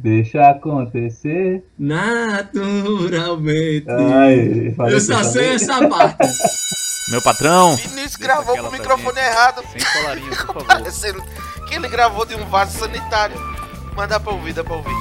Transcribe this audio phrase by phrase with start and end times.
[0.00, 1.64] Deixa acontecer.
[1.78, 3.86] Naturalmente.
[3.90, 5.54] Ai, Eu só sei também.
[5.56, 6.28] essa parte.
[7.10, 7.74] Meu patrão.
[7.76, 9.62] Vinícius gravou com o microfone errado.
[9.72, 10.64] Sem colarinho, por favor.
[10.66, 11.22] Parecendo
[11.66, 13.36] que ele gravou de um vaso sanitário.
[13.96, 14.94] Mas dá pra ouvir, dá pra ouvir.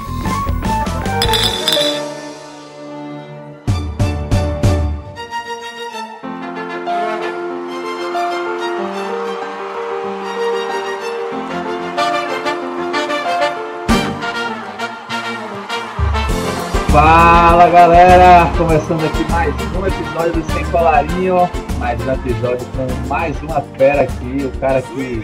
[16.98, 21.36] Fala galera, começando aqui mais um episódio do Sem Colarinho,
[21.78, 25.24] mais um episódio com mais uma fera aqui, o cara que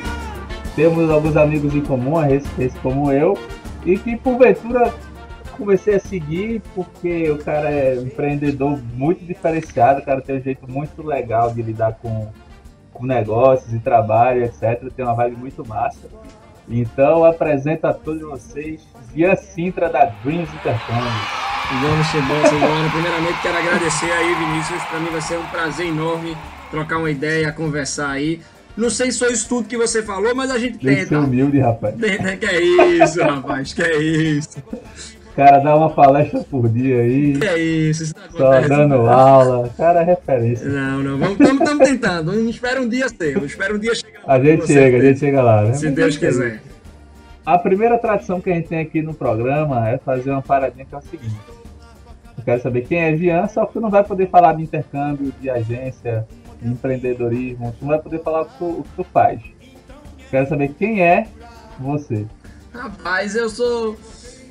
[0.75, 3.35] temos alguns amigos em comum, esse, como eu,
[3.83, 4.93] e que porventura
[5.57, 10.43] comecei a seguir porque o cara é um empreendedor muito diferenciado, o cara tem um
[10.43, 12.27] jeito muito legal de lidar com,
[12.93, 14.79] com negócios e trabalho, etc.
[14.95, 16.07] Tem uma vibe muito massa.
[16.69, 21.42] Então apresento a todos vocês Ian Sintra da Dreams Intercâmbio.
[21.71, 22.89] Vamos embora, embora.
[22.91, 24.83] Primeiramente, quero agradecer aí, Vinícius.
[24.83, 26.37] Para mim vai ser um prazer enorme
[26.69, 28.41] trocar uma ideia, conversar aí.
[28.75, 31.15] Não sei se foi isso tudo que você falou, mas a gente Tem que ser
[31.15, 31.95] humilde, rapaz.
[31.95, 34.57] Tenta, Que é isso, rapaz, que é isso.
[35.35, 38.03] Cara dá uma palestra por dia aí, Que é isso.
[38.03, 38.69] isso não só acontece.
[38.69, 39.69] dando aula.
[39.75, 40.67] Cara é referência.
[40.69, 42.49] Não, não, vamos, estamos tentando.
[42.49, 44.19] Espera um dia ser, espera um dia chegar.
[44.27, 45.73] A gente chega, a gente chega lá, né?
[45.73, 46.61] Se Deus quiser.
[47.45, 50.95] A primeira tradição que a gente tem aqui no programa é fazer uma paradinha que
[50.95, 51.35] é o seguinte.
[52.37, 55.33] Eu quero saber quem é Jean, só que tu não vai poder falar de intercâmbio,
[55.39, 56.25] de agência,
[56.61, 59.41] de empreendedorismo, tu não vai poder falar o que tu, o que tu faz.
[59.41, 61.27] Eu quero saber quem é
[61.79, 62.25] você.
[62.73, 63.97] Rapaz, eu sou.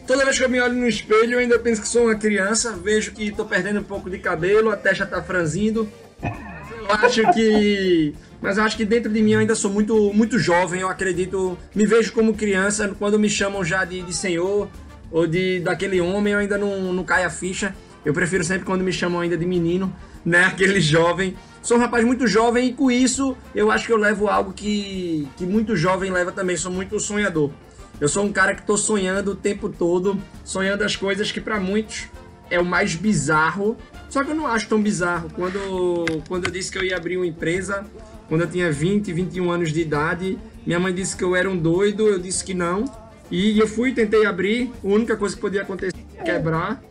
[0.06, 2.72] Toda vez que eu me olho no espelho, eu ainda penso que sou uma criança.
[2.72, 5.88] Vejo que tô perdendo um pouco de cabelo, a testa tá franzindo.
[6.22, 8.14] Eu acho que.
[8.42, 10.80] Mas eu acho que dentro de mim eu ainda sou muito, muito jovem.
[10.80, 11.56] Eu acredito.
[11.74, 12.94] Me vejo como criança.
[12.98, 14.68] Quando me chamam já de, de senhor
[15.12, 17.74] ou de daquele homem, eu ainda não, não cai a ficha.
[18.04, 20.46] Eu prefiro sempre quando me chamam ainda de menino, né?
[20.52, 21.36] Aquele jovem.
[21.62, 25.28] Sou um rapaz muito jovem e com isso eu acho que eu levo algo que,
[25.36, 26.56] que muito jovem leva também.
[26.56, 27.52] Sou muito sonhador.
[28.00, 31.60] Eu sou um cara que tô sonhando o tempo todo, sonhando as coisas que para
[31.60, 32.08] muitos
[32.50, 33.76] é o mais bizarro.
[34.08, 35.30] Só que eu não acho tão bizarro.
[35.30, 37.86] Quando, quando eu disse que eu ia abrir uma empresa,
[38.32, 41.54] quando eu tinha 20, 21 anos de idade, minha mãe disse que eu era um
[41.54, 42.86] doido, eu disse que não.
[43.30, 46.82] E eu fui, tentei abrir, a única coisa que podia acontecer é quebrar.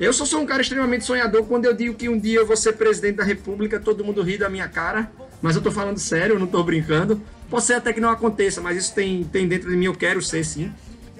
[0.00, 2.56] Eu só sou um cara extremamente sonhador quando eu digo que um dia eu vou
[2.56, 6.36] ser presidente da república, todo mundo ri da minha cara, mas eu tô falando sério,
[6.36, 7.20] eu não tô brincando.
[7.50, 10.22] Pode ser até que não aconteça, mas isso tem, tem dentro de mim, eu quero
[10.22, 10.72] ser sim.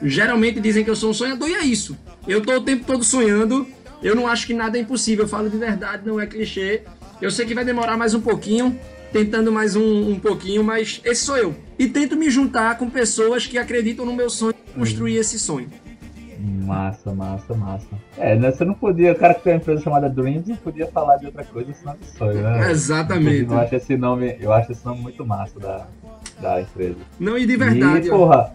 [0.03, 1.99] Geralmente dizem que eu sou um sonhador e é isso.
[2.27, 3.67] Eu tô o tempo todo sonhando,
[4.03, 6.81] eu não acho que nada é impossível, eu falo de verdade, não é clichê.
[7.21, 8.81] Eu sei que vai demorar mais um pouquinho,
[9.13, 11.55] tentando mais um, um pouquinho, mas esse sou eu.
[11.79, 15.69] E tento me juntar com pessoas que acreditam no meu sonho, construir esse sonho.
[16.39, 17.87] Massa, massa, massa.
[18.17, 20.87] É, né, você não podia, o cara que tem uma empresa chamada Dreams não podia
[20.87, 22.71] falar de outra coisa senão de sonho, né?
[22.71, 23.51] Exatamente.
[23.51, 25.87] Eu acho esse nome, eu acho esse nome muito massa da,
[26.41, 26.97] da empresa.
[27.19, 28.55] Não, e de verdade, E, porra,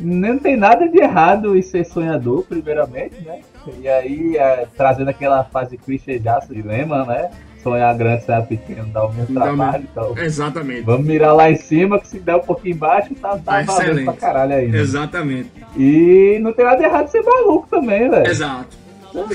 [0.00, 3.40] não tem nada de errado em ser sonhador, primeiramente, né?
[3.78, 7.30] E aí, é, trazendo aquela fase clichêjaça de lema, né?
[7.62, 9.84] Sonhar grande, sonhar pequeno, dá o mesmo trabalho.
[9.90, 10.82] Então, Exatamente.
[10.82, 13.70] vamos mirar lá em cima, que se der um pouquinho embaixo, tá, tá Tá valendo
[13.82, 14.04] excelente.
[14.04, 14.78] pra caralho ainda.
[14.78, 15.50] Exatamente.
[15.76, 18.26] E não tem nada de errado em ser maluco também, velho.
[18.26, 18.80] Exato.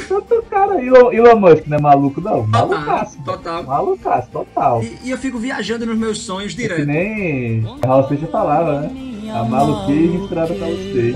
[0.08, 2.47] Tanto cara, Elon, Elon Musk não é maluco, não.
[2.47, 3.22] Malucaço.
[3.25, 3.63] total.
[3.63, 4.81] Malucaço, total.
[4.81, 6.86] E, e eu fico viajando nos meus sonhos Que direto.
[6.86, 8.92] nem Raul Seixas falava, né?
[9.34, 11.16] A maluquice misturada com você.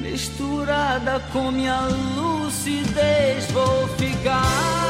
[0.00, 1.80] Misturada com minha
[2.14, 4.81] lucidez, vou ficar.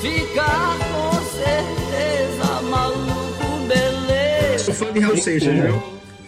[0.00, 4.64] Ficar com certeza, maluco, beleza.
[4.64, 5.78] Sou fã de Raul Seixas, viu?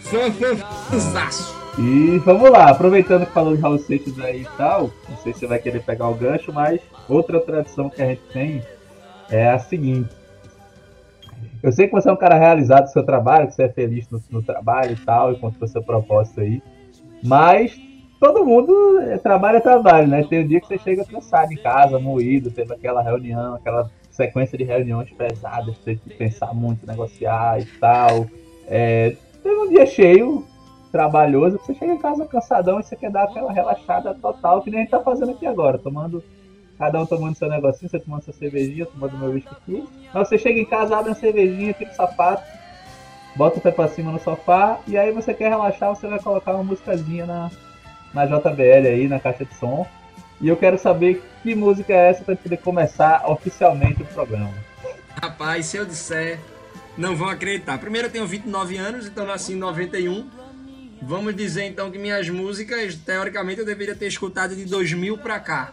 [0.03, 1.62] Fã, fã, fãzaço.
[1.78, 5.41] E vamos lá, aproveitando que falou de Raul Seixas aí e tal, não sei se
[5.41, 8.62] você vai querer pegar o gancho, mas outra tradição que a gente tem
[9.31, 10.10] é a seguinte.
[11.62, 14.06] Eu sei que você é um cara realizado no seu trabalho, que você é feliz
[14.10, 16.62] no, no trabalho e tal, enquanto o seu propósito aí,
[17.22, 17.75] mas
[18.22, 20.22] todo mundo é, trabalho é trabalho, né?
[20.22, 24.57] Tem um dia que você chega cansado em casa, moído, teve aquela reunião, aquela sequência
[24.57, 28.28] de reuniões pesadas, tem que pensar muito, negociar e tal.
[28.69, 30.47] É, teve um dia cheio,
[30.92, 34.78] trabalhoso, você chega em casa cansadão e você quer dar aquela relaxada total, que nem
[34.78, 36.22] a gente tá fazendo aqui agora, tomando,
[36.78, 39.84] cada um tomando seu negocinho, você tomando sua cervejinha, tomando meu whisky aqui.
[40.15, 42.45] Mas você chega em casa, abre uma cervejinha, tira o sapato,
[43.34, 46.54] bota o pé pra cima no sofá, e aí você quer relaxar, você vai colocar
[46.54, 47.51] uma musicazinha na,
[48.12, 49.86] na JBL aí, na caixa de som.
[50.41, 54.53] E eu quero saber que música é essa gente poder começar oficialmente o programa.
[55.20, 56.38] Rapaz, se eu disser,
[56.97, 57.78] não vão acreditar.
[57.78, 60.28] Primeiro, eu tenho 29 anos, então nasci em 91.
[61.00, 65.72] Vamos dizer então que minhas músicas, teoricamente, eu deveria ter escutado de 2000 pra cá.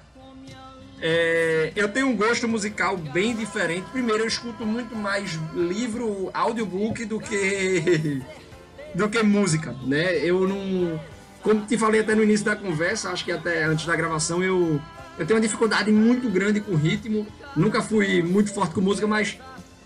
[1.02, 3.90] É, eu tenho um gosto musical bem diferente.
[3.92, 8.22] Primeiro, eu escuto muito mais livro, audiobook do que
[8.94, 10.18] do que música, né?
[10.18, 11.00] Eu não,
[11.42, 14.80] como te falei até no início da conversa, acho que até antes da gravação, eu
[15.18, 17.28] eu tenho uma dificuldade muito grande com ritmo.
[17.56, 19.38] Nunca fui muito forte com música, mas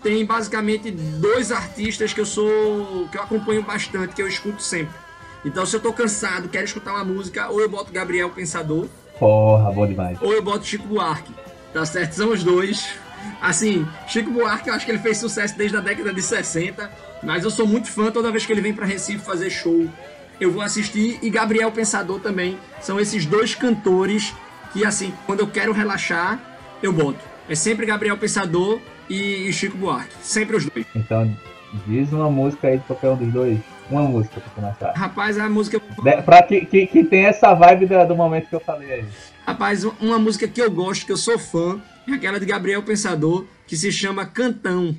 [0.02, 4.94] tem basicamente dois artistas que eu sou que eu acompanho bastante, que eu escuto sempre.
[5.44, 8.86] Então, se eu tô cansado, quero escutar uma música, ou eu boto Gabriel Pensador,
[9.18, 10.18] Porra, bom demais.
[10.22, 11.32] ou eu boto Chico Buarque.
[11.72, 12.12] Tá certo?
[12.12, 12.86] São os dois.
[13.40, 16.90] Assim, Chico Buarque, eu acho que ele fez sucesso desde a década de 60,
[17.22, 19.86] mas eu sou muito fã toda vez que ele vem pra Recife fazer show.
[20.40, 22.58] Eu vou assistir e Gabriel Pensador também.
[22.80, 24.34] São esses dois cantores
[24.72, 26.38] que, assim, quando eu quero relaxar,
[26.82, 27.20] eu boto.
[27.48, 30.14] É sempre Gabriel Pensador e Chico Buarque.
[30.22, 30.86] Sempre os dois.
[30.94, 31.36] Então,
[31.86, 33.58] diz uma música aí de qualquer um dos dois.
[33.90, 34.92] Uma música pra começar.
[34.98, 35.78] Rapaz, a música.
[36.02, 39.04] De- Pra que, que, que tem essa vibe da- do momento que eu falei aí.
[39.46, 41.78] Rapaz, uma música que eu gosto, que eu sou fã,
[42.08, 44.96] é aquela de Gabriel Pensador, que se chama Cantão.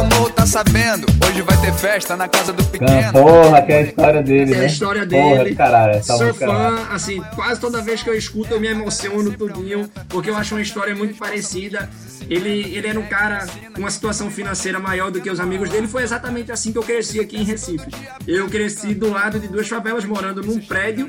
[0.00, 1.06] Galera lá do morro tá sabendo.
[1.26, 3.12] Hoje vai ter festa na casa do pequeno.
[3.12, 4.62] Porra, que é a história dele, É né?
[4.64, 5.54] a história Porra, dele.
[5.56, 6.44] caralho, essa Sou música.
[6.44, 10.36] é fã, assim, quase toda vez que eu escuto eu me emociono tudinho, porque eu
[10.36, 11.88] acho uma história muito parecida.
[12.28, 15.86] Ele, ele era um cara com uma situação financeira maior do que os amigos dele.
[15.86, 17.86] Foi exatamente assim que eu cresci aqui em Recife.
[18.26, 21.08] Eu cresci do lado de duas favelas, morando num prédio.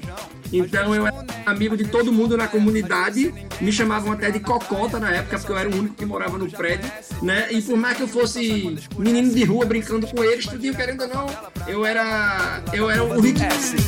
[0.54, 3.34] Então eu era amigo de todo mundo na comunidade.
[3.60, 6.50] Me chamavam até de cocota na época, porque eu era o único que morava no
[6.50, 6.92] prédio,
[7.22, 7.48] né?
[7.52, 11.08] E por mais que eu fosse menino de rua brincando com eles, tudinho querendo ou
[11.08, 11.28] não,
[11.68, 12.62] eu era.
[12.74, 13.40] Eu era o rico.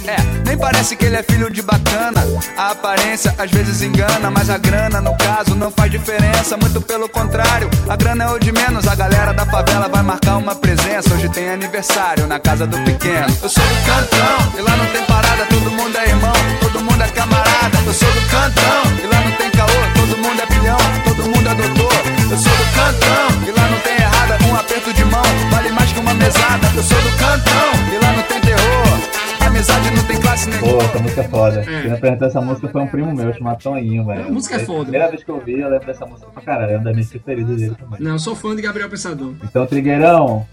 [0.07, 2.21] É, nem parece que ele é filho de bacana.
[2.55, 6.55] A aparência às vezes engana, mas a grana, no caso, não faz diferença.
[6.57, 8.86] Muito pelo contrário, a grana é o de menos.
[8.88, 11.13] A galera da favela vai marcar uma presença.
[11.13, 13.27] Hoje tem aniversário na casa do pequeno.
[13.42, 17.01] Eu sou do cantão, e lá não tem parada, todo mundo é irmão, todo mundo
[17.01, 17.77] é camarada.
[17.86, 21.48] Eu sou do cantão, e lá não tem caô, todo mundo é pilhão, todo mundo
[21.48, 22.04] é doutor.
[22.31, 25.94] Eu sou do cantão, e lá não tem errada, um aperto de mão vale mais
[25.94, 26.68] que uma mesada.
[26.75, 29.12] Eu sou do cantão, e lá não tem terror.
[29.53, 31.63] Amizade não tem classe nem Pô, essa música é foda.
[31.63, 34.25] Quem me apresentou essa música foi um primo meu, chamado Toninho, velho.
[34.25, 34.81] A música é A foda.
[34.81, 36.71] primeira vez que eu vi, eu lembro dessa música pra caralho.
[36.71, 38.00] É uma das minhas preferidas dele também.
[38.01, 39.33] Não, eu sou fã de Gabriel Pensador.
[39.44, 40.45] Então, Trigueirão,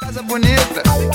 [0.00, 0.82] casa bonita.
[0.86, 1.14] Maluco,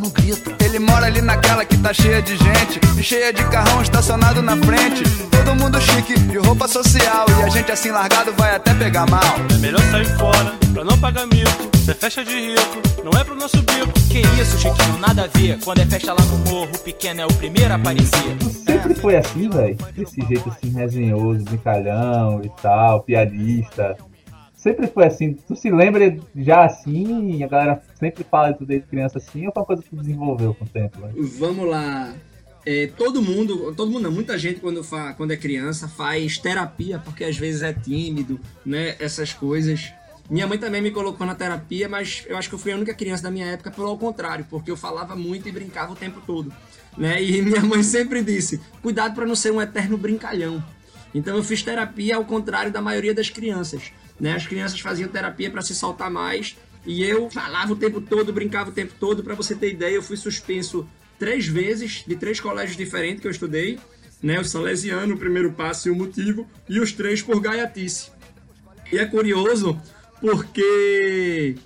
[0.00, 0.52] não grita.
[0.64, 4.56] Ele mora ali naquela que tá cheia de gente, e cheia de carrão estacionado na
[4.56, 5.04] frente.
[5.30, 9.22] Todo mundo chique, de roupa social, e a gente assim largado vai até pegar mal.
[9.54, 11.70] É melhor sair fora, pra não pagar mico.
[11.84, 13.92] Cê festa de rico, não é pro nosso bico.
[14.10, 15.58] Que isso, Chiquinho, nada a ver.
[15.62, 18.36] Quando é festa lá no morro, o pequeno é o primeiro a aparecer.
[18.66, 19.76] sempre foi assim, velho.
[19.94, 23.96] Desse jeito assim, resenhoso, brincalhão e tal, piadista.
[24.60, 25.32] Sempre foi assim.
[25.32, 29.62] Tu se lembra já assim, a galera sempre fala tu desde criança assim, ou foi
[29.62, 31.26] uma coisa que tu desenvolveu com o tempo, velho?
[31.38, 32.14] Vamos lá.
[32.66, 36.98] É, todo mundo, todo mundo não, muita gente quando, fa, quando é criança faz terapia
[36.98, 38.96] porque às vezes é tímido, né?
[39.00, 39.94] Essas coisas.
[40.28, 42.92] Minha mãe também me colocou na terapia, mas eu acho que eu fui a única
[42.92, 46.52] criança da minha época pelo contrário, porque eu falava muito e brincava o tempo todo,
[46.98, 47.20] né?
[47.20, 50.62] E minha mãe sempre disse: cuidado para não ser um eterno brincalhão.
[51.14, 53.90] Então eu fiz terapia ao contrário da maioria das crianças,
[54.20, 54.34] né?
[54.34, 58.70] As crianças faziam terapia para se soltar mais e eu falava o tempo todo, brincava
[58.70, 59.22] o tempo todo.
[59.22, 60.86] Para você ter ideia, eu fui suspenso
[61.18, 63.78] três vezes de três colégios diferentes que eu estudei,
[64.22, 64.38] né?
[64.40, 68.10] O Salesiano, o primeiro passo e o motivo, e os três por gaiatice.
[68.92, 69.80] E é curioso
[70.20, 71.56] porque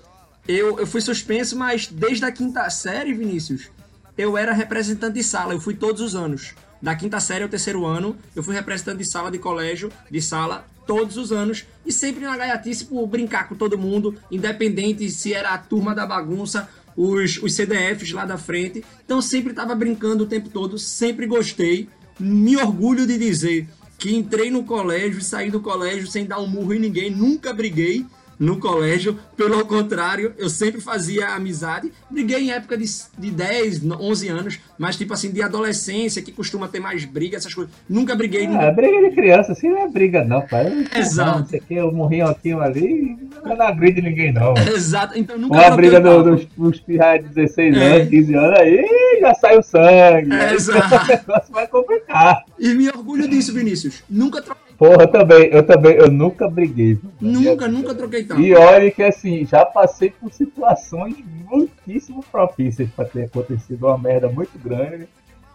[0.47, 3.71] eu, eu fui suspenso, mas desde a quinta série, Vinícius,
[4.17, 6.55] eu era representante de sala, eu fui todos os anos.
[6.81, 10.67] Da quinta série ao terceiro ano, eu fui representante de sala de colégio, de sala,
[10.87, 11.65] todos os anos.
[11.85, 16.07] E sempre na gaiatice por brincar com todo mundo, independente se era a turma da
[16.07, 18.85] bagunça, os, os CDFs lá da frente.
[19.05, 21.89] Então sempre estava brincando o tempo todo, sempre gostei.
[22.19, 26.47] Me orgulho de dizer que entrei no colégio e saí do colégio sem dar um
[26.47, 28.05] murro em ninguém, nunca briguei
[28.39, 31.93] no colégio, pelo contrário, eu sempre fazia amizade.
[32.11, 32.85] Briguei em época de,
[33.19, 37.53] de 10, 11 anos, mas tipo assim, de adolescência, que costuma ter mais briga, essas
[37.55, 37.73] coisas.
[37.89, 38.47] Nunca briguei.
[38.47, 40.87] É, briga de criança, assim não é briga não, pai.
[40.97, 41.39] Exato.
[41.53, 44.55] Não que, eu morri aqui, ali, não é briga de ninguém não.
[44.75, 47.97] Exato, então nunca Uma briga do- dos, dos pirra de 16 É.
[47.97, 50.33] anos, 15 anos, aí já sai o sangue.
[50.35, 50.95] É, exato.
[51.05, 52.45] O negócio vai complicar.
[52.59, 54.03] E me orgulho disso, Vinícius.
[54.09, 54.41] Nunca
[54.79, 56.99] Porra, eu também, eu também, eu nunca briguei.
[57.21, 58.41] Nunca, nunca troquei tanto.
[58.41, 61.17] E olha que assim, já passei por situações
[61.49, 65.07] muitíssimo propícias pra ter acontecido uma merda muito grande.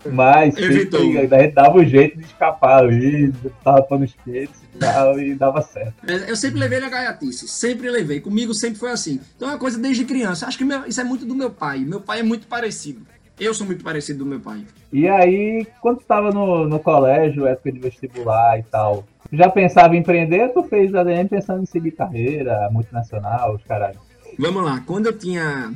[0.06, 1.02] Mas Evitou.
[1.02, 5.36] sempre, a gente dava um jeito de escapar ali, tava os peitos e tal, e
[5.36, 5.94] dava certo.
[6.08, 8.22] É, Eu sempre levei na gaiatice, sempre levei.
[8.22, 9.20] Comigo sempre foi assim.
[9.36, 10.48] Então é uma coisa desde criança.
[10.48, 11.80] Acho que meu- isso é muito do meu pai.
[11.80, 13.02] Meu pai é muito parecido.
[13.40, 14.66] Eu sou muito parecido do meu pai.
[14.92, 19.96] E aí, quando tu tava no, no colégio, época de vestibular e tal, já pensava
[19.96, 24.00] em empreender ou tu fez ADM pensando em seguir carreira, multinacional, os caralho?
[24.38, 25.72] Vamos lá, quando eu tinha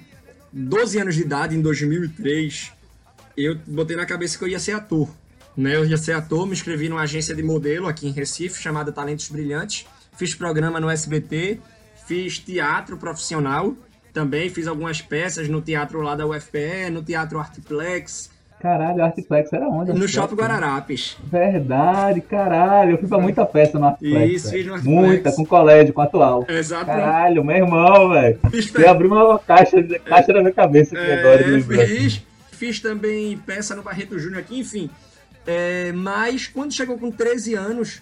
[0.51, 2.72] 12 anos de idade, em 2003,
[3.38, 5.10] eu botei na cabeça que eu ia ser ator.
[5.55, 5.75] Né?
[5.75, 9.29] Eu ia ser ator, me inscrevi numa agência de modelo aqui em Recife, chamada Talentos
[9.29, 9.86] Brilhantes.
[10.17, 11.60] Fiz programa no SBT,
[12.05, 13.74] fiz teatro profissional,
[14.13, 18.29] também fiz algumas peças no teatro lá da UFPE, no Teatro Artiplex,
[18.63, 19.91] Caralho, Artiplex era onde?
[19.91, 20.08] no?
[20.08, 21.17] Shopping Guararapes.
[21.22, 22.91] Verdade, caralho.
[22.91, 24.34] Eu fui pra muita festa no Artiplex.
[24.34, 25.05] Isso, fiz no Artiplex.
[25.05, 26.46] Muita, com colégio, com atual.
[26.48, 26.86] Exato.
[26.86, 28.39] Caralho, meu irmão, velho.
[28.53, 31.43] Você abriu uma caixa, caixa na minha cabeça aqui agora.
[31.43, 32.22] de É, fiz,
[32.53, 34.89] fiz também peça no Barreto Júnior aqui, enfim.
[35.46, 38.01] É, mas quando chegou com 13 anos,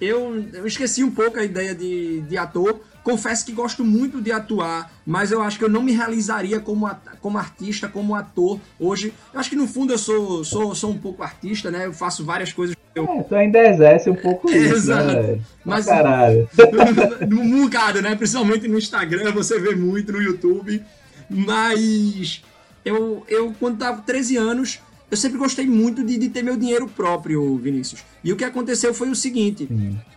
[0.00, 2.80] eu, eu esqueci um pouco a ideia de, de ator.
[3.02, 6.88] Confesso que gosto muito de atuar, mas eu acho que eu não me realizaria como,
[7.20, 9.12] como artista, como ator hoje.
[9.32, 11.86] Eu acho que no fundo eu sou, sou, sou um pouco artista, né?
[11.86, 12.76] Eu faço várias coisas.
[12.94, 15.06] Eu, É, tu ainda exerce um pouco isso, Exato.
[15.12, 15.38] né?
[15.64, 16.48] Mas- Caralho.
[17.30, 18.14] um bocado, né?
[18.14, 20.82] Principalmente no Instagram, você vê muito no YouTube.
[21.30, 22.42] Mas
[22.84, 24.80] eu, eu quando tava com 13 anos,
[25.10, 28.04] eu sempre gostei muito de, de ter meu dinheiro próprio, Vinícius.
[28.22, 29.68] E o que aconteceu foi o seguinte: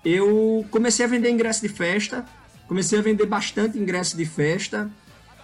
[0.04, 2.26] eu comecei a vender ingresso de festa,
[2.68, 4.90] comecei a vender bastante ingresso de festa.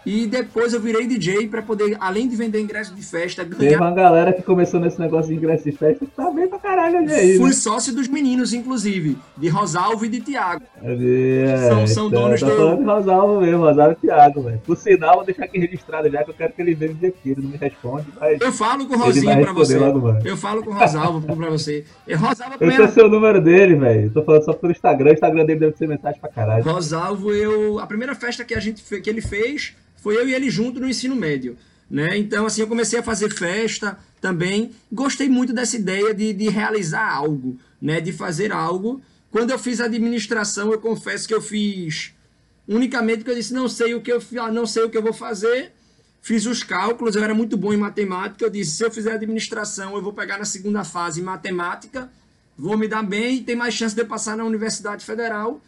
[0.09, 3.79] E depois eu virei DJ pra poder, além de vender ingresso de festa, ganhar.
[3.79, 6.97] uma galera que começou nesse negócio de ingresso de festa que tá bem pra caralho
[6.97, 7.53] ali aí, Fui né?
[7.53, 10.63] sócio dos meninos, inclusive, de Rosalvo e de Tiago.
[10.81, 14.61] É, São- são então, donos do- falando de Rosalvo mesmo, Rosalvo e Thiago, velho.
[14.65, 17.09] Por sinal, vou deixar aqui registrado já que eu quero que ele veja um dia
[17.09, 17.29] aqui.
[17.29, 19.77] Ele não me responde, mas Eu falo com o Rosinho pra você.
[20.25, 21.85] Eu falo com o Rosalvo pra você.
[22.07, 22.85] E Rosalvo, eu sei primeira...
[22.85, 24.09] o seu número dele, velho.
[24.09, 25.11] Tô falando só pelo Instagram.
[25.11, 26.63] O Instagram dele deve ser mensagem pra caralho.
[26.63, 27.77] Rosalvo, eu...
[27.77, 28.99] A primeira festa que, a gente fe...
[29.01, 31.57] que ele fez foi eu e ele junto no ensino médio.
[31.89, 32.17] Né?
[32.17, 34.71] Então, assim, eu comecei a fazer festa também.
[34.91, 37.99] Gostei muito dessa ideia de, de realizar algo, né?
[37.99, 39.01] De fazer algo.
[39.31, 42.13] Quando eu fiz administração, eu confesso que eu fiz
[42.67, 44.21] unicamente porque eu disse, não sei o que eu,
[44.53, 45.73] não sei o que eu vou fazer.
[46.21, 48.45] Fiz os cálculos, eu era muito bom em matemática.
[48.45, 52.11] Eu disse, se eu fizer administração, eu vou pegar na segunda fase em matemática,
[52.57, 55.61] vou me dar bem e tem mais chance de eu passar na Universidade Federal.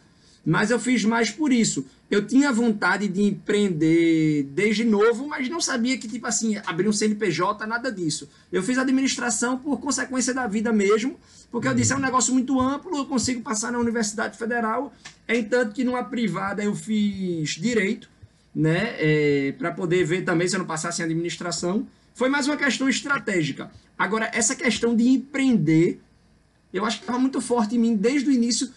[0.44, 1.86] Mas eu fiz mais por isso.
[2.10, 6.92] Eu tinha vontade de empreender desde novo, mas não sabia que, tipo assim, abrir um
[6.92, 8.28] CNPJ, nada disso.
[8.50, 11.16] Eu fiz administração por consequência da vida mesmo,
[11.50, 14.92] porque eu disse, é um negócio muito amplo, eu consigo passar na Universidade Federal.
[15.28, 18.10] Entanto que numa privada eu fiz direito,
[18.54, 21.86] né, para poder ver também se eu não passasse em administração.
[22.14, 23.70] Foi mais uma questão estratégica.
[23.96, 26.00] Agora, essa questão de empreender,
[26.74, 28.68] eu acho que estava muito forte em mim desde o início,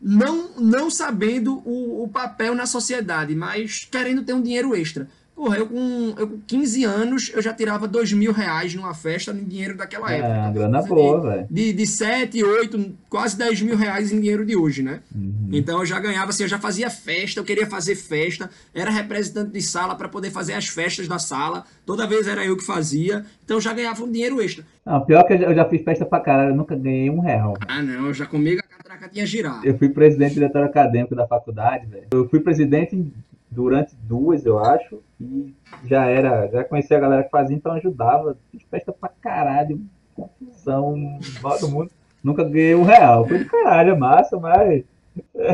[0.00, 5.08] não, não sabendo o, o papel na sociedade, mas querendo ter um dinheiro extra.
[5.34, 9.32] Porra, eu com, eu com 15 anos, eu já tirava 2 mil reais numa festa
[9.32, 10.32] em dinheiro daquela É, época.
[10.32, 11.46] uma grana boa, de- velho.
[11.50, 15.00] De, de 7, 8, quase 10 mil reais em dinheiro de hoje, né?
[15.14, 15.50] Uhum.
[15.52, 19.50] Então eu já ganhava, assim, eu já fazia festa, eu queria fazer festa, era representante
[19.50, 23.22] de sala para poder fazer as festas da sala, toda vez era eu que fazia,
[23.44, 24.64] então eu já ganhava um dinheiro extra.
[24.86, 26.52] Não, pior que eu já, eu já fiz festa pra caralho.
[26.52, 27.58] Eu nunca ganhei um real.
[27.68, 28.62] Ah, não, já comigo
[28.96, 29.66] a catraca tinha girado.
[29.66, 32.06] Eu fui presidente diretor acadêmico da faculdade, velho.
[32.10, 33.12] Eu fui presidente
[33.50, 38.36] durante duas, eu acho, e já era, já conhecia a galera que fazia, então ajudava.
[38.50, 39.80] Fiz festa pra caralho,
[40.14, 41.90] confusão, todo mundo.
[42.22, 43.26] Nunca ganhei um real.
[43.26, 44.82] Foi de caralho, é massa, mas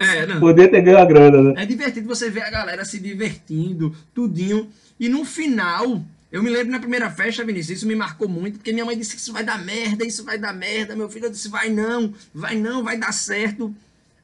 [0.00, 0.40] É, não.
[0.40, 1.62] podia ter ganho a grana, né?
[1.62, 4.68] É divertido você ver a galera se divertindo, tudinho.
[4.98, 6.00] E no final,
[6.32, 9.14] eu me lembro na primeira festa, Vinícius, isso me marcou muito, porque minha mãe disse
[9.14, 10.96] que isso vai dar merda, isso vai dar merda.
[10.96, 13.74] Meu filho disse, vai não, vai não, vai dar certo.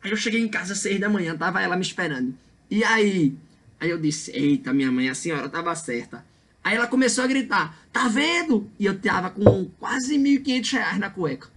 [0.02, 2.34] Aí eu cheguei em casa às seis da manhã, tava ela me esperando.
[2.70, 3.34] E aí?
[3.78, 6.24] Aí eu disse, eita, minha mãe, a senhora tava certa.
[6.64, 8.70] Aí ela começou a gritar, tá vendo?
[8.78, 11.48] E eu tava com quase 1.500 reais na cueca.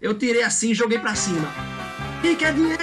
[0.00, 1.79] Eu tirei assim e joguei pra cima.
[2.22, 2.80] E quer dinheiro?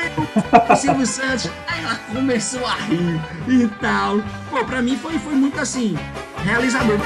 [0.69, 1.49] O Silvio Santos.
[1.67, 4.17] Aí ela começou a rir e tal.
[4.49, 5.95] Pô, pra mim foi, foi muito assim,
[6.43, 6.97] realizador.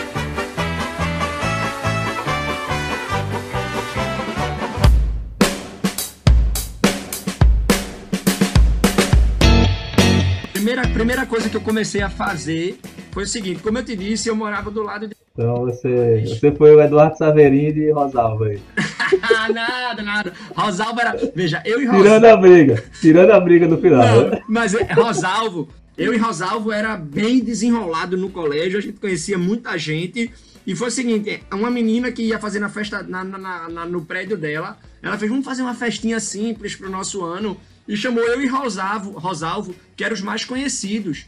[10.53, 12.79] Primeira, primeira coisa que eu comecei a fazer
[13.11, 15.20] foi o seguinte: como eu te disse, eu morava do lado de.
[15.41, 18.61] Então você, você foi o Eduardo Saverini de Rosalva aí.
[19.53, 20.33] nada, nada.
[20.55, 21.15] Rosalvo era.
[21.35, 22.25] Veja, eu e Tirando Rosalvo.
[22.27, 22.83] a briga.
[23.01, 24.01] Tirando a briga no final.
[24.31, 25.67] Não, mas é, Rosalvo,
[25.97, 30.31] eu e Rosalvo era bem desenrolado no colégio, a gente conhecia muita gente.
[30.65, 34.01] E foi o seguinte: uma menina que ia fazer na festa na- na- na- no
[34.05, 37.57] prédio dela, ela fez, vamos fazer uma festinha simples pro nosso ano.
[37.87, 41.25] E chamou eu e Rosalvo, Rosalvo, que eram os mais conhecidos.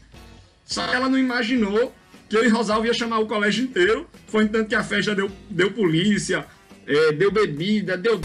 [0.64, 1.92] Só que ela não imaginou
[2.28, 4.06] que eu e Rosalvo ia chamar o colégio inteiro.
[4.26, 6.44] Foi entanto que a festa deu, deu polícia,
[6.86, 8.20] eh, deu bebida, deu.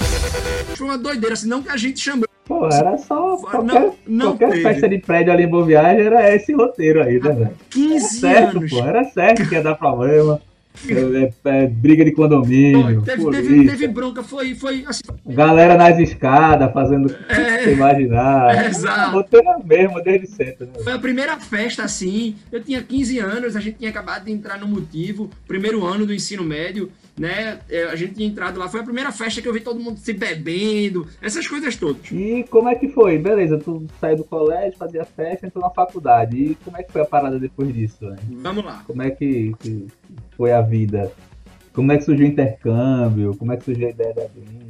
[0.75, 2.25] Foi uma doideira, assim, não que a gente chamou.
[2.45, 3.15] Pô, era só.
[3.15, 4.63] Não, Qualquer, não qualquer teve.
[4.63, 7.41] festa de prédio ali em Boa Viagem era esse roteiro aí, né, velho?
[7.41, 8.71] Era 15 certo, anos.
[8.71, 8.79] pô.
[8.83, 10.41] Era certo que ia dar problema.
[10.87, 13.01] É, é, é, briga de condomínio.
[13.01, 15.01] Teve, polícia, teve, teve bronca, foi, foi assim.
[15.25, 17.63] Galera nas escadas fazendo o que É.
[17.63, 18.55] você imaginar.
[18.55, 19.11] É, exato.
[19.11, 20.73] Roteiro mesmo, desde sempre, né?
[20.83, 22.35] Foi a primeira festa assim.
[22.51, 26.13] Eu tinha 15 anos, a gente tinha acabado de entrar no motivo, primeiro ano do
[26.13, 27.59] ensino médio, né?
[27.69, 28.69] É, A gente tinha entrado lá.
[28.69, 32.09] Foi a primeira festa que eu vi todo mundo se bebendo, essas coisas todas.
[32.11, 33.17] E como é que foi?
[33.17, 36.37] Beleza, tu saiu do colégio, fazia festa, entrou na faculdade.
[36.37, 38.19] E como é que foi a parada depois disso, velho?
[38.41, 38.83] Vamos lá.
[38.87, 39.87] Como é que, que
[40.37, 41.11] foi a vida?
[41.73, 43.35] Como é que surgiu o intercâmbio?
[43.35, 44.69] Como é que surgiu a ideia da gente?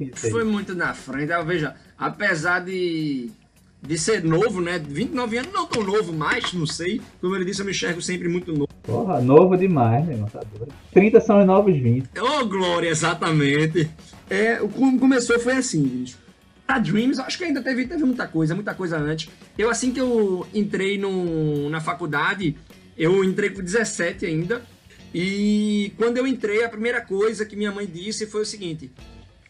[0.00, 0.30] Aí.
[0.30, 1.32] Foi muito na frente.
[1.32, 3.30] Ah, Veja, apesar de,
[3.82, 4.78] de ser novo, né?
[4.78, 7.00] 29 anos, não tão novo mais, não sei.
[7.20, 8.68] Como ele disse, eu me enxergo sempre muito novo.
[8.82, 10.72] Porra, novo demais, meu irmão, tá doido.
[10.92, 12.08] 30 são os novos 20.
[12.18, 13.90] Ô, Glória, exatamente.
[14.28, 16.16] É, o como começou foi assim, gente.
[16.66, 19.28] A Dreams, acho que ainda teve, teve muita coisa, muita coisa antes.
[19.58, 22.56] Eu, assim que eu entrei no, na faculdade,
[22.96, 24.62] eu entrei com 17 ainda.
[25.12, 28.90] E quando eu entrei, a primeira coisa que minha mãe disse foi o seguinte: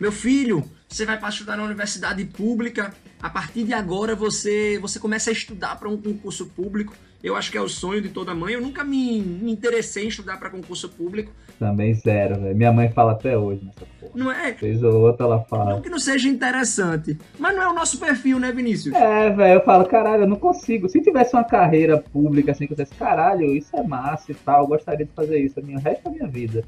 [0.00, 2.92] Meu filho, você vai para estudar na universidade pública.
[3.22, 6.94] A partir de agora você, você começa a estudar para um concurso público.
[7.22, 8.54] Eu acho que é o sonho de toda mãe.
[8.54, 11.30] Eu nunca me, me interessei em estudar para concurso público.
[11.58, 12.56] Também zero, velho.
[12.56, 14.12] Minha mãe fala até hoje nessa porra.
[14.14, 14.52] Não é?
[14.52, 15.80] Vez ou outra ela Não fala.
[15.82, 18.94] que não seja interessante, mas não é o nosso perfil, né, Vinícius?
[18.94, 20.88] É, velho, eu falo, caralho, eu não consigo.
[20.88, 24.62] Se tivesse uma carreira pública assim, que eu dissesse, caralho, isso é massa e tal,
[24.62, 26.64] eu gostaria de fazer isso o resto da minha vida.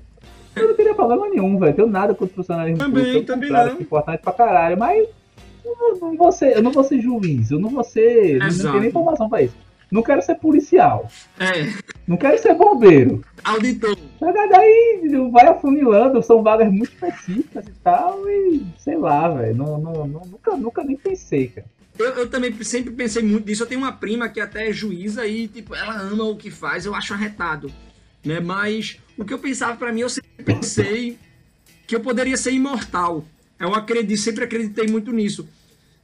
[0.55, 1.75] Eu não teria problema nenhum, velho.
[1.75, 3.27] Tenho nada contra o funcionalismo Também, público.
[3.27, 3.81] também contrário, não.
[3.81, 5.09] importante pra caralho, mas
[5.65, 8.35] eu não, não vou ser, eu não vou ser juiz, eu não vou ser.
[8.35, 8.69] Não, não Exato.
[8.71, 9.55] tenho nem informação pra isso.
[9.91, 11.07] Não quero ser policial,
[11.39, 11.71] É,
[12.07, 13.23] não quero ser bombeiro.
[13.45, 13.95] auditor.
[14.51, 19.55] Daí vai afunilando, são vagas muito específicas e tal, e sei lá, velho.
[19.55, 21.67] Não, não, não- nunca, nunca nem pensei, cara.
[21.99, 23.63] Eu, eu também sempre pensei muito nisso.
[23.65, 26.87] Eu tenho uma prima que até é juíza e, tipo, ela ama o que faz,
[26.87, 27.71] eu acho arretado.
[28.25, 28.41] Né?
[28.41, 31.19] Mas o que eu pensava pra mim, eu sempre pensei
[31.87, 33.25] que eu poderia ser imortal.
[33.59, 35.49] Eu acredito, sempre acreditei muito nisso.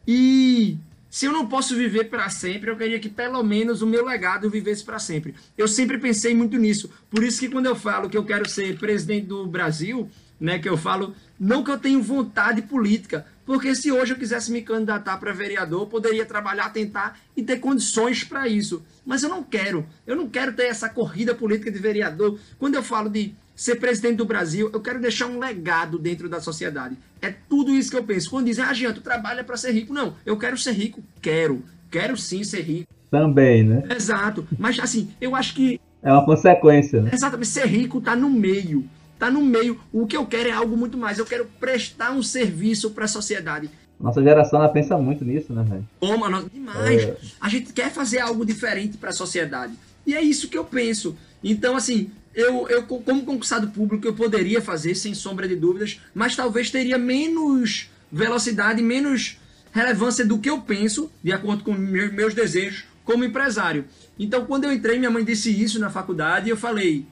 [0.06, 0.76] E
[1.10, 4.50] se eu não posso viver para sempre, eu queria que pelo menos o meu legado
[4.50, 5.34] vivesse para sempre.
[5.56, 6.90] Eu sempre pensei muito nisso.
[7.10, 10.68] Por isso que quando eu falo que eu quero ser presidente do Brasil, né, que
[10.68, 15.16] eu falo não que eu tenho vontade política, porque se hoje eu quisesse me candidatar
[15.16, 18.84] para vereador, eu poderia trabalhar, tentar e ter condições para isso.
[19.06, 19.86] Mas eu não quero.
[20.06, 22.38] Eu não quero ter essa corrida política de vereador.
[22.58, 26.42] Quando eu falo de ser presidente do Brasil, eu quero deixar um legado dentro da
[26.42, 26.98] sociedade.
[27.22, 28.28] É tudo isso que eu penso.
[28.28, 29.94] Quando dizem, ah, Jean, tu trabalha para ser rico.
[29.94, 31.02] Não, eu quero ser rico.
[31.22, 31.64] Quero.
[31.90, 32.92] Quero sim ser rico.
[33.10, 33.82] Também, né?
[33.96, 34.46] Exato.
[34.58, 37.12] Mas assim, eu acho que É uma consequência, né?
[37.14, 38.86] exatamente ser rico tá no meio.
[39.18, 39.80] Tá no meio.
[39.92, 41.18] O que eu quero é algo muito mais.
[41.18, 43.68] Eu quero prestar um serviço para a sociedade.
[44.00, 45.88] Nossa geração ela pensa muito nisso, né, velho?
[46.00, 47.02] Ô, mano, demais.
[47.02, 47.16] É.
[47.40, 49.72] A gente quer fazer algo diferente para a sociedade.
[50.06, 51.16] E é isso que eu penso.
[51.42, 56.00] Então, assim, eu, eu co- como concursado público, eu poderia fazer, sem sombra de dúvidas,
[56.14, 59.36] mas talvez teria menos velocidade, menos
[59.72, 63.84] relevância do que eu penso, de acordo com me- meus desejos, como empresário.
[64.18, 67.04] Então, quando eu entrei, minha mãe disse isso na faculdade, e eu falei: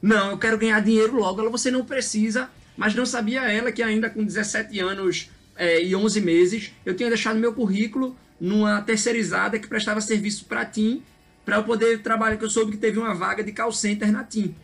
[0.00, 1.40] não, eu quero ganhar dinheiro logo.
[1.40, 2.48] Ela, você não precisa.
[2.76, 7.08] Mas não sabia ela que ainda com 17 anos é, e 11 meses, eu tinha
[7.08, 11.02] deixado meu currículo numa terceirizada que prestava serviço para TIM,
[11.44, 14.22] para eu poder trabalhar, que eu soube que teve uma vaga de call center na
[14.22, 14.54] TIM.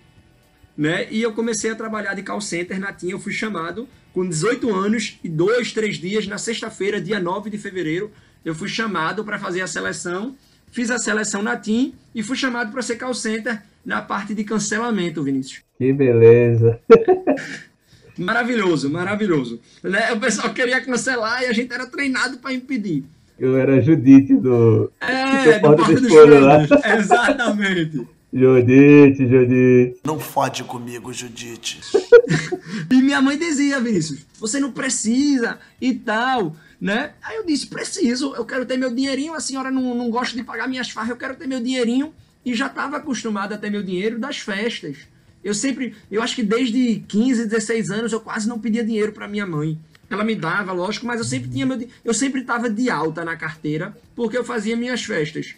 [0.78, 1.08] Né?
[1.10, 4.72] E eu comecei a trabalhar de call center na TIM, eu fui chamado com 18
[4.72, 8.12] anos e dois, três dias, na sexta-feira, dia 9 de fevereiro,
[8.44, 10.36] eu fui chamado para fazer a seleção,
[10.70, 14.44] fiz a seleção na TIM e fui chamado para ser call center na parte de
[14.44, 15.62] cancelamento, Vinícius.
[15.78, 16.80] Que beleza.
[18.16, 19.60] Maravilhoso, maravilhoso.
[19.82, 20.12] Né?
[20.12, 23.04] O pessoal queria cancelar e a gente era treinado para impedir.
[23.36, 24.92] Eu era Judite do.
[25.00, 26.12] É, do do Porta Porta dos.
[26.12, 26.84] Fundos.
[26.96, 28.06] Exatamente.
[28.32, 30.00] Judite, Judite.
[30.04, 31.80] Não fode comigo, Judite.
[32.90, 37.12] E minha mãe dizia, Vinícius, você não precisa e tal, né?
[37.22, 40.42] Aí eu disse, preciso, eu quero ter meu dinheirinho, a senhora não, não gosta de
[40.42, 42.12] pagar minhas farras, eu quero ter meu dinheirinho.
[42.44, 44.98] E já estava acostumado a ter meu dinheiro das festas.
[45.42, 49.28] Eu sempre, eu acho que desde 15, 16 anos eu quase não pedia dinheiro para
[49.28, 49.78] minha mãe.
[50.08, 53.36] Ela me dava, lógico, mas eu sempre tinha meu, eu sempre estava de alta na
[53.36, 55.54] carteira porque eu fazia minhas festas.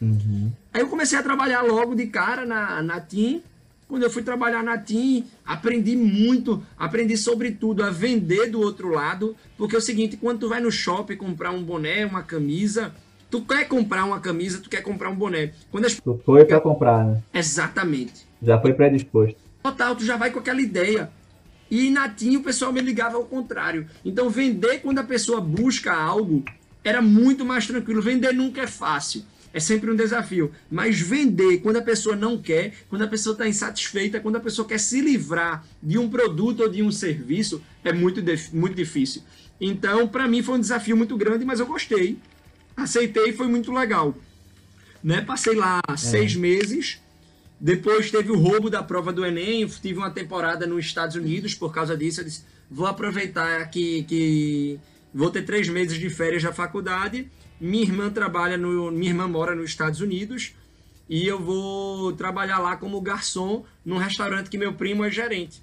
[0.72, 3.42] Aí eu comecei a trabalhar logo de cara na, na TIM.
[3.88, 9.36] Quando eu fui trabalhar na TIM, aprendi muito, aprendi sobretudo a vender do outro lado,
[9.56, 12.92] porque é o seguinte, quando tu vai no shopping comprar um boné, uma camisa,
[13.30, 15.52] tu quer comprar uma camisa, tu quer comprar um boné.
[15.70, 17.22] Quando as Tu foi pra comprar, né?
[17.32, 18.26] Exatamente.
[18.42, 19.36] Já foi predisposto.
[19.62, 21.10] Total, tu já vai com aquela ideia.
[21.70, 23.86] E na TIM o pessoal me ligava ao contrário.
[24.04, 26.44] Então vender quando a pessoa busca algo
[26.84, 28.00] era muito mais tranquilo.
[28.00, 29.24] Vender nunca é fácil.
[29.52, 30.52] É sempre um desafio.
[30.70, 34.68] Mas vender quando a pessoa não quer, quando a pessoa está insatisfeita, quando a pessoa
[34.68, 39.22] quer se livrar de um produto ou de um serviço, é muito, muito difícil.
[39.60, 42.18] Então, para mim, foi um desafio muito grande, mas eu gostei.
[42.76, 44.14] Aceitei e foi muito legal.
[45.02, 45.20] Né?
[45.22, 47.00] Passei lá seis meses.
[47.58, 49.62] Depois teve o roubo da prova do Enem.
[49.62, 52.20] Eu tive uma temporada nos Estados Unidos por causa disso.
[52.20, 54.78] Eu disse: vou aproveitar que, que
[55.14, 57.30] vou ter três meses de férias da faculdade.
[57.58, 58.90] Minha irmã trabalha no.
[58.90, 60.54] Minha irmã mora nos Estados Unidos.
[61.08, 65.62] E eu vou trabalhar lá como garçom num restaurante que meu primo é gerente.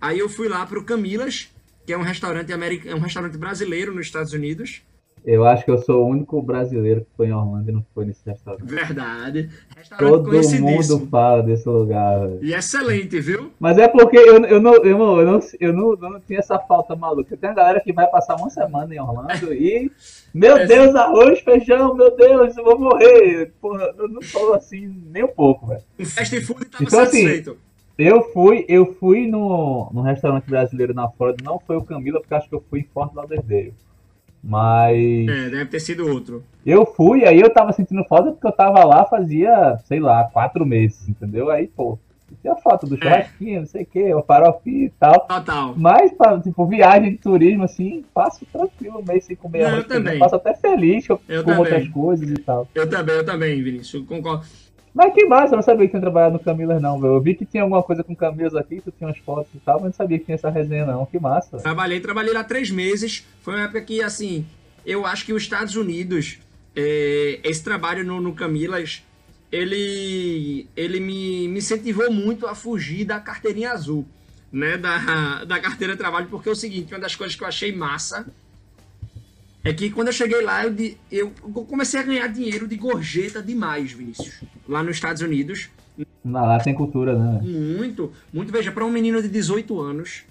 [0.00, 1.48] Aí eu fui lá pro Camilas,
[1.84, 4.82] que é um restaurante americano, é um restaurante brasileiro nos Estados Unidos.
[5.30, 8.06] Eu acho que eu sou o único brasileiro que foi em Orlando e não foi
[8.06, 8.64] nesse restaurante.
[8.64, 9.50] Verdade.
[9.76, 12.38] Restaurante Todo mundo fala desse lugar, velho.
[12.42, 13.52] E excelente, viu?
[13.60, 16.38] Mas é porque eu, eu, não, eu, não, eu, não, eu não, eu não tinha
[16.38, 17.36] essa falta maluca.
[17.36, 19.92] Tem uma galera que vai passar uma semana em Orlando e.
[20.32, 20.66] Meu É.
[20.66, 23.52] Deus, arroz, feijão, meu Deus, eu vou morrer.
[23.60, 25.82] Porra, eu não sou assim nem um pouco, velho.
[25.98, 27.58] Um fast food tava Então, assim, satisfeito.
[27.98, 32.32] Eu fui, eu fui no, no restaurante brasileiro na Flórida, não foi o Camila, porque
[32.32, 33.74] acho que eu fui em Fort Lauderdale.
[34.42, 34.96] Mas
[35.28, 36.44] É, deve ter sido outro.
[36.64, 40.64] eu fui, aí eu tava sentindo falta porque eu tava lá fazia, sei lá, quatro
[40.64, 41.50] meses, entendeu?
[41.50, 41.98] Aí, pô,
[42.40, 42.88] tinha foto É.
[42.90, 45.20] do churrasquinho, não sei o que, o farofinho e tal.
[45.26, 45.74] Total.
[45.76, 49.82] Mas, pra, tipo, viagem de turismo, assim, passo tranquilo um mês sem comer Não, arroz,
[49.82, 50.18] eu também.
[50.18, 51.58] Passo até feliz eu, Eu também.
[51.58, 52.68] outras coisas e tal.
[52.74, 54.06] Eu também, eu também, Vinícius.
[54.06, 54.44] Concordo.
[54.94, 57.14] Mas que massa, eu não sabia que tinha trabalhado no Camilas não, velho.
[57.14, 59.76] Eu vi que tinha alguma coisa com Camilas aqui, tu tinha umas fotos e tal,
[59.76, 61.06] mas não sabia que tinha essa resenha não.
[61.06, 61.58] Que massa.
[61.58, 63.26] Trabalhei, trabalhei lá três meses.
[63.42, 64.46] Foi uma época que, assim,
[64.84, 66.38] eu acho que os Estados Unidos,
[66.74, 69.02] é, esse trabalho no, no Camilas,
[69.50, 74.06] ele, ele me, me incentivou muito a fugir da carteirinha azul,
[74.52, 74.76] né?
[74.76, 77.72] Da, da carteira de trabalho, porque é o seguinte, uma das coisas que eu achei
[77.74, 78.26] massa
[79.64, 81.30] é que quando eu cheguei lá, eu, de- eu
[81.68, 84.40] comecei a ganhar dinheiro de gorjeta demais, Vinícius.
[84.68, 85.68] Lá nos Estados Unidos.
[86.24, 87.40] Lá, lá tem cultura, né?
[87.42, 88.52] Muito, muito.
[88.52, 90.22] Veja, para um menino de 18 anos,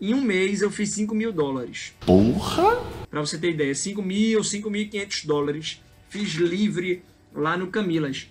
[0.00, 1.94] em um mês eu fiz 5 mil dólares.
[2.06, 2.82] Porra!
[3.10, 5.80] Pra você ter ideia, 5 mil, 5.500 dólares.
[6.08, 7.02] Fiz livre
[7.34, 8.28] lá no Camilas.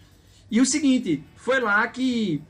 [0.50, 2.42] E o seguinte, foi lá que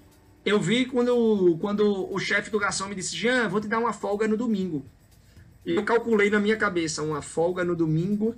[0.46, 3.94] eu vi quando, quando o chefe do garçom me disse: Jean, vou te dar uma
[3.94, 4.84] folga no domingo.
[5.66, 8.36] E eu calculei na minha cabeça: uma folga no domingo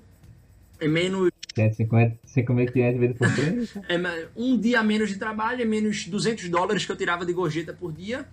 [0.80, 3.86] é menos 150, 5.500 vezes por 30.
[3.88, 7.74] é um dia menos de trabalho, é menos 200 dólares que eu tirava de gorjeta
[7.74, 8.28] por dia,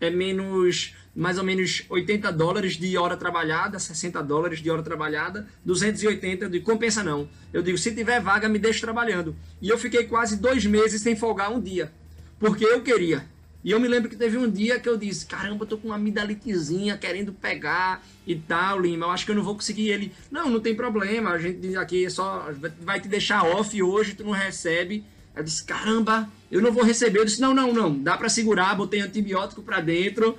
[0.00, 5.46] é menos mais ou menos 80 dólares de hora trabalhada, 60 dólares de hora trabalhada,
[5.64, 7.26] 280 de compensa não.
[7.52, 9.34] Eu digo, se tiver vaga, me deixe trabalhando.
[9.62, 11.90] E eu fiquei quase dois meses sem folgar um dia,
[12.38, 13.24] porque eu queria.
[13.64, 15.88] E eu me lembro que teve um dia que eu disse, caramba, eu tô com
[15.88, 20.12] uma amidalitezinha querendo pegar e tal, Lima, eu acho que eu não vou conseguir ele.
[20.30, 22.48] Não, não tem problema, a gente aqui é só
[22.80, 25.04] vai te deixar off hoje, tu não recebe.
[25.34, 27.18] Eu disse, caramba, eu não vou receber.
[27.18, 30.38] Eu disse, não, não, não, dá pra segurar, botei antibiótico pra dentro.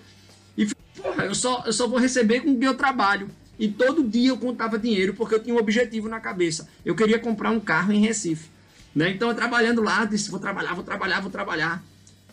[0.58, 3.30] E, porra, eu só, eu só vou receber com o que eu trabalho.
[3.60, 6.68] E todo dia eu contava dinheiro porque eu tinha um objetivo na cabeça.
[6.86, 8.50] Eu queria comprar um carro em Recife.
[8.96, 9.12] Né?
[9.12, 11.84] Então, eu trabalhando lá, disse, vou trabalhar, vou trabalhar, vou trabalhar.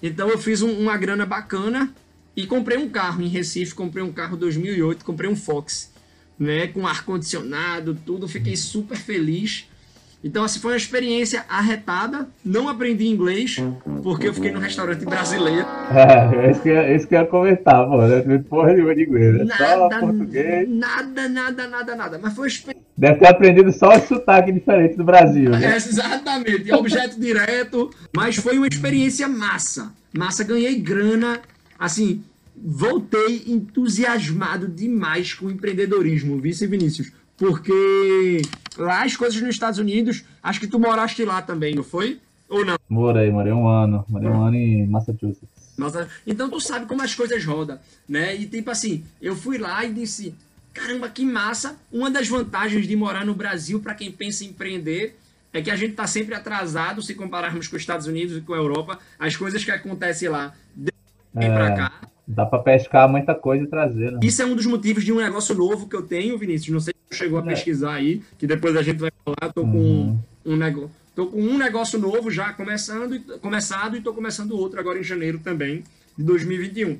[0.06, 1.90] Então, eu fiz um- uma grana bacana
[2.36, 3.74] e comprei um carro em Recife.
[3.74, 5.90] Comprei um carro 2008, comprei um Fox.
[6.38, 6.66] Né?
[6.66, 8.28] Com ar-condicionado, tudo.
[8.28, 9.66] Fiquei super feliz.
[10.24, 12.26] Então, assim, foi uma experiência arretada.
[12.42, 13.56] Não aprendi inglês,
[14.02, 15.66] porque eu fiquei num restaurante brasileiro.
[15.94, 17.98] É, esse que, é- esse que eu ia comentar, pô.
[17.98, 20.68] Não tem porra nenhuma de inglês, é só Nada, português.
[20.68, 22.18] nada, nada, nada, nada.
[22.22, 22.84] Mas foi uma experiência.
[22.96, 25.76] Deve ter aprendido só o sotaque diferente do Brasil, né?
[25.76, 27.90] Exatamente, é objeto direto.
[28.16, 29.92] Mas foi uma experiência massa.
[30.16, 31.40] Massa, ganhei grana.
[31.78, 32.22] Assim,
[32.56, 37.12] voltei entusiasmado demais com o empreendedorismo, vice Vinícius.
[37.36, 38.40] Porque
[38.76, 42.20] lá as coisas nos Estados Unidos, acho que tu moraste lá também, não foi?
[42.48, 42.76] Ou não?
[42.88, 44.04] Morei, morei um ano.
[44.08, 45.48] Morei um ano em Massachusetts.
[45.76, 48.34] Nossa, então tu sabe como as coisas rodam, né?
[48.36, 50.34] E tipo assim, eu fui lá e disse,
[50.72, 51.76] caramba, que massa.
[51.90, 55.16] Uma das vantagens de morar no Brasil para quem pensa em empreender
[55.52, 58.52] é que a gente tá sempre atrasado se compararmos com os Estados Unidos e com
[58.54, 58.98] a Europa.
[59.18, 61.54] As coisas que acontecem lá vem É.
[61.54, 61.92] pra cá.
[62.26, 64.20] Dá pra pescar muita coisa e trazer, né?
[64.22, 66.72] Isso é um dos motivos de um negócio novo que eu tenho, Vinícius.
[66.72, 67.46] Não sei se você chegou a É.
[67.46, 69.52] pesquisar aí, que depois a gente vai falar.
[69.52, 70.18] Tô com Uhum.
[70.46, 70.90] um negócio.
[71.14, 75.38] Tô com um negócio novo já começando, começado e tô começando outro agora em janeiro
[75.38, 75.84] também,
[76.18, 76.98] de 2021.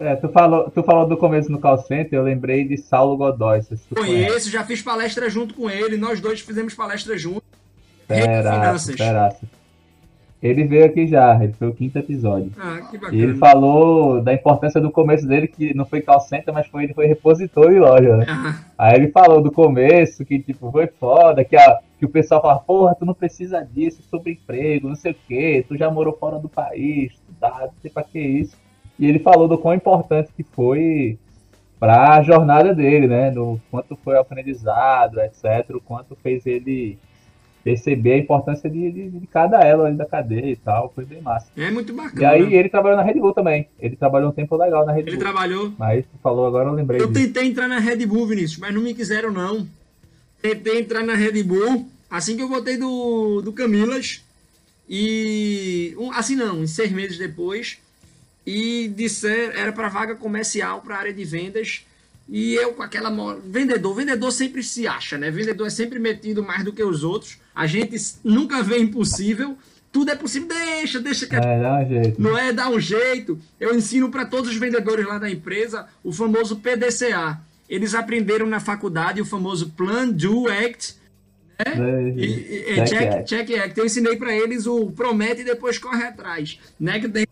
[0.00, 3.62] É, tu falou, tu falou do começo no call center, eu lembrei de Saulo Godoy.
[3.62, 3.76] Se.
[3.94, 7.42] Conheço, já fiz palestra junto com ele, nós dois fizemos palestra junto.
[8.08, 8.96] Finanças.
[8.96, 9.46] peraça.
[10.42, 12.50] Ele veio aqui já, ele foi o quinto episódio.
[12.58, 13.22] Ah, que E bacana.
[13.22, 16.94] ele falou da importância do começo dele, que não foi call center, mas foi, ele
[16.94, 18.24] foi repositor de loja, né?
[18.26, 22.40] Ah, Aí ele falou do começo, que tipo, foi foda, que, a, que o pessoal
[22.40, 26.16] fala, porra, tu não precisa disso, sobre emprego, não sei o que, tu já morou
[26.16, 28.56] fora do país, estudado, não sei pra que isso.
[29.00, 31.18] E ele falou do quão importante que foi
[31.78, 33.30] pra jornada dele, né?
[33.30, 35.70] Do quanto foi aprendizado, etc.
[35.74, 36.98] O quanto fez ele
[37.64, 40.92] perceber a importância de, de, de cada elo ali da cadeia e tal.
[40.94, 41.50] Foi bem massa.
[41.56, 42.30] é muito E bacana.
[42.30, 43.68] aí ele trabalhou na Red Bull também.
[43.78, 45.18] Ele trabalhou um tempo legal na Red Ele Bull.
[45.20, 45.72] trabalhou.
[45.78, 47.26] Mas falou agora, eu lembrei Eu disso.
[47.26, 49.66] tentei entrar na Red Bull, Vinícius, mas não me quiseram, não.
[50.42, 54.22] Tentei entrar na Red Bull assim que eu voltei do, do Camilas.
[54.88, 55.94] E.
[55.98, 57.78] um- assim não, uns seis meses depois.
[58.46, 61.84] E disser, era para vaga comercial, para área de vendas.
[62.28, 63.10] E eu com aquela.
[63.44, 65.30] Vendedor, vendedor sempre se acha, né?
[65.30, 67.38] Vendedor é sempre metido mais do que os outros.
[67.54, 69.56] A gente nunca vê impossível.
[69.92, 70.46] Tudo é possível.
[70.48, 72.22] Deixa, deixa que É, dá um jeito.
[72.22, 73.38] não é dar um jeito.
[73.58, 77.40] Eu ensino para todos os vendedores lá da empresa o famoso PDCA.
[77.68, 80.94] Eles aprenderam na faculdade o famoso Plan, Do, Act.
[81.58, 82.14] Né?
[82.16, 83.28] E, e- e Check check, act.
[83.28, 83.78] check Act.
[83.78, 86.58] Eu ensinei para eles o promete e depois corre atrás.
[86.78, 87.00] Né?
[87.00, 87.26] Que tem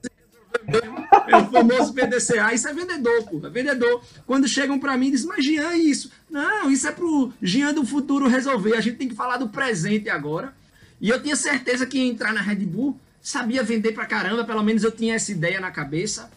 [1.28, 2.52] é o famoso PDCA.
[2.52, 3.46] Isso é vendedor, pô.
[3.46, 4.02] É vendedor.
[4.26, 6.10] Quando chegam para mim, dizem, mas Jean, isso.
[6.30, 8.74] Não, isso é pro Jean do futuro resolver.
[8.76, 10.54] A gente tem que falar do presente agora.
[11.00, 14.62] E eu tinha certeza que ia entrar na Red Bull, sabia vender pra caramba, pelo
[14.62, 16.30] menos eu tinha essa ideia na cabeça.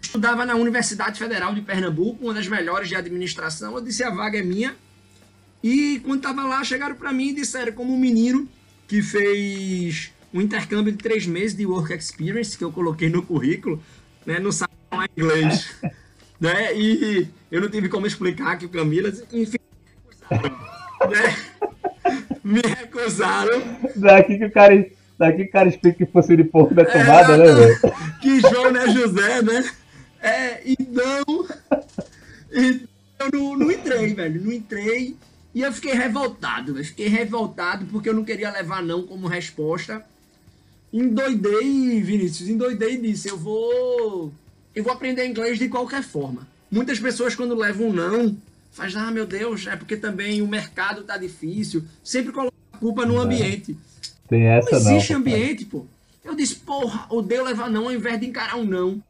[0.00, 3.74] Estudava na Universidade Federal de Pernambuco, uma das melhores de administração.
[3.74, 4.76] Eu disse: a vaga é minha.
[5.62, 8.48] E quando tava lá, chegaram para mim e disseram, como um menino
[8.86, 13.82] que fez um intercâmbio de três meses de work experience, que eu coloquei no currículo,
[14.26, 14.38] né?
[14.38, 15.74] Não sabe falar inglês.
[16.40, 16.74] né?
[16.76, 19.58] E eu não tive como explicar que o Camila, enfim,
[20.30, 21.36] né?
[22.44, 23.62] me recusaram.
[23.96, 24.86] Daqui que o cara,
[25.18, 27.78] daqui que o cara explica que fosse de porco da tomada, É, né, velho?
[28.20, 29.70] que João não é José, né?
[30.20, 31.46] É, então.
[32.50, 32.88] então
[33.20, 34.44] eu não, não entrei, velho.
[34.44, 35.16] Não entrei.
[35.54, 36.86] E eu fiquei revoltado, velho.
[36.86, 40.04] Fiquei revoltado porque eu não queria levar não como resposta.
[40.92, 44.32] Endoidei, Vinícius, endoidei e disse: eu vou.
[44.74, 46.46] Eu vou aprender inglês de qualquer forma.
[46.70, 48.36] Muitas pessoas, quando levam um não,
[48.70, 51.82] faz, ah, meu Deus, é porque também o mercado tá difícil.
[52.02, 53.76] Sempre coloca a culpa no ambiente.
[54.28, 54.90] Tem essa Não não.
[54.92, 55.84] existe ambiente, pô.
[56.24, 59.02] Eu disse, porra, odeio levar não ao invés de encarar um não.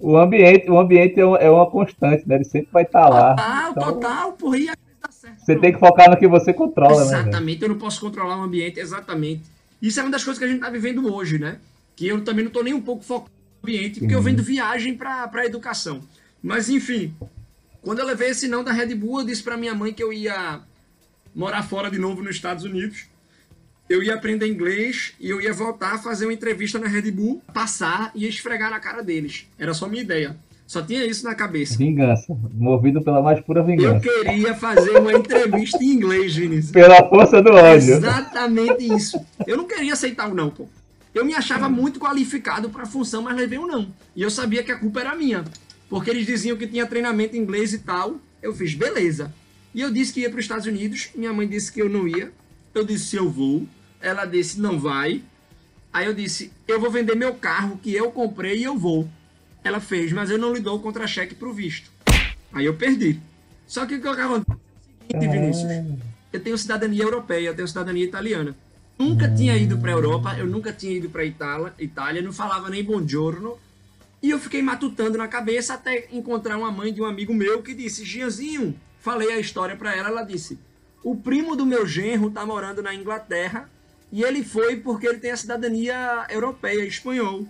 [0.00, 2.36] O ambiente, o ambiente é, um- é uma constante, né?
[2.36, 3.30] Ele sempre vai estar lá.
[3.34, 5.40] Total, Então, total, porra, e a coisa dá certo.
[5.40, 7.10] Você tem que focar no que você controla, né?
[7.10, 7.20] velho?
[7.28, 9.42] Exatamente, eu não posso controlar o ambiente, exatamente.
[9.86, 11.58] Isso é uma das coisas que a gente tá vivendo hoje, né?
[11.94, 13.30] Que eu também não tô nem um pouco focado
[13.62, 14.24] no ambiente, porque eu Uhum.
[14.24, 16.02] vendo viagem pra, pra educação.
[16.42, 17.14] Mas enfim,
[17.82, 20.12] quando eu levei esse não da Red Bull, eu disse pra minha mãe que eu
[20.12, 20.60] ia
[21.34, 23.04] morar fora de novo nos Estados Unidos.
[23.88, 27.42] Eu ia aprender inglês e eu ia voltar a fazer uma entrevista na Red Bull,
[27.52, 29.46] passar e esfregar na cara deles.
[29.58, 30.34] Era só minha ideia.
[30.66, 31.76] Só tinha isso na cabeça.
[31.76, 32.36] Vingança.
[32.54, 34.00] Movido pela mais pura Eu vingança.
[34.00, 36.72] queria fazer uma entrevista em inglês, Vinícius.
[36.72, 37.94] Pela força do ódio.
[37.94, 39.20] Exatamente isso.
[39.46, 40.66] Eu não queria aceitar o não, pô.
[41.14, 43.86] Eu me achava muito qualificado para a função, mas levei o não.
[44.16, 45.44] E eu sabia que a culpa era minha.
[45.88, 48.16] Porque eles diziam que tinha treinamento em inglês e tal.
[48.42, 49.32] Eu fiz, beleza.
[49.74, 51.10] E eu disse que ia para os Estados Unidos.
[51.14, 52.32] Minha mãe disse que eu não ia.
[52.74, 53.64] Eu disse, eu vou.
[54.00, 55.22] Ela disse, não vai.
[55.92, 59.08] Aí eu disse, eu vou vender meu carro que eu comprei e eu vou.
[59.64, 61.90] Ela fez, mas eu não lhe dou contra-cheque pro visto.
[62.52, 63.18] Aí eu perdi.
[63.66, 65.72] Só que o que acontece é o seguinte, Vinícius.
[66.30, 68.54] Eu tenho cidadania europeia, eu tenho cidadania italiana.
[68.98, 72.84] Nunca tinha ido para Europa, eu nunca tinha ido para Itália, Itália, não falava nem
[72.84, 73.58] buongiorno.
[74.22, 77.74] E eu fiquei matutando na cabeça até encontrar uma mãe de um amigo meu que
[77.74, 80.58] disse: Gianzinho, falei a história para ela, ela disse:
[81.02, 83.68] "O primo do meu genro tá morando na Inglaterra
[84.12, 87.46] e ele foi porque ele tem a cidadania europeia, espanhol".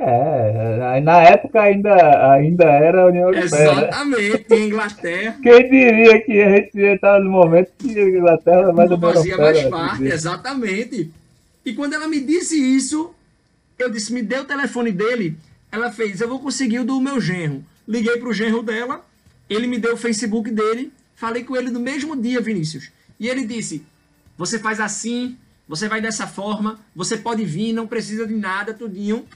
[0.00, 3.88] É, aí na época ainda, ainda era a União Europeia, né?
[3.88, 5.38] Exatamente, em Inglaterra.
[5.42, 9.36] Quem diria que a gente estar no momento que a Inglaterra é mais não fazia
[9.36, 10.10] mais parte, né?
[10.14, 11.10] exatamente.
[11.64, 13.12] E quando ela me disse isso,
[13.76, 15.36] eu disse, me dê o telefone dele.
[15.70, 17.64] Ela fez, eu vou conseguir o do meu genro.
[17.86, 19.04] Liguei pro genro dela,
[19.50, 22.90] Ele me deu o Facebook dele, falei com ele no mesmo dia, Vinícius.
[23.18, 23.84] E ele disse:
[24.36, 29.26] Você faz assim, você vai dessa forma, você pode vir, não precisa de nada, tudinho.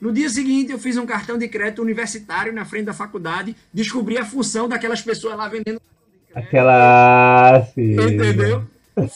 [0.00, 4.18] No dia seguinte, eu fiz um cartão de crédito universitário na frente da faculdade, descobri
[4.18, 5.80] a função daquelas pessoas lá vendendo.
[6.34, 7.66] Aquela.
[7.74, 7.92] Sim.
[7.92, 8.64] Entendeu?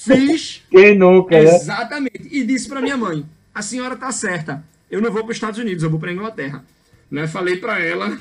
[0.02, 0.62] Fiz.
[0.70, 1.54] Quem nunca, né?
[1.54, 2.28] Exatamente.
[2.30, 4.64] E disse pra minha mãe: a senhora tá certa.
[4.90, 6.64] Eu não vou para os Estados Unidos, eu vou para Inglaterra.
[7.10, 7.26] Né?
[7.26, 8.18] Falei pra ela.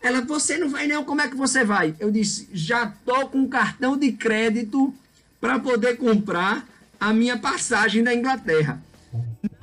[0.00, 1.94] Ela, você não vai não, como é que você vai?
[1.98, 4.94] Eu disse, já tô com um cartão de crédito
[5.40, 6.66] para poder comprar
[7.00, 8.80] a minha passagem da Inglaterra.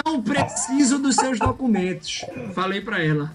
[0.06, 2.26] Não preciso dos seus documentos.
[2.54, 3.34] Falei pra ela.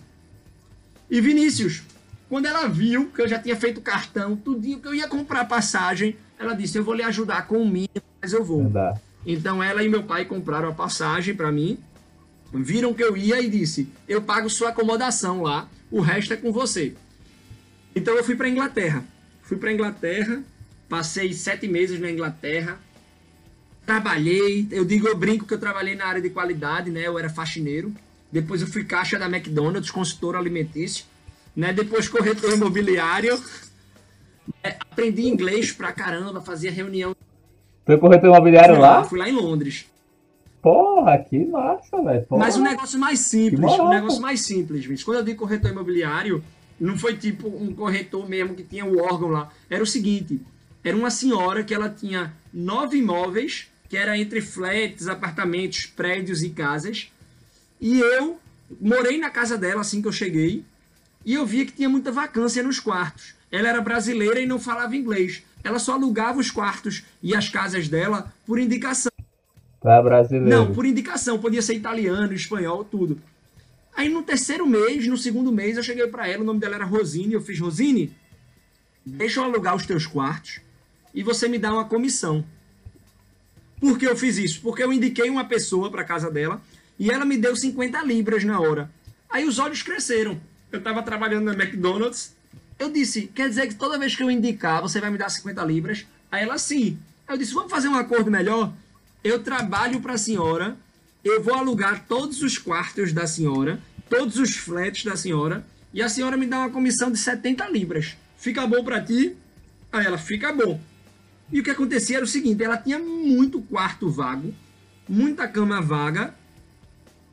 [1.11, 1.83] E Vinícius,
[2.29, 6.17] quando ela viu que eu já tinha feito cartão, tudinho que eu ia comprar passagem,
[6.39, 8.61] ela disse: Eu vou lhe ajudar com o mínimo, mas eu vou.
[9.27, 11.79] Então ela e meu pai compraram a passagem para mim,
[12.53, 16.53] viram que eu ia e disse: Eu pago sua acomodação lá, o resto é com
[16.53, 16.95] você.
[17.97, 19.05] Então eu fui para Inglaterra.
[19.43, 20.43] Fui para Inglaterra,
[20.89, 22.79] passei sete meses na Inglaterra,
[23.89, 24.69] trabalhei.
[24.71, 27.07] Eu digo, eu brinco que eu trabalhei na área de qualidade, né?
[27.07, 27.91] Eu era faxineiro.
[28.31, 31.07] Depois eu fui caixa da McDonald's, consultor alimentício,
[31.57, 31.73] né?
[31.73, 33.43] Depois corretor imobiliário.
[34.63, 37.17] É, aprendi inglês pra caramba, fazia reunião.
[37.87, 39.05] Foi corretor imobiliário Fui lá?
[39.05, 39.87] Fui lá em Londres.
[40.61, 42.27] Porra, que massa, velho.
[42.29, 45.05] Mas um negócio mais simples, um negócio mais simples, bicho.
[45.07, 46.45] Quando eu digo corretor imobiliário,
[46.79, 49.51] não foi tipo um corretor mesmo que tinha o órgão lá.
[49.71, 50.39] Era o seguinte,
[50.85, 56.51] era uma senhora que ela tinha nove imóveis, que era entre flats, apartamentos, prédios e
[56.51, 57.11] casas.
[57.81, 58.39] E eu
[58.81, 60.65] morei na casa dela assim que eu cheguei,
[61.25, 63.35] e eu via que tinha muita vacância nos quartos.
[63.51, 65.43] Ela era brasileira e não falava inglês.
[65.65, 69.11] Ela só alugava os quartos e as casas dela por indicação.
[69.81, 70.49] Pra brasileiro.
[70.49, 73.21] Não, por indicação, podia ser italiano, espanhol, tudo.
[73.97, 76.85] Aí no terceiro mês, no segundo mês, eu cheguei pra ela, o nome dela era
[76.85, 78.13] Rosine, eu fiz, Rosine,
[79.05, 80.61] deixa eu alugar os teus quartos
[81.13, 82.45] e você me dá uma comissão.
[83.81, 84.61] Por que eu fiz isso?
[84.61, 86.61] Porque eu indiquei uma pessoa pra casa dela
[86.99, 88.91] e ela me deu 50 libras na hora.
[89.31, 90.41] Aí os olhos cresceram.
[90.73, 92.33] Eu tava trabalhando na McDonald's.
[92.79, 95.65] Eu disse, quer dizer que toda vez que eu indicar, você vai me dar 50
[95.65, 96.07] libras?
[96.31, 96.99] Aí ela, sim.
[97.29, 98.73] Eu disse, vamos fazer um acordo melhor?
[99.23, 100.77] Eu trabalho pra senhora,
[101.25, 106.09] eu vou alugar todos os quartos da senhora, todos os flats da senhora, e a
[106.09, 108.17] senhora me dá uma comissão de 70 libras.
[108.39, 109.37] Fica bom pra ti?
[109.93, 110.81] Aí ela, fica bom.
[111.51, 114.55] E o que acontecia era o seguinte, ela tinha muito quarto vago,
[115.09, 116.35] muita cama vaga,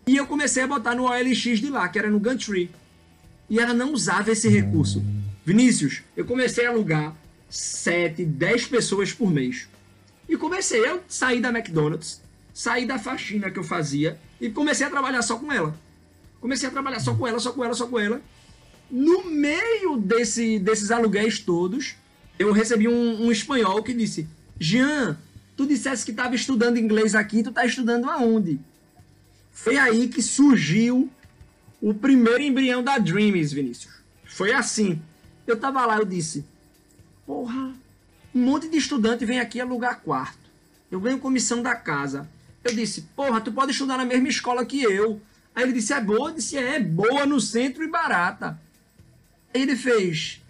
[0.08, 2.69] e eu comecei a botar no OLX de lá, que era no Gumtree.
[3.49, 5.04] E ela não usava esse recurso.
[5.43, 7.15] Vinícius, eu comecei a alugar
[7.49, 9.67] 7, 10 pessoas por mês.
[10.30, 12.21] E comecei, eu saí da McDonald's,
[12.54, 15.75] saí da faxina que eu fazia e comecei a trabalhar só com ela.
[16.39, 18.21] Comecei a trabalhar só com ela, só com ela, só com ela.
[18.89, 21.95] No meio desse, desses aluguéis todos,
[22.38, 24.28] eu recebi um, um espanhol que disse:
[24.60, 25.17] Jean,
[25.56, 28.60] tu dissesse que estava estudando inglês aqui, tu tá estudando aonde?
[29.52, 31.10] Foi aí que surgiu
[31.82, 33.93] o primeiro embrião da Dreams, Vinícius.
[34.26, 35.02] Foi assim.
[35.48, 36.45] Eu tava lá, eu disse:
[37.26, 37.74] Porra,
[38.34, 40.45] um monte de estudante vem aqui alugar quarto.
[40.91, 42.30] Eu ganho comissão da casa.
[42.63, 45.21] Eu disse: Porra, tu pode estudar na mesma escola que eu.
[45.54, 46.30] Aí ele disse: É boa?
[46.30, 48.60] Eu disse: É, boa no centro e barata.
[49.54, 50.41] Aí ele fez: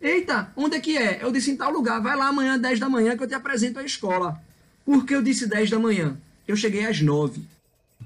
[0.00, 1.18] Eita, onde é que é?
[1.22, 2.00] Eu disse: Em tal lugar.
[2.00, 4.38] Vai lá amanhã, 10 da manhã, que eu te apresento a escola.
[4.84, 6.16] Por que eu disse 10 da manhã?
[6.46, 7.42] Eu cheguei às 9.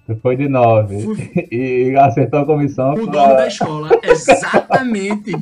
[0.06, 1.02] Tu foi de nove.
[1.02, 1.30] Fui.
[1.50, 2.94] E acertou a comissão.
[2.94, 3.90] O pra- dono da escola.
[4.02, 5.32] Exatamente.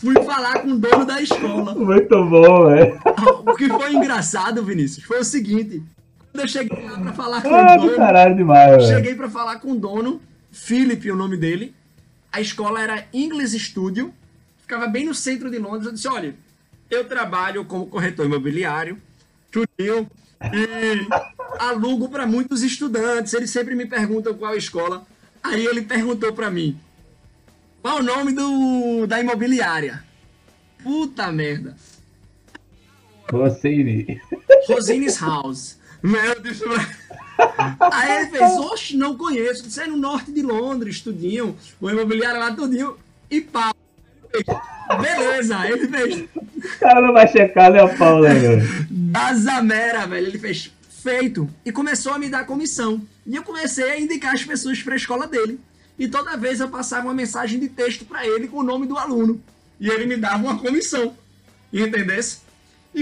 [0.00, 1.74] Fui falar com o dono da escola.
[1.74, 2.98] Muito bom, velho.
[3.46, 5.80] O que foi engraçado, Vinícius, foi o seguinte.
[6.32, 9.30] Quando eu cheguei lá pra falar com Ah, o do dono, caralho demais, cheguei pra
[9.30, 11.72] falar com o dono, Philip, o nome dele.
[12.32, 14.12] A escola era English Studio,
[14.62, 15.86] ficava bem no centro de Londres.
[15.86, 16.34] Eu disse: olha,
[16.90, 19.00] eu trabalho como corretor imobiliário,
[19.50, 20.10] tudinho,
[20.52, 21.06] e
[21.58, 23.34] alugo para muitos estudantes.
[23.34, 25.06] Eles sempre me perguntam qual escola.
[25.42, 26.78] Aí ele perguntou pra mim:
[27.82, 30.04] qual o nome do, da imobiliária?
[30.82, 31.76] Puta merda.
[33.30, 34.20] Você e
[34.68, 35.78] Rosine's House.
[36.02, 36.66] Meu Deus do.
[37.92, 39.62] Aí ele fez, oxe, não conheço.
[39.62, 41.56] Disse, é no norte de Londres, tudinho.
[41.80, 42.96] O imobiliário lá, tudinho.
[43.30, 43.71] E pau.
[45.00, 45.66] Beleza.
[45.68, 48.86] Ele fez, O cara não vai checar nem a pau, né, velho?
[48.90, 50.26] da Zamera, velho.
[50.26, 50.72] Ele fez,
[51.02, 51.48] feito.
[51.64, 53.00] E começou a me dar comissão.
[53.26, 55.58] E eu comecei a indicar as pessoas para a escola dele.
[55.98, 58.98] E toda vez eu passava uma mensagem de texto para ele com o nome do
[58.98, 59.40] aluno.
[59.80, 61.14] E ele me dava uma comissão.
[61.72, 62.38] Entendesse?
[62.94, 63.00] E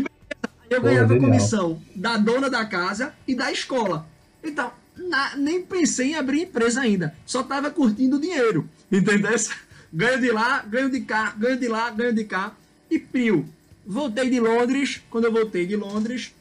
[0.71, 1.31] eu Pô, ganhava genial.
[1.31, 4.07] comissão da dona da casa e da escola.
[4.43, 7.15] Então, na- nem pensei em abrir empresa ainda.
[7.27, 8.69] Só tava curtindo o dinheiro.
[8.91, 9.51] Entendesse?
[9.93, 12.55] Ganho de lá, ganho de cá, ganho de lá, ganho de cá.
[12.91, 13.47] e frio.
[13.87, 16.35] Voltei de Londres, quando eu voltei de Londres,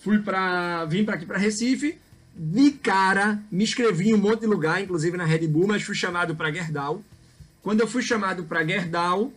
[0.00, 1.98] fui para vim para aqui para Recife,
[2.34, 5.94] de cara, me inscrevi em um monte de lugar, inclusive na Red Bull, mas fui
[5.94, 7.02] chamado para Gerdau.
[7.62, 9.32] Quando eu fui chamado para Gerdau,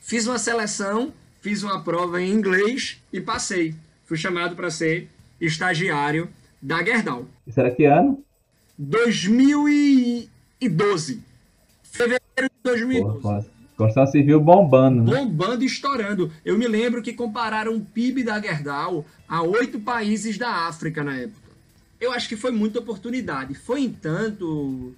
[0.00, 3.74] fiz uma seleção, fiz uma prova em inglês e passei.
[4.06, 5.08] Fui chamado para ser
[5.40, 6.28] estagiário
[6.60, 7.28] da Gerdau.
[7.56, 8.24] Era que ano?
[8.78, 11.22] 2012.
[12.62, 13.22] Fevereiro de 2012.
[13.22, 13.46] Porra,
[13.76, 15.18] construção civil bombando, né?
[15.18, 16.32] Bombando e estourando.
[16.44, 21.16] Eu me lembro que compararam o PIB da Gerdau a oito países da África na
[21.16, 21.50] época.
[22.00, 23.54] Eu acho que foi muita oportunidade.
[23.54, 24.94] Foi, entanto,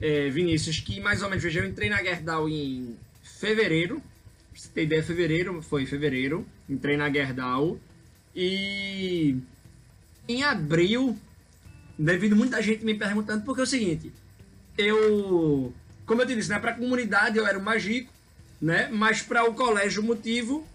[0.00, 3.96] é, Vinícius, que mais ou menos, veja, eu entrei na Gerdau em fevereiro.
[4.50, 6.46] Pra você ter ideia, fevereiro, foi fevereiro.
[6.68, 7.78] Entrei na Gerdau.
[8.34, 9.36] E
[10.28, 11.18] em abril,
[11.98, 14.12] devido muita gente me perguntando, porque é o seguinte,
[14.76, 15.72] eu,
[16.08, 18.10] como eu te disse, né, para a comunidade eu era o magico,
[18.60, 20.66] né, mas para o colégio motivo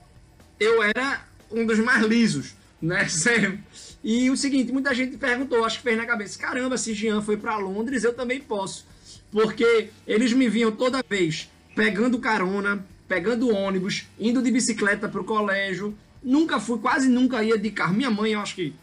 [0.59, 3.59] eu era um dos mais lisos, né, sempre.
[4.03, 7.35] E o seguinte, muita gente perguntou, acho que fez na cabeça, caramba, se Jean foi
[7.35, 8.85] para Londres, eu também posso,
[9.31, 15.23] porque eles me viam toda vez pegando carona, pegando ônibus, indo de bicicleta para o
[15.23, 17.95] colégio, nunca fui, quase nunca ia de carro.
[17.95, 18.73] Minha mãe, eu acho que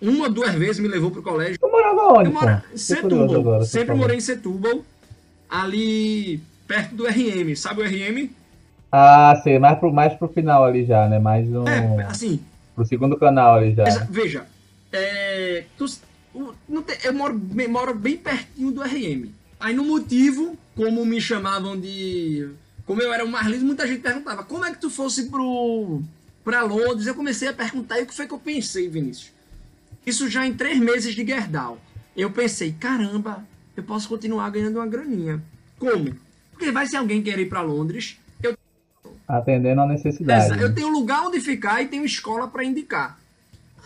[0.00, 1.58] uma ou duas vezes me levou pro colégio.
[1.58, 2.28] Tu morava onde?
[2.28, 3.40] Eu curioso Setúbal.
[3.40, 4.84] agora, Sempre morei em Setúbal,
[5.48, 7.54] ali perto do RM.
[7.56, 8.30] Sabe o RM?
[8.90, 11.18] Ah, sei, mais pro, mais pro final ali já, né?
[11.18, 11.66] Mais um.
[11.66, 12.40] É, assim,
[12.74, 13.84] Pro segundo canal ali já.
[14.10, 14.46] Veja,
[14.92, 15.86] é, tu-
[16.82, 19.30] tem- eu moro, bem- moro bem pertinho do RM.
[19.58, 22.50] Aí no motivo, como me chamavam de.
[22.84, 26.02] Como eu era o mais liso, muita gente perguntava: como é que tu fosse pro,
[26.44, 27.06] pra Londres?
[27.06, 29.32] Eu comecei a perguntar e o que foi que eu pensei, Vinícius?
[30.04, 31.78] Isso já em três meses de Gerdau.
[32.16, 33.42] Eu pensei: caramba,
[33.76, 35.42] eu posso continuar ganhando uma graninha.
[35.78, 36.14] Como?
[36.52, 38.18] Porque vai ser alguém querer ir pra Londres.
[38.42, 38.56] Eu
[39.28, 40.46] Atendendo a necessidade.
[40.46, 40.64] Exa- né?
[40.64, 43.18] Eu tenho lugar onde ficar e tenho escola para indicar.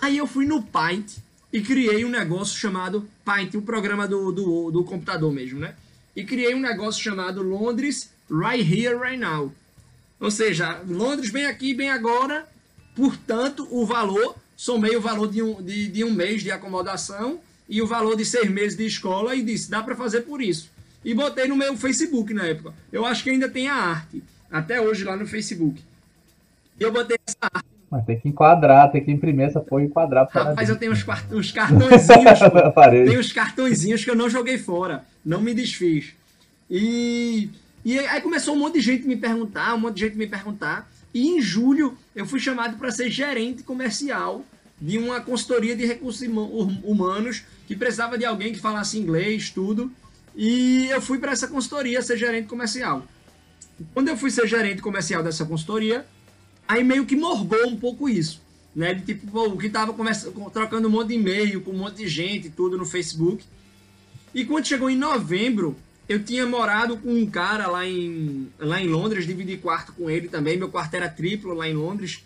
[0.00, 1.16] Aí eu fui no Paint
[1.52, 5.74] e criei um negócio chamado Paint, o programa do, do, do computador mesmo, né?
[6.14, 9.52] E criei um negócio chamado Londres Right Here, Right Now.
[10.20, 12.46] Ou seja, Londres bem aqui, bem agora.
[12.94, 17.40] Portanto, o valor, somei o valor de um, de, de um mês de acomodação
[17.70, 20.68] e o valor de seis meses de escola e disse, dá para fazer por isso.
[21.04, 22.74] E botei no meu Facebook na época.
[22.92, 25.80] Eu acho que ainda tem a arte, até hoje lá no Facebook.
[26.78, 27.68] E eu botei essa arte.
[27.88, 31.04] Mas tem que enquadrar, tem que imprimir essa porra e enquadrar Rapaz, eu tenho uns,
[31.32, 32.38] uns cartõezinhos.
[33.08, 35.04] Tem uns cartõezinhos que eu não joguei fora.
[35.24, 36.12] Não me desfiz.
[36.70, 37.50] E,
[37.84, 40.88] e aí começou um monte de gente me perguntar, um monte de gente me perguntar.
[41.12, 44.44] E em julho eu fui chamado para ser gerente comercial
[44.80, 49.48] de uma consultoria de recursos huma- hum- humanos que precisava de alguém que falasse inglês,
[49.48, 49.92] tudo.
[50.34, 53.06] E eu fui para essa consultoria ser gerente comercial.
[53.94, 56.04] Quando eu fui ser gerente comercial dessa consultoria,
[56.66, 58.42] aí meio que morgou um pouco isso.
[58.74, 58.94] Né?
[58.94, 59.94] De tipo, pô, o que tava
[60.52, 63.44] trocando um monte de e-mail com um monte de gente, tudo no Facebook.
[64.34, 65.76] E quando chegou em novembro,
[66.08, 70.26] eu tinha morado com um cara lá em, lá em Londres, dividi quarto com ele
[70.26, 70.56] também.
[70.56, 72.24] Meu quarto era triplo lá em Londres.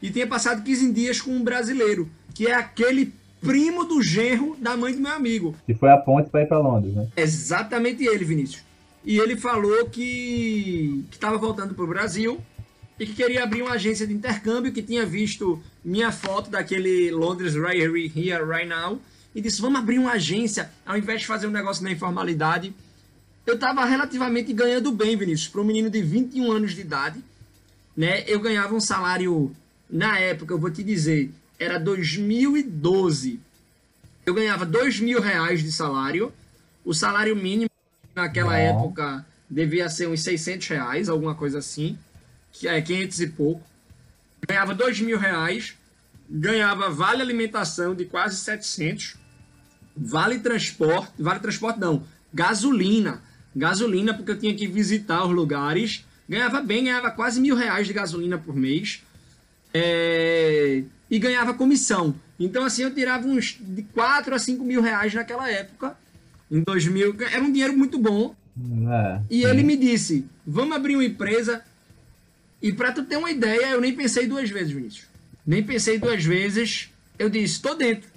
[0.00, 4.76] E tinha passado 15 dias com um brasileiro, que é aquele primo do genro da
[4.76, 5.54] mãe do meu amigo.
[5.66, 7.08] Que foi a ponte pra ir pra Londres, né?
[7.16, 8.62] Exatamente ele, Vinícius.
[9.04, 12.40] E ele falou que estava voltando para o Brasil
[12.98, 17.54] e que queria abrir uma agência de intercâmbio, que tinha visto minha foto daquele Londres
[17.54, 17.82] Right
[18.16, 19.00] Here, Right Now,
[19.34, 22.74] e disse, vamos abrir uma agência, ao invés de fazer um negócio na informalidade.
[23.46, 27.22] Eu estava relativamente ganhando bem, Vinícius, para um menino de 21 anos de idade.
[27.96, 28.24] Né?
[28.26, 29.54] Eu ganhava um salário,
[29.88, 33.40] na época, eu vou te dizer, era 2012.
[34.24, 36.32] Eu ganhava 2 mil reais de salário.
[36.84, 37.70] O salário mínimo
[38.14, 38.56] naquela Bom.
[38.56, 41.98] época devia ser uns 600 reais, alguma coisa assim.
[42.52, 43.62] Que é 500 e pouco.
[44.46, 45.76] Ganhava 2 mil reais.
[46.28, 49.16] Ganhava vale alimentação de quase 700.
[49.96, 51.12] Vale transporte.
[51.18, 52.04] Vale transporte não.
[52.32, 53.22] Gasolina.
[53.54, 56.04] Gasolina porque eu tinha que visitar os lugares.
[56.28, 59.02] Ganhava bem, ganhava quase mil reais de gasolina por mês.
[59.72, 62.14] É, e ganhava comissão.
[62.38, 65.96] Então, assim, eu tirava uns de 4 a 5 mil reais naquela época.
[66.50, 67.16] Em 2000.
[67.32, 68.34] Era um dinheiro muito bom.
[68.90, 71.62] É, E ele me disse: vamos abrir uma empresa.
[72.62, 75.06] E pra tu ter uma ideia, eu nem pensei duas vezes, Vinícius.
[75.46, 76.90] Nem pensei duas vezes.
[77.18, 78.08] Eu disse: tô dentro.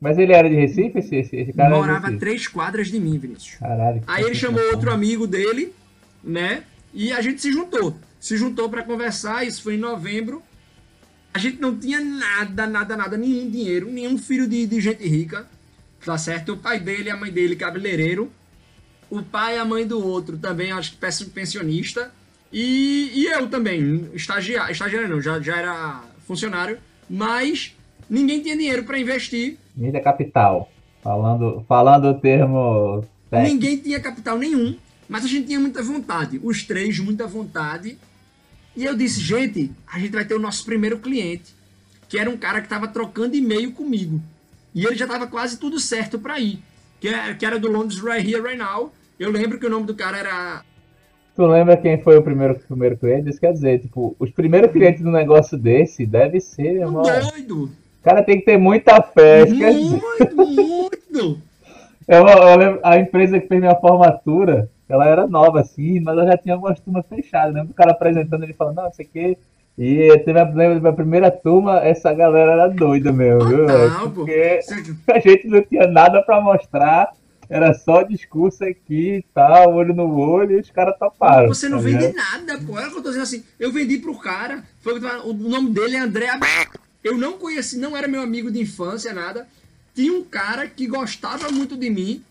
[0.00, 3.58] Mas ele era de Recife, esse, esse, esse cara Morava três quadras de mim, Vinícius.
[3.58, 4.02] Caralho.
[4.06, 5.72] Aí ele chamou outro amigo dele,
[6.22, 6.64] né?
[6.92, 7.96] E a gente se juntou.
[8.20, 10.42] Se juntou pra conversar, isso foi em novembro.
[11.34, 15.44] A gente não tinha nada, nada, nada, nenhum dinheiro, nenhum filho de, de gente rica,
[16.04, 16.52] tá certo?
[16.52, 18.30] O pai dele e a mãe dele, cabeleireiro.
[19.10, 22.12] O pai e a mãe do outro também, acho que pensionista.
[22.52, 26.78] E, e eu também, estagiário, estagiário não, já, já era funcionário,
[27.10, 27.74] mas
[28.08, 29.58] ninguém tinha dinheiro para investir.
[29.74, 30.70] Mídia capital.
[31.02, 33.04] Falando, falando o termo.
[33.32, 34.76] Ninguém tinha capital nenhum,
[35.08, 36.40] mas a gente tinha muita vontade.
[36.44, 37.98] Os três, muita vontade.
[38.76, 41.54] E eu disse, gente, a gente vai ter o nosso primeiro cliente,
[42.08, 44.20] que era um cara que estava trocando e-mail comigo.
[44.74, 46.58] E ele já estava quase tudo certo para ir.
[47.00, 48.92] Que era, que era do Londres Right Here Right Now.
[49.18, 50.64] Eu lembro que o nome do cara era
[51.34, 53.28] Tu lembra quem foi o primeiro, primeiro cliente?
[53.28, 57.02] Isso quer dizer, tipo, os primeiros clientes do negócio desse deve ser, irmão.
[57.02, 57.64] doido.
[57.64, 59.44] O cara tem que ter muita fé.
[59.46, 61.40] Muito, muito.
[62.06, 66.26] Eu, eu lembro, a empresa que fez minha formatura, ela era nova assim, mas ela
[66.26, 67.54] já tinha algumas turmas fechadas.
[67.54, 69.36] Lembro o cara apresentando ele falando, não, isso aqui.
[69.76, 73.66] E teve a, lembra da minha primeira turma, essa galera era doida mesmo, viu?
[73.66, 74.24] Total, pô.
[74.24, 74.60] Porque
[75.12, 77.12] a gente não tinha nada pra mostrar,
[77.48, 81.48] era só discurso aqui e tal, olho no olho, e os caras toparam.
[81.48, 82.78] Você não tá vende nada, pô.
[82.78, 83.44] É o que eu tô dizendo assim.
[83.58, 84.62] Eu vendi pro cara.
[84.80, 86.28] Foi, o que nome dele é André.
[87.02, 89.46] Eu não conheci, não era meu amigo de infância, nada.
[89.94, 92.22] Tinha um cara que gostava muito de mim,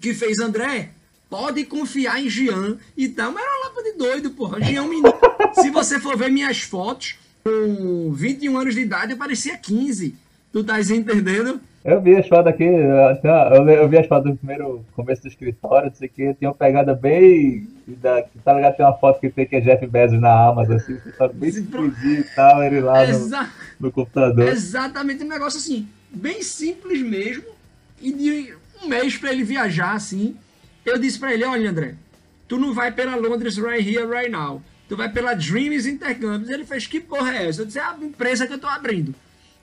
[0.00, 0.90] que fez André.
[1.28, 3.32] Pode confiar em Jean e tal.
[3.32, 4.60] Mas era uma lapa de doido, porra.
[4.62, 5.12] Jean é menino.
[5.54, 10.14] Se você for ver minhas fotos, com 21 anos de idade, eu parecia 15.
[10.52, 11.60] Tu tá entendendo?
[11.84, 15.94] Eu vi as fotos aqui, eu, vi as fotos do primeiro começo do escritório, não
[15.94, 17.68] sei o que, tinha uma pegada bem.
[17.86, 18.76] Da, tá ligado?
[18.76, 22.20] Tem uma foto que tem que é Jeff Bezos na Amazon, assim, escritório bem exclusivo
[22.20, 24.48] e tal, ele lá no, Exa- no computador.
[24.48, 27.44] Exatamente um negócio assim, bem simples mesmo.
[28.00, 30.34] E de um mês pra ele viajar assim,
[30.84, 31.94] eu disse pra ele: Olha, André,
[32.48, 34.62] tu não vai pela Londres right here, right now.
[34.88, 36.50] Tu vai pela Dreams Intercâmbios.
[36.50, 37.62] Ele fez: Que porra é essa?
[37.62, 39.14] Eu disse: É a empresa que eu tô abrindo.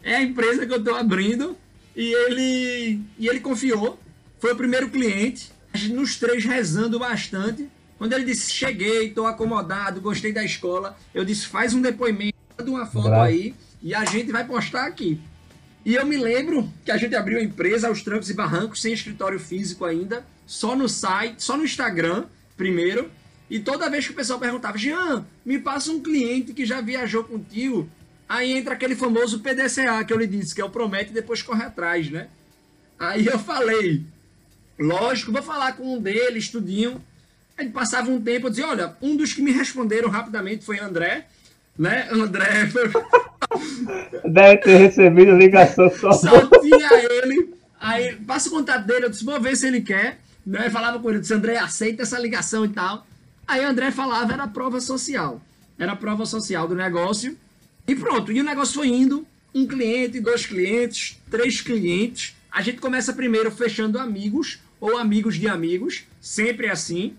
[0.03, 1.55] É a empresa que eu tô abrindo.
[1.95, 3.99] E ele, e ele confiou.
[4.39, 5.51] Foi o primeiro cliente.
[5.89, 7.69] Nos três rezando bastante.
[7.97, 10.97] Quando ele disse: Cheguei, tô acomodado, gostei da escola.
[11.13, 13.27] Eu disse: Faz um depoimento, manda uma foto Graças.
[13.27, 15.19] aí e a gente vai postar aqui.
[15.83, 18.93] E eu me lembro que a gente abriu a empresa aos trancos e barrancos, sem
[18.93, 22.25] escritório físico ainda, só no site, só no Instagram,
[22.57, 23.09] primeiro.
[23.49, 27.23] E toda vez que o pessoal perguntava, Jean, me passa um cliente que já viajou
[27.23, 27.89] contigo.
[28.27, 31.41] Aí entra aquele famoso PDCA que eu lhe disse, que é o promete e depois
[31.41, 32.27] corre atrás, né?
[32.99, 34.03] Aí eu falei,
[34.77, 37.01] lógico, vou falar com um deles, tudinho.
[37.57, 41.27] Aí passava um tempo, eu dizia, olha, um dos que me responderam rapidamente foi André,
[41.79, 42.07] né?
[42.11, 42.69] André
[44.29, 46.11] Deve ter recebido ligação só.
[46.11, 46.89] só tinha
[47.23, 47.53] ele.
[47.79, 50.19] Aí passa o contato dele, eu disse, vou ver se ele quer.
[50.45, 50.69] Né?
[50.69, 53.05] Falava com ele, disse, André, aceita essa ligação e tal.
[53.47, 55.41] Aí André falava, era prova social.
[55.77, 57.37] Era prova social do negócio.
[57.87, 59.25] E pronto, e o negócio foi indo.
[59.53, 62.35] Um cliente, dois clientes, três clientes.
[62.51, 67.13] A gente começa primeiro fechando amigos ou amigos de amigos, sempre assim,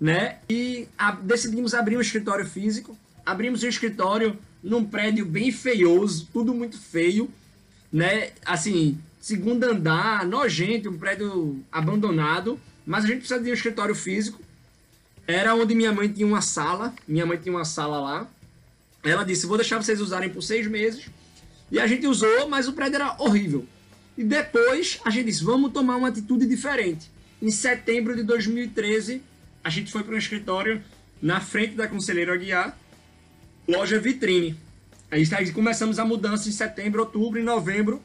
[0.00, 0.38] né?
[0.48, 2.96] E a- decidimos abrir um escritório físico.
[3.26, 7.30] Abrimos um escritório num prédio bem feioso, tudo muito feio
[7.92, 8.30] né?
[8.44, 14.40] Assim, segundo andar, nojento, um prédio abandonado, mas a gente precisa de um escritório físico.
[15.24, 18.28] Era onde minha mãe tinha uma sala, minha mãe tinha uma sala lá.
[19.04, 21.06] Ela disse: Vou deixar vocês usarem por seis meses.
[21.70, 23.64] E a gente usou, mas o prédio era horrível.
[24.18, 27.08] E depois a gente disse: Vamos tomar uma atitude diferente.
[27.40, 29.22] Em setembro de 2013,
[29.62, 30.82] a gente foi para um escritório
[31.20, 32.76] na frente da Conselheiro Aguiar,
[33.68, 34.56] loja Vitrine.
[35.08, 38.02] Aí começamos a mudança em setembro, outubro e novembro.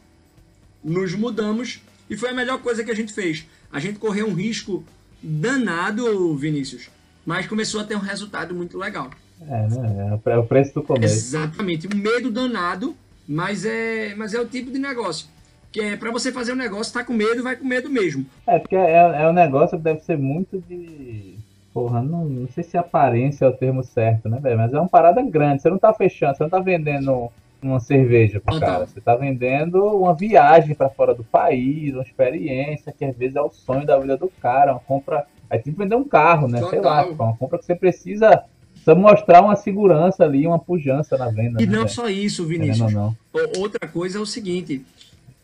[0.84, 3.46] Nos mudamos e foi a melhor coisa que a gente fez.
[3.72, 4.84] A gente correu um risco
[5.22, 6.90] danado, Vinícius,
[7.26, 9.10] mas começou a ter um resultado muito legal.
[9.42, 10.20] É, né?
[10.26, 11.14] É o preço do começo.
[11.14, 12.96] Exatamente, um medo danado,
[13.28, 15.28] mas é, mas é o tipo de negócio.
[15.72, 18.26] Que é para você fazer um negócio, tá com medo, vai com medo mesmo.
[18.48, 21.36] É, porque é, é um negócio que deve ser muito de.
[21.74, 24.58] Porra, não, não sei se aparência é o termo certo, né, velho?
[24.58, 25.62] Mas é uma parada grande.
[25.62, 27.30] Você não tá fechando, você não tá vendendo
[27.62, 28.70] uma cerveja pro Total.
[28.70, 28.86] cara.
[28.88, 33.42] Você tá vendendo uma viagem pra fora do país, uma experiência que às vezes é
[33.42, 34.72] o sonho da vida do cara.
[34.74, 35.26] Uma compra.
[35.50, 36.60] É tipo vender um carro, né?
[36.70, 37.28] Sei lá, Total.
[37.28, 41.62] uma compra que você precisa, precisa mostrar uma segurança ali, uma pujança na venda.
[41.62, 41.90] E né, não velho?
[41.90, 42.94] só isso, Vinícius.
[42.94, 43.16] não.
[43.34, 44.86] O- Outra coisa é o seguinte: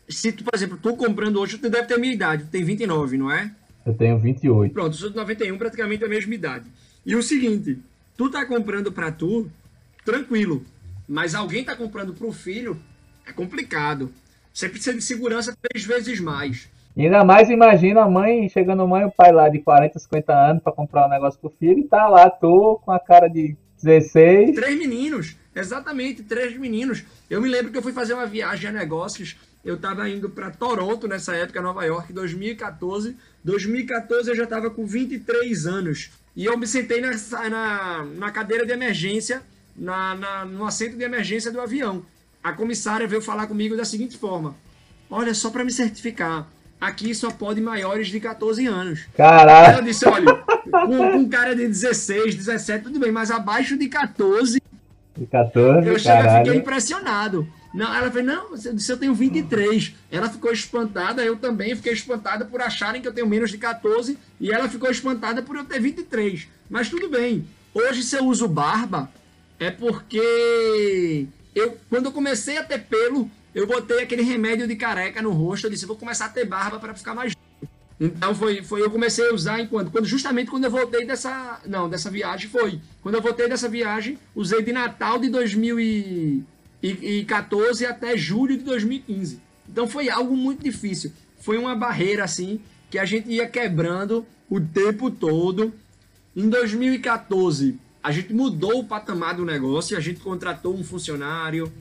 [0.08, 2.62] se tu, por exemplo, tu comprando hoje, tu deve ter a minha idade, tu tem
[2.62, 3.50] 29, não é?
[3.86, 4.72] Eu tenho 28.
[4.72, 6.64] Pronto, eu sou de 91, praticamente a mesma idade.
[7.04, 7.78] E o seguinte,
[8.16, 9.46] tu tá comprando pra tu,
[10.04, 10.62] tranquilo.
[11.08, 12.78] Mas alguém tá comprando pro filho,
[13.26, 14.12] é complicado.
[14.52, 16.68] Você precisa de segurança três vezes mais.
[16.96, 20.62] Ainda mais imagina a mãe, chegando mãe e o pai lá de 40, 50 anos
[20.62, 24.54] pra comprar um negócio pro filho e tá lá, tô com a cara de 16.
[24.54, 27.04] Três meninos, exatamente, três meninos.
[27.28, 29.36] Eu me lembro que eu fui fazer uma viagem a negócios.
[29.64, 33.16] Eu tava indo pra Toronto nessa época, Nova York, 2014.
[33.42, 36.10] 2014 eu já tava com 23 anos.
[36.36, 37.10] E eu me sentei na,
[37.50, 39.42] na, na cadeira de emergência,
[39.76, 42.02] na, na, no assento de emergência do avião.
[42.42, 44.54] A comissária veio falar comigo da seguinte forma:
[45.10, 46.46] Olha, só para me certificar,
[46.80, 49.06] aqui só pode maiores de 14 anos.
[49.16, 49.74] Caralho.
[49.74, 53.88] Ela disse: olha, com, com um cara de 16, 17, tudo bem, mas abaixo de
[53.88, 54.60] 14,
[55.16, 56.44] De 14, eu caralho.
[56.44, 57.48] fiquei impressionado.
[57.72, 59.94] Não, ela falou, não, eu disse, eu tenho 23.
[60.10, 64.16] Ela ficou espantada, eu também fiquei espantada por acharem que eu tenho menos de 14
[64.40, 66.46] e ela ficou espantada por eu ter 23.
[66.70, 67.44] Mas tudo bem.
[67.74, 69.10] Hoje, se eu uso barba,
[69.64, 75.22] é porque eu, quando eu comecei a ter pelo, eu botei aquele remédio de careca
[75.22, 75.66] no rosto.
[75.66, 77.34] Eu disse, vou começar a ter barba para ficar mais.
[77.98, 81.88] Então foi, foi eu comecei a usar enquanto quando justamente quando eu voltei dessa não
[81.88, 88.58] dessa viagem foi quando eu voltei dessa viagem usei de Natal de 2014 até julho
[88.58, 92.60] de 2015 então foi algo muito difícil foi uma barreira assim
[92.90, 95.72] que a gente ia quebrando o tempo todo
[96.34, 101.72] em 2014 a gente mudou o patamar do negócio a gente contratou um funcionário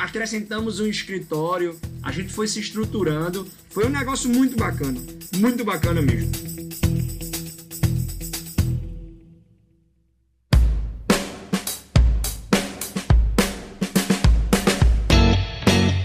[0.00, 3.46] acrescentamos um escritório, a gente foi se estruturando.
[3.68, 4.98] Foi um negócio muito bacana,
[5.36, 6.32] muito bacana mesmo.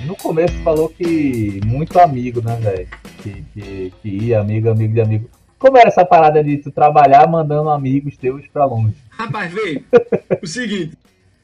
[0.05, 2.87] No começo falou que muito amigo, né, velho?
[3.23, 5.36] Que, que, que ia amigo, amigo de amigo.
[5.59, 8.95] Como era essa parada de tu trabalhar mandando amigos teus pra longe?
[9.09, 9.83] Rapaz, veio
[10.41, 10.95] o seguinte,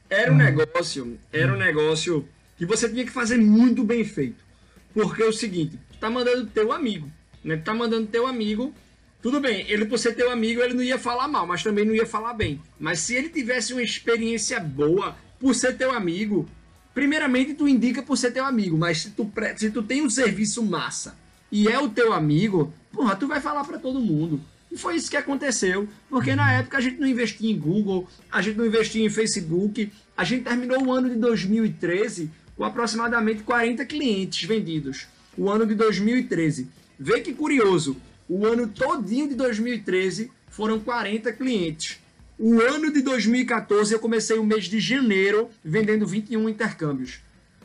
[0.08, 4.44] era um negócio, era um negócio que você tinha que fazer muito bem feito.
[4.92, 7.10] Porque é o seguinte, tu tá mandando teu amigo,
[7.42, 7.56] né?
[7.56, 8.72] Tu tá mandando teu amigo,
[9.20, 11.94] tudo bem, ele por ser teu amigo, ele não ia falar mal, mas também não
[11.94, 12.60] ia falar bem.
[12.78, 16.48] Mas se ele tivesse uma experiência boa por ser teu amigo,
[16.94, 20.62] primeiramente tu indica por ser teu amigo, mas se tu, se tu tem um serviço
[20.62, 21.16] massa
[21.54, 24.40] e é o teu amigo, porra, tu vai falar pra todo mundo.
[24.72, 28.42] E foi isso que aconteceu, porque na época a gente não investia em Google, a
[28.42, 33.86] gente não investia em Facebook, a gente terminou o ano de 2013 com aproximadamente 40
[33.86, 35.06] clientes vendidos.
[35.38, 36.66] O ano de 2013.
[36.98, 37.96] Vê que curioso,
[38.28, 42.00] o ano todinho de 2013 foram 40 clientes.
[42.36, 47.20] O ano de 2014 eu comecei o mês de janeiro vendendo 21 intercâmbios.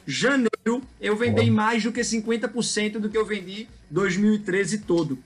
[0.05, 5.17] Janeiro eu vendi mais do que 50% do que eu vendi 2013 todo.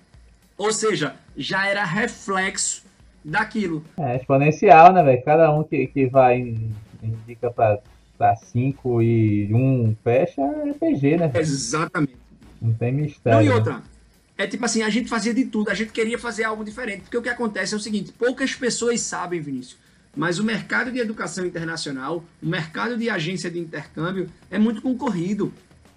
[0.58, 2.84] Ou seja, já era reflexo
[3.24, 3.84] daquilo.
[3.98, 5.24] É exponencial, né, velho?
[5.24, 11.18] Cada um que, que vai in- indica pra 5 e 1 um fecha é PG,
[11.18, 11.32] né?
[11.36, 12.18] Exatamente.
[12.62, 13.40] Não tem mistério.
[13.40, 13.56] Não, e né?
[13.56, 13.82] outra.
[14.38, 17.02] É tipo assim, a gente fazia de tudo, a gente queria fazer algo diferente.
[17.02, 19.78] Porque o que acontece é o seguinte: poucas pessoas sabem, Vinícius,
[20.16, 25.54] mas o mercado de educação internacional, o mercado de agência de intercâmbio é muito concorrido.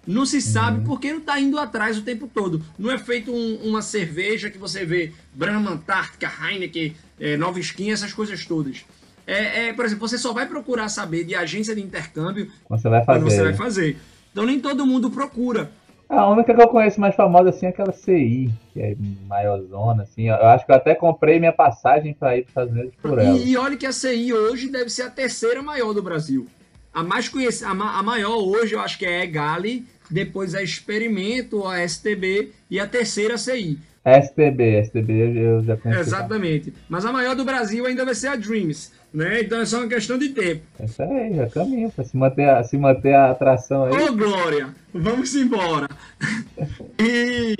[0.07, 2.61] Não se sabe porque não está indo atrás o tempo todo.
[2.79, 7.91] Não é feito um- uma cerveja que você vê Brahma, Antártica, Heineken, é, Nova Skin,
[7.91, 8.85] essas coisas todas.
[9.27, 12.87] É, é, por exemplo, você só vai procurar saber de agência de intercâmbio Quando você
[12.87, 13.19] vai fazer.
[13.25, 13.97] você vai fazer.
[14.31, 15.69] Então nem todo mundo procura.
[16.07, 18.95] A única que eu conheço mais famosa assim é aquela CI, que é
[19.27, 20.29] maiorzona, assim.
[20.29, 23.37] Eu acho que eu até comprei minha passagem pra ir para Estados Unidos por ela.
[23.37, 26.47] E, e olha que a CI hoje deve ser a terceira maior do Brasil.
[26.93, 30.55] A mais conhecida, a, ma- a maior hoje eu acho que é a Egali, depois
[30.55, 33.79] a Experimento, a STB e a terceira a CI.
[34.05, 35.99] STB, STB eu já conheci.
[36.01, 36.73] Exatamente.
[36.87, 39.41] Mas a maior do Brasil ainda vai ser a Dreams, né?
[39.41, 40.61] Então é só uma questão de tempo.
[40.81, 41.91] Isso aí, já caminho.
[41.91, 43.91] Pra se manter, a- se manter a atração aí.
[44.03, 45.89] Ô, Glória, vamos embora.
[46.99, 47.57] e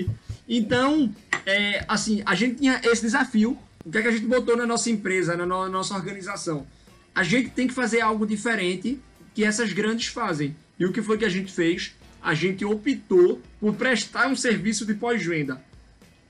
[0.48, 1.12] então,
[1.44, 3.58] é, assim, a gente tinha esse desafio.
[3.84, 6.66] O que é que a gente botou na nossa empresa, na no- nossa organização?
[7.14, 8.98] A gente tem que fazer algo diferente
[9.34, 10.56] que essas grandes fazem.
[10.78, 11.94] E o que foi que a gente fez?
[12.22, 15.62] A gente optou por prestar um serviço de pós-venda.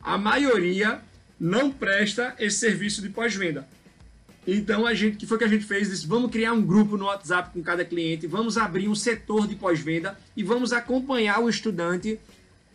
[0.03, 1.01] A maioria
[1.39, 3.67] não presta esse serviço de pós-venda.
[4.47, 5.89] Então a gente, que foi que a gente fez?
[5.89, 9.55] Disse, vamos criar um grupo no WhatsApp com cada cliente, vamos abrir um setor de
[9.55, 12.19] pós-venda e vamos acompanhar o estudante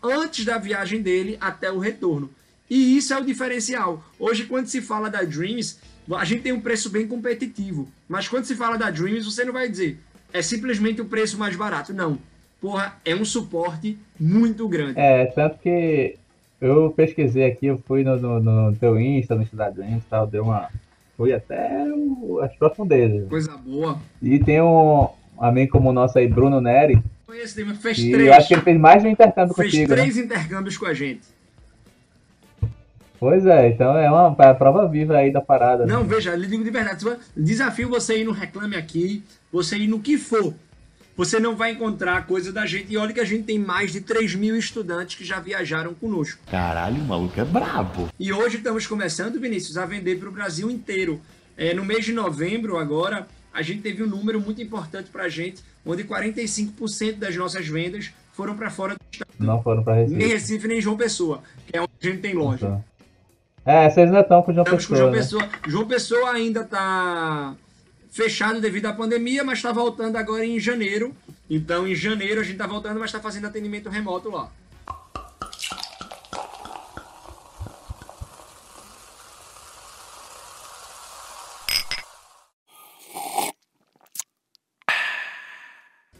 [0.01, 2.29] antes da viagem dele até o retorno.
[2.69, 4.03] E isso é o diferencial.
[4.19, 5.79] Hoje, quando se fala da Dreams,
[6.11, 7.91] a gente tem um preço bem competitivo.
[8.07, 9.99] Mas quando se fala da Dreams, você não vai dizer
[10.33, 11.93] é simplesmente o preço mais barato.
[11.93, 12.17] Não.
[12.63, 14.97] Porra, é um suporte muito grande.
[14.97, 16.15] É, tanto que
[16.61, 20.45] eu pesquisei aqui, eu fui no, no, no teu Insta, no Dreams e tal, deu
[20.45, 20.69] uma.
[21.17, 23.27] Fui até o- as profundezas.
[23.27, 23.99] Coisa boa.
[24.21, 28.27] E tem um amigo como o nosso aí, Bruno Neri, Conhece, Dima, fez e três.
[28.27, 29.95] eu acho que ele fez mais de um intercâmbio Fez contigo, né?
[29.97, 31.23] três intercâmbios com a gente.
[33.19, 35.85] Pois é, então é uma é prova viva aí da parada.
[35.85, 35.91] né?
[35.93, 37.05] Não, veja, lhe digo de verdade.
[37.35, 40.53] Desafio você ir no Reclame Aqui, você ir no que for.
[41.15, 42.91] Você não vai encontrar coisa da gente.
[42.91, 46.39] E olha que a gente tem mais de 3 mil estudantes que já viajaram conosco.
[46.49, 48.09] Caralho, o maluco é brabo.
[48.19, 51.21] E hoje estamos começando, Vinícius, a vender para o Brasil inteiro.
[51.55, 55.29] É, no mês de novembro, agora, a gente teve um número muito importante para a
[55.29, 59.29] gente, onde 45% das nossas vendas foram para fora do estado.
[59.39, 60.17] Não foram pra Recife.
[60.17, 62.65] Nem Recife, nem João Pessoa, que é onde a gente tem loja.
[62.65, 62.83] Então.
[63.65, 65.17] É, vocês ainda estão com o João Estamos com Pessoa, João né?
[65.17, 65.49] Pessoa.
[65.67, 67.55] João Pessoa ainda está
[68.13, 71.15] fechado devido à pandemia, mas está voltando agora em janeiro.
[71.49, 74.51] Então, em janeiro a gente está voltando, mas está fazendo atendimento remoto lá.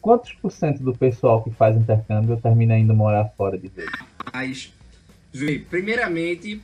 [0.01, 3.89] Quantos por cento do pessoal que faz intercâmbio termina indo morar fora de vez?
[4.33, 4.73] Mas,
[5.31, 6.61] vê, primeiramente,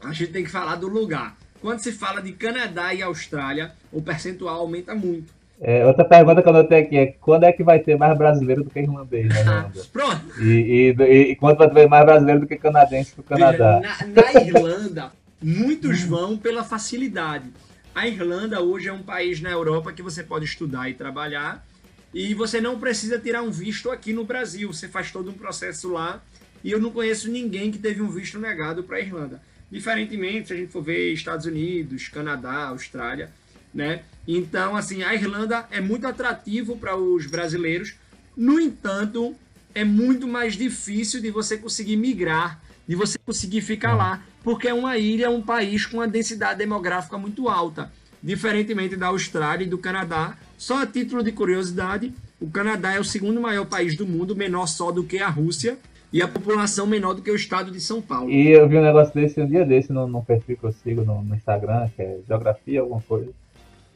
[0.00, 1.36] a gente tem que falar do lugar.
[1.60, 5.38] Quando se fala de Canadá e Austrália, o percentual aumenta muito.
[5.60, 8.62] É, outra pergunta que eu notei aqui é quando é que vai ter mais brasileiro
[8.62, 9.82] do que irlandês na Irlanda?
[9.92, 10.40] Pronto.
[10.40, 13.80] E, e, e, quando vai ter mais brasileiro do que canadense pro Canadá?
[13.80, 17.50] Veja, na, na Irlanda, muitos vão pela facilidade.
[17.92, 21.66] A Irlanda hoje é um país na Europa que você pode estudar e trabalhar
[22.14, 24.72] e você não precisa tirar um visto aqui no Brasil.
[24.72, 26.22] Você faz todo um processo lá
[26.62, 29.42] e eu não conheço ninguém que teve um visto negado para a Irlanda.
[29.70, 33.30] Diferentemente, se a gente for ver Estados Unidos, Canadá, Austrália,
[33.72, 34.02] né?
[34.26, 37.94] Então, assim, a Irlanda é muito atrativo para os brasileiros.
[38.36, 39.34] No entanto,
[39.74, 44.74] é muito mais difícil de você conseguir migrar, de você conseguir ficar lá, porque é
[44.74, 47.92] uma ilha, um país com uma densidade demográfica muito alta.
[48.22, 53.04] Diferentemente da Austrália e do Canadá, só a título de curiosidade, o Canadá é o
[53.04, 55.78] segundo maior país do mundo, menor só do que a Rússia,
[56.12, 58.30] e a população menor do que o estado de São Paulo.
[58.30, 61.04] E eu vi um negócio desse um dia desse no, no perfil que eu sigo
[61.04, 63.30] no, no Instagram, que é Geografia, alguma coisa.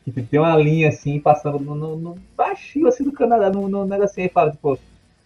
[0.04, 3.86] Que tem uma linha assim, passando no, no, no baixinho assim do Canadá, no, no
[3.86, 4.78] negocinho, e fala, tipo,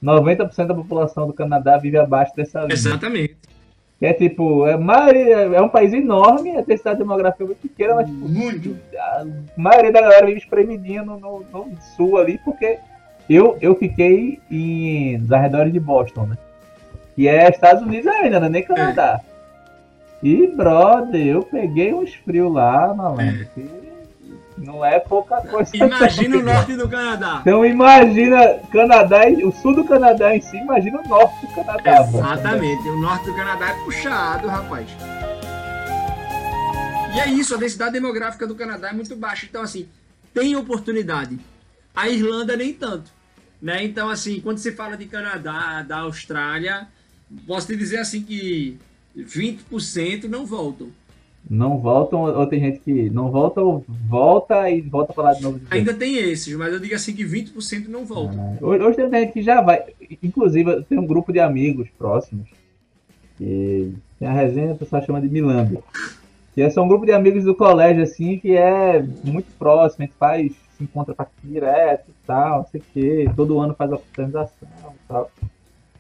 [0.03, 2.75] 90% da população do Canadá vive abaixo dessa linha.
[2.75, 3.37] Exatamente.
[3.99, 7.95] Que é tipo, é, maioria, é um país enorme, a densidade demográfica é muito pequena,
[7.95, 8.77] mas tipo, Muito.
[8.95, 9.27] a
[9.57, 12.79] maioria da galera vive espremidinha no, no, no sul ali, porque
[13.29, 16.37] eu, eu fiquei em, nos arredores de Boston, né?
[17.17, 19.21] Que é Estados Unidos ainda, não é nem Canadá.
[20.23, 23.47] E, brother, eu peguei uns frios lá, malandro.
[23.55, 23.87] que
[24.59, 25.77] não é pouca coisa.
[25.77, 27.39] Imagina o norte do Canadá.
[27.43, 32.05] Então imagina Canadá, e- o sul do Canadá em si, imagina o norte do Canadá.
[32.11, 32.19] pô.
[32.19, 34.87] Exatamente, o norte do Canadá é puxado, rapaz.
[37.15, 39.89] E é isso, a densidade demográfica do Canadá é muito baixa, então assim,
[40.35, 41.39] tem oportunidade.
[41.95, 43.11] A Irlanda nem tanto,
[43.61, 43.83] né?
[43.85, 46.89] Então assim, quando se fala de Canadá, da Austrália,
[47.47, 48.79] posso te dizer assim que
[49.17, 50.89] 20% não voltam.
[51.49, 55.43] Não voltam, ou tem gente que não volta ou volta e volta pra lá de
[55.43, 55.61] novo.
[55.71, 58.59] Ainda tem esses, mas eu digo assim que 20% não voltam.
[58.61, 59.85] Hoje, hoje tem gente que já vai.
[60.23, 62.49] Inclusive, tenho um grupo de amigos próximos.
[63.39, 65.79] Que tem a resenha, o pessoal chama de Milambi.
[66.53, 70.07] Que é só um grupo de amigos do colégio, assim, que é muito próximo, a
[70.07, 73.31] gente faz, se encontra pra direto e tal, não sei o quê.
[73.37, 75.31] Todo ano faz a organização e tal.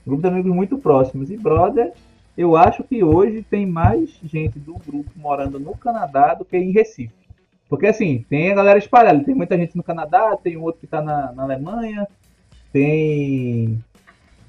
[0.07, 1.31] Grupo de amigos muito próximos.
[1.31, 1.93] E, brother,
[2.39, 6.71] eu acho que hoje tem mais gente do grupo morando no Canadá do que em
[6.71, 7.13] Recife.
[7.69, 11.03] Porque assim, tem a galera espalhada, tem muita gente no Canadá, tem outro que tá
[11.03, 12.07] na, na Alemanha,
[12.73, 13.83] tem,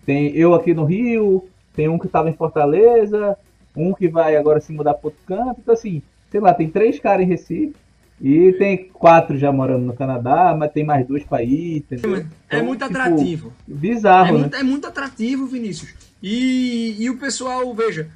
[0.06, 1.44] tem eu aqui no Rio,
[1.74, 3.36] tem um que tava em Fortaleza,
[3.76, 5.60] um que vai agora se mudar para outro canto.
[5.60, 7.76] Então assim, sei lá, tem três caras em Recife
[8.20, 12.16] e tem quatro já morando no Canadá, mas tem mais dois ir, entendeu?
[12.18, 13.54] É Então, muito tipo, atrativo.
[13.68, 14.40] Bizarro, É né?
[14.40, 15.94] muito, é muito atrativo, Vinícius.
[16.22, 18.10] E, e o pessoal, veja,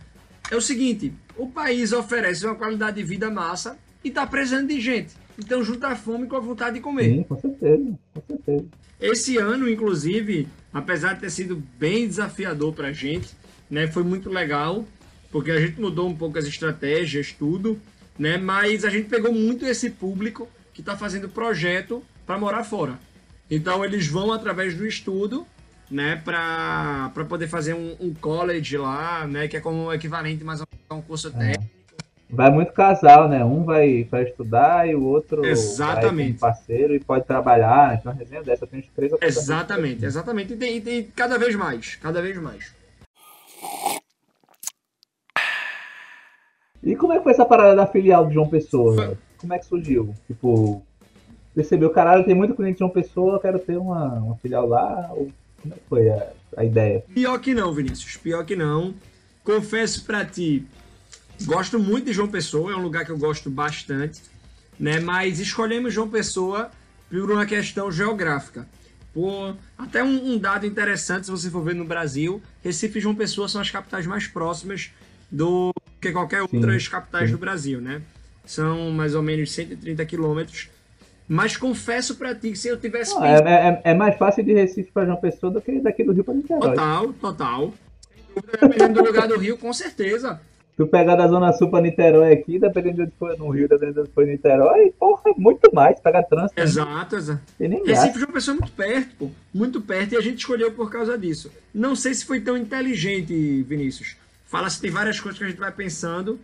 [0.50, 4.80] é o seguinte: o país oferece uma qualidade de vida massa e tá precisando de
[4.80, 5.14] gente.
[5.38, 7.06] Então junta a fome com a vontade de comer.
[7.10, 8.66] Sim, com certeza, com certeza.
[9.00, 13.30] Esse ano, inclusive, apesar de ter sido bem desafiador pra gente,
[13.70, 14.86] né, foi muito legal,
[15.32, 17.80] porque a gente mudou um pouco as estratégias, tudo,
[18.22, 23.00] né, mas a gente pegou muito esse público que está fazendo projeto para morar fora.
[23.50, 25.44] Então eles vão através do estudo,
[25.90, 30.62] né, para poder fazer um, um college lá, né, que é como o equivalente mais
[30.62, 31.66] a um curso técnico.
[32.30, 33.44] Vai muito casal, né?
[33.44, 36.16] Um vai para estudar e o outro Exatamente.
[36.16, 37.96] vai com parceiro e pode trabalhar.
[37.96, 40.54] Então, uma resenha dessa tem uns três ou Exatamente, exatamente.
[40.54, 42.74] E tem, e tem cada vez mais, cada vez mais.
[46.84, 48.96] E como é que foi essa parada da filial de João Pessoa?
[48.96, 49.18] velho?
[49.38, 50.14] Como é que surgiu?
[50.28, 50.84] Tipo,
[51.54, 55.10] percebeu, caralho, tem muito cliente de João Pessoa, eu quero ter uma, uma filial lá.
[55.12, 57.04] Ou como é que foi a, a ideia?
[57.14, 58.18] Pior que não, Vinícius.
[58.18, 58.94] Pior que não.
[59.44, 60.66] Confesso pra ti,
[61.46, 64.22] gosto muito de João Pessoa, é um lugar que eu gosto bastante,
[64.80, 65.00] né?
[65.00, 66.70] Mas escolhemos João Pessoa
[67.10, 68.68] por uma questão geográfica.
[69.78, 73.50] Até um, um dado interessante, se você for ver no Brasil, Recife e João Pessoa
[73.50, 74.92] são as capitais mais próximas
[75.30, 77.36] do que qualquer Sim, outras capitais sim.
[77.36, 78.02] do Brasil, né?
[78.46, 80.70] São mais ou menos 130 quilômetros.
[81.28, 83.36] Mas confesso pra ti que se eu tivesse Não, é,
[83.86, 86.34] é- é mais fácil de Recife para João Pessoa do que daqui do Rio para
[86.34, 86.70] Niterói.
[86.70, 87.74] Total, total.
[88.62, 90.42] Dependendo do lugar do Rio, com certeza.
[90.78, 93.94] Tu pegar da Zona Sul para Niterói aqui, dependendo de onde for no Rio, dependendo
[93.96, 96.00] de onde for Niterói, porra, muito mais.
[96.00, 96.54] Pegar trânsito.
[96.58, 96.64] né?
[96.64, 97.42] Exato, exato.
[97.86, 99.30] Recife de uma pessoa muito perto, pô.
[99.54, 101.52] Muito perto, e a gente escolheu por causa disso.
[101.74, 104.16] Não sei se foi tão inteligente, Vinícius.
[104.52, 106.38] Fala-se tem várias coisas que a gente vai pensando.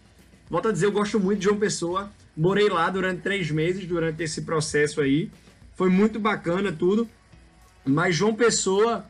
[0.50, 2.10] Volto a dizer, eu gosto muito de João Pessoa.
[2.36, 5.30] Morei lá durante três meses, durante esse processo aí.
[5.76, 7.08] Foi muito bacana tudo.
[7.86, 9.06] Mas João Pessoa,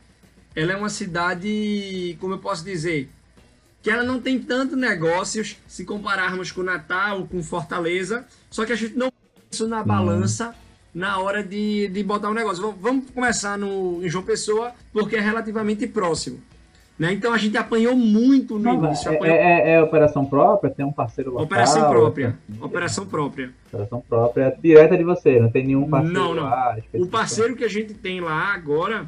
[0.56, 3.10] ela é uma cidade, como eu posso dizer,
[3.84, 8.26] que ela não tem tanto negócios se compararmos com Natal, com Fortaleza.
[8.50, 9.12] Só que a gente não
[9.52, 10.56] isso na balança
[10.94, 12.62] na hora de, de botar um negócio.
[12.64, 16.42] Vamos- Vamos começar no, em João Pessoa, porque é relativamente próximo.
[16.98, 17.14] Né?
[17.14, 19.12] Então a gente apanhou muito no início.
[19.12, 21.46] é, apanhou- é- é operação própria, tem um parceiro local.
[21.46, 22.38] Operação própria.
[22.48, 23.52] tem- Operação própria.
[23.68, 26.44] Operação própria, direta de você, não tem nenhum parceiro Não, não.
[26.44, 26.76] lá.
[26.94, 29.08] O parceiro que a gente tem lá agora,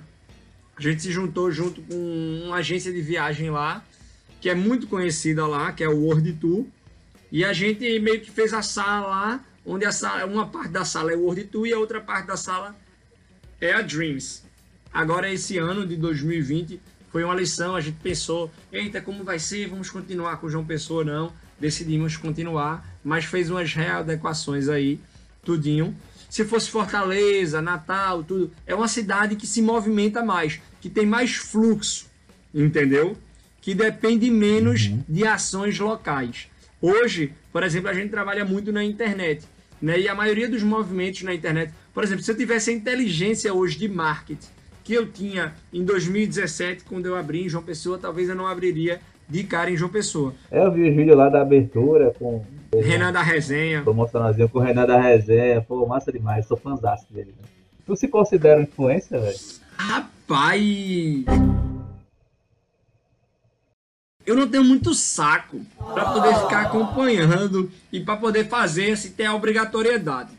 [0.78, 3.84] a gente se juntou junto com uma agência de viagem lá,
[4.40, 6.66] que é muito conhecida lá, que é o World Tour.
[7.32, 10.86] E a gente meio que fez a sala lá, onde a sala, uma parte da
[10.86, 12.76] sala é o World Tour e a outra parte da sala
[13.60, 14.44] é a Dreams.
[14.94, 16.80] Agora, esse ano de 2020,
[17.12, 17.76] foi uma lição.
[17.76, 19.68] A gente pensou, eita, como vai ser?
[19.68, 21.04] Vamos continuar com o João Pessoa?
[21.04, 21.34] Não.
[21.60, 25.00] Decidimos continuar, mas fez umas readequações aí,
[25.44, 25.96] tudinho.
[26.30, 31.36] Se fosse Fortaleza, Natal, tudo, é uma cidade que se movimenta mais, que tem mais
[31.36, 32.06] fluxo,
[32.54, 33.18] entendeu?
[33.62, 36.48] Que depende menos de ações locais.
[36.82, 39.44] Hoje, por exemplo, a gente trabalha muito na internet,
[39.82, 40.00] né?
[40.00, 43.78] E a maioria dos movimentos na internet, por exemplo, se eu tivesse a inteligência hoje
[43.78, 44.59] de marketing
[44.90, 49.00] que eu tinha em 2017, quando eu abri em João Pessoa, talvez eu não abriria
[49.30, 50.34] de cara em João Pessoa.
[50.52, 52.44] Eu vi os vídeos lá da abertura com
[52.76, 53.84] Renan da Resenha.
[53.84, 55.62] promocionalzinho com o Renan da Resenha.
[55.62, 57.36] Pô, massa demais, sou fãzaço dele.
[57.40, 57.48] Né?
[57.86, 59.38] Tu se considera um influencer, velho?
[59.78, 61.26] Rapaz!
[64.26, 65.62] Eu não tenho muito saco
[65.94, 70.32] para poder ficar acompanhando e para poder fazer se tem a obrigatoriedade.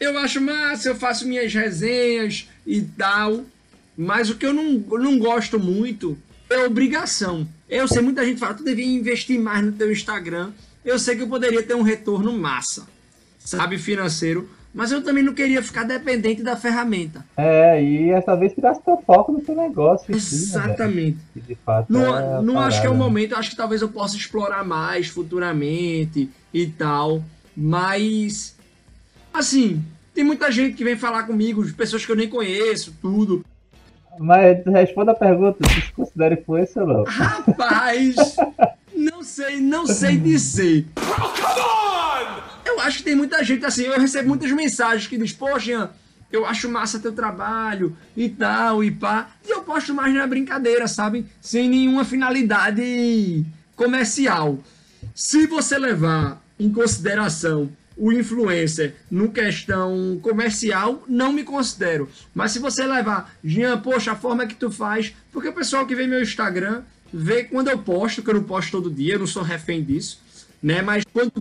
[0.00, 3.44] Eu acho massa, eu faço minhas resenhas e tal,
[3.96, 6.16] mas o que eu não, eu não gosto muito
[6.50, 7.46] é obrigação.
[7.68, 10.50] Eu sei, muita gente fala, tu devia investir mais no teu Instagram.
[10.84, 12.86] Eu sei que eu poderia ter um retorno massa,
[13.38, 17.24] sabe, financeiro, mas eu também não queria ficar dependente da ferramenta.
[17.36, 20.06] É, e essa vez tirasse teu foco no teu negócio.
[20.08, 20.16] né?
[20.16, 21.18] Exatamente.
[21.32, 22.98] Que de fato Não, é não acho que é o né?
[22.98, 27.24] momento, acho que talvez eu possa explorar mais futuramente e tal,
[27.56, 28.54] mas
[29.32, 29.82] assim,
[30.14, 33.44] tem muita gente que vem falar comigo, pessoas que eu nem conheço, tudo.
[34.18, 37.04] Mas responda a pergunta, se considera influencer ou não?
[37.04, 38.14] Rapaz,
[38.94, 40.86] não sei, não sei dizer.
[42.64, 45.90] Eu acho que tem muita gente assim, eu recebo muitas mensagens que diz, poxa,
[46.30, 49.30] eu acho massa teu trabalho e tal, e pá.
[49.46, 51.26] E eu posto mais na brincadeira, sabe?
[51.40, 53.44] Sem nenhuma finalidade
[53.74, 54.58] comercial.
[55.14, 62.08] Se você levar em consideração o influencer no questão comercial, não me considero.
[62.34, 65.94] Mas se você levar, Jean, poxa, a forma que tu faz, porque o pessoal que
[65.94, 66.82] vê meu Instagram
[67.12, 70.20] vê quando eu posto, que eu não posto todo dia, eu não sou refém disso,
[70.62, 70.82] né?
[70.82, 71.32] Mas quando,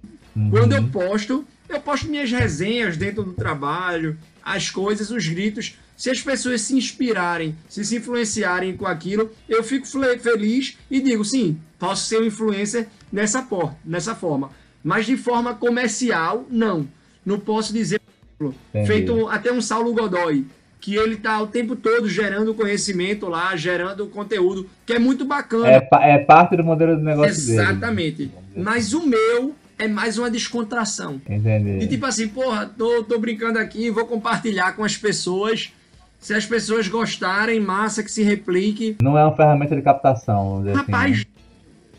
[0.49, 5.77] quando eu posto, eu posto minhas resenhas dentro do trabalho, as coisas, os gritos.
[5.97, 9.87] Se as pessoas se inspirarem, se se influenciarem com aquilo, eu fico
[10.19, 14.51] feliz e digo, sim, posso ser um influencer nessa, por, nessa forma.
[14.85, 16.87] Mas de forma comercial, não.
[17.25, 17.99] Não posso dizer,
[18.37, 18.87] por exemplo, Entendi.
[18.87, 20.45] feito até um Saulo Godoy,
[20.79, 25.69] que ele tá o tempo todo gerando conhecimento lá, gerando conteúdo, que é muito bacana.
[25.69, 27.61] É, é parte do modelo de negócio dele.
[27.61, 28.31] Exatamente.
[28.55, 31.19] Mas o meu é mais uma descontração.
[31.27, 31.79] Entendi.
[31.79, 35.73] De tipo assim, porra, tô, tô brincando aqui, vou compartilhar com as pessoas.
[36.19, 38.97] Se as pessoas gostarem, massa que se replique.
[39.01, 41.19] Não é uma ferramenta de captação, dizer Rapaz, assim.
[41.21, 41.34] né?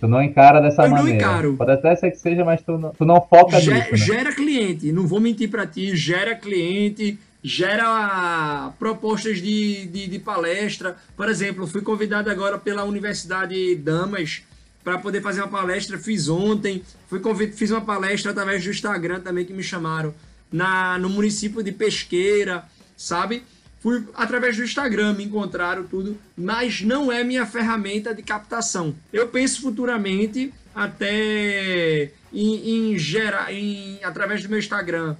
[0.00, 1.18] Tu não encara dessa eu não maneira.
[1.18, 1.56] encaro.
[1.56, 3.96] Pode até ser que seja, mas tu não, tu não foca ge- nisso, né?
[3.96, 10.96] gera cliente, não vou mentir pra ti, gera cliente, gera propostas de, de, de palestra.
[11.16, 14.42] Por exemplo, fui convidado agora pela Universidade Damas
[14.84, 17.52] para poder fazer uma palestra, fiz ontem, fui convid...
[17.52, 20.14] fiz uma palestra através do Instagram também que me chamaram
[20.52, 22.64] na, no município de Pesqueira,
[22.96, 23.42] sabe?
[23.86, 28.92] Fui através do Instagram, me encontraram tudo, mas não é minha ferramenta de captação.
[29.12, 35.14] Eu penso futuramente até em, em gerar, em, através do meu Instagram,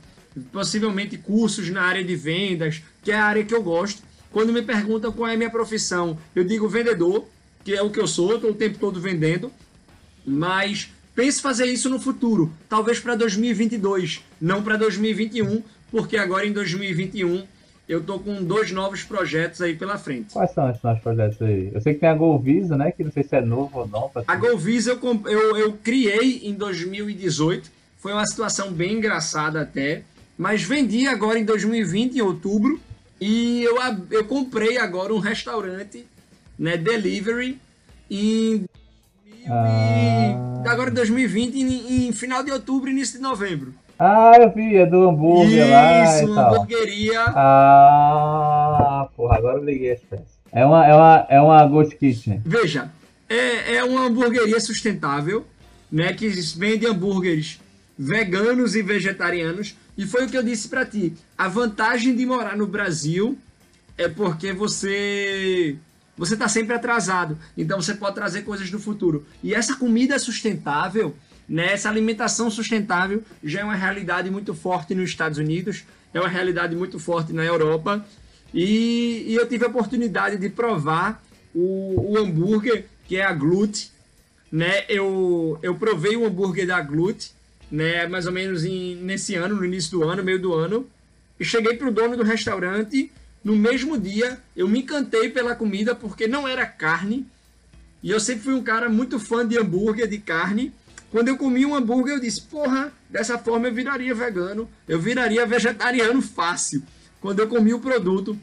[0.51, 4.03] possivelmente cursos na área de vendas, que é a área que eu gosto.
[4.33, 7.25] Quando me perguntam qual é a minha profissão, eu digo vendedor,
[7.63, 9.53] que é o que eu sou, tô o tempo todo vendendo.
[10.27, 16.53] Mas pense fazer isso no futuro, talvez para 2022, não para 2021, porque agora em
[16.53, 17.47] 2021
[17.89, 20.33] eu tô com dois novos projetos aí pela frente.
[20.33, 21.71] Quais são esses nossos projetos aí?
[21.73, 22.91] Eu sei que tem a Golvisa, né?
[22.91, 24.09] Que não sei se é novo ou não.
[24.09, 27.71] pra- A Golvisa eu, eu, eu criei em 2018.
[27.99, 30.03] Foi uma situação bem engraçada até.
[30.39, 32.81] Mas vendi agora em 2020, em outubro.
[33.21, 33.77] E eu,
[34.11, 36.05] eu comprei agora um restaurante,
[36.59, 36.77] né?
[36.77, 37.59] Delivery.
[38.11, 38.67] Em,
[39.49, 43.73] Ah, agora em 2020, em, em final de outubro, início de novembro.
[43.99, 46.55] Ah, eu vi, é do hambúrguer lá Isso, uma tal.
[46.55, 47.23] hamburgueria.
[47.29, 50.37] Ah, porra, agora eu liguei as peças.
[50.53, 52.43] É uma, é uma, é uma Ghost Kitchen.
[52.45, 52.91] Veja,
[53.29, 55.47] é, é uma hamburgueria sustentável,
[55.91, 56.13] né?
[56.13, 57.61] Que vende hambúrgueres
[57.99, 59.77] veganos e vegetarianos.
[59.97, 61.15] E foi o que eu disse pra ti.
[61.37, 63.39] A vantagem de morar no Brasil
[63.97, 65.77] é porque você
[66.17, 67.39] você tá sempre atrasado.
[67.57, 69.27] Então você pode trazer coisas do futuro.
[69.43, 71.15] E essa comida sustentável,
[71.49, 76.29] né, essa alimentação sustentável já é uma realidade muito forte nos Estados Unidos, é uma
[76.29, 78.05] realidade muito forte na Europa.
[78.53, 81.23] E, e eu tive a oportunidade de provar
[81.55, 83.91] o, o hambúrguer, que é a Glut.
[84.51, 84.85] Né?
[84.89, 87.33] Eu, eu provei o hambúrguer da Glut,
[87.71, 90.87] né, mais ou menos em, nesse ano, no início do ano, meio do ano.
[91.39, 93.13] E cheguei pro dono do restaurante.
[93.45, 97.27] No mesmo dia, eu me encantei pela comida porque não era carne.
[98.03, 100.73] E eu sempre fui um cara muito fã de hambúrguer, de carne.
[101.11, 104.69] Quando eu comi um hambúrguer, eu disse: Porra, dessa forma eu viraria vegano.
[104.89, 106.83] Eu viraria vegetariano fácil.
[107.21, 108.39] Quando eu comi o produto.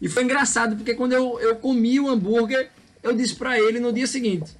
[0.00, 2.70] E foi engraçado porque quando eu, eu comi o hambúrguer,
[3.02, 4.50] eu disse pra ele no dia seguinte: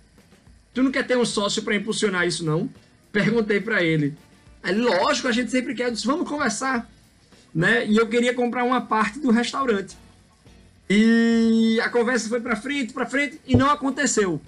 [0.75, 2.69] Tu não quer ter um sócio pra impulsionar isso, não?
[3.11, 4.15] Perguntei pra ele.
[4.63, 5.89] Aí, lógico, a gente sempre quer.
[5.89, 6.89] Eu disse: Vamos conversar
[7.55, 7.87] né?
[7.87, 9.97] E eu queria comprar uma parte do restaurante.
[10.89, 14.41] E a conversa foi para frente, para frente e não aconteceu.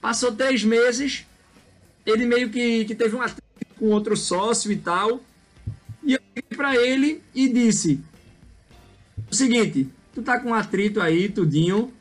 [0.00, 1.26] Passou três meses,
[2.04, 3.42] ele meio que, que teve um atrito
[3.78, 5.22] com outro sócio e tal.
[6.02, 8.00] E eu liguei para ele e disse:
[9.30, 11.92] o seguinte, tu tá com um atrito aí, tudinho.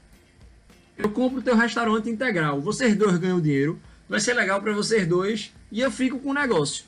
[0.97, 2.59] Eu compro teu restaurante integral.
[2.61, 3.79] Vocês dois ganham dinheiro.
[4.09, 5.51] Vai ser legal para vocês dois.
[5.71, 6.83] E eu fico com o negócio.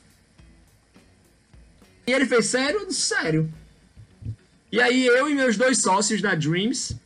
[2.05, 2.81] E ele fez sério?
[2.81, 3.49] Eu disse, sério.
[4.69, 6.97] E aí eu e meus dois sócios da Dreams,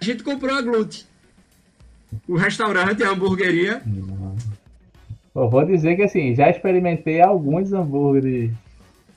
[0.00, 1.06] a gente comprou a Glut.
[2.28, 3.82] O restaurante, a hamburgueria.
[5.34, 8.50] Eu vou dizer que assim, já experimentei alguns hambúrgueres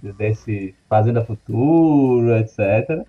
[0.01, 3.05] desse Fazenda Futuro, etc.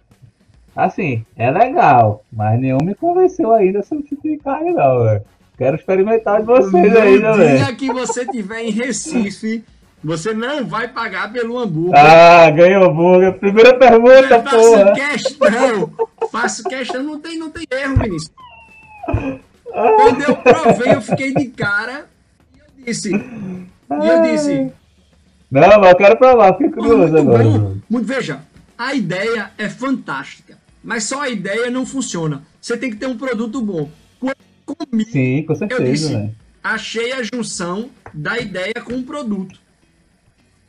[0.75, 5.23] Assim, é legal, mas nenhum me convenceu ainda sobre o tipo de carne, não, velho.
[5.57, 7.77] Quero experimentar de vocês no ainda, dia velho.
[7.77, 9.65] que você estiver em Recife,
[10.03, 11.99] você não vai pagar pelo hambúrguer.
[11.99, 13.35] Ah, ganhou hambúrguer.
[13.39, 14.93] Primeira pergunta, faço porra.
[14.93, 15.93] questão.
[16.33, 18.33] Faço questão, não tem, não tem erro, Vinícius.
[19.65, 22.07] Quando eu provei, eu fiquei de cara
[22.85, 23.11] disse.
[23.15, 24.73] E eu disse.
[25.51, 27.45] Não, mas eu quero provar, fiquei "Pô, curioso muito agora.
[27.45, 27.77] bom.
[27.89, 28.41] Muito, veja,
[28.77, 32.43] a ideia é fantástica, mas só a ideia não funciona.
[32.61, 33.89] Você tem que ter um produto bom.
[34.19, 34.35] Quando
[34.69, 36.31] eu comi, Sim, com eu certeza, disse, né?
[36.63, 39.59] achei a junção da ideia com o produto.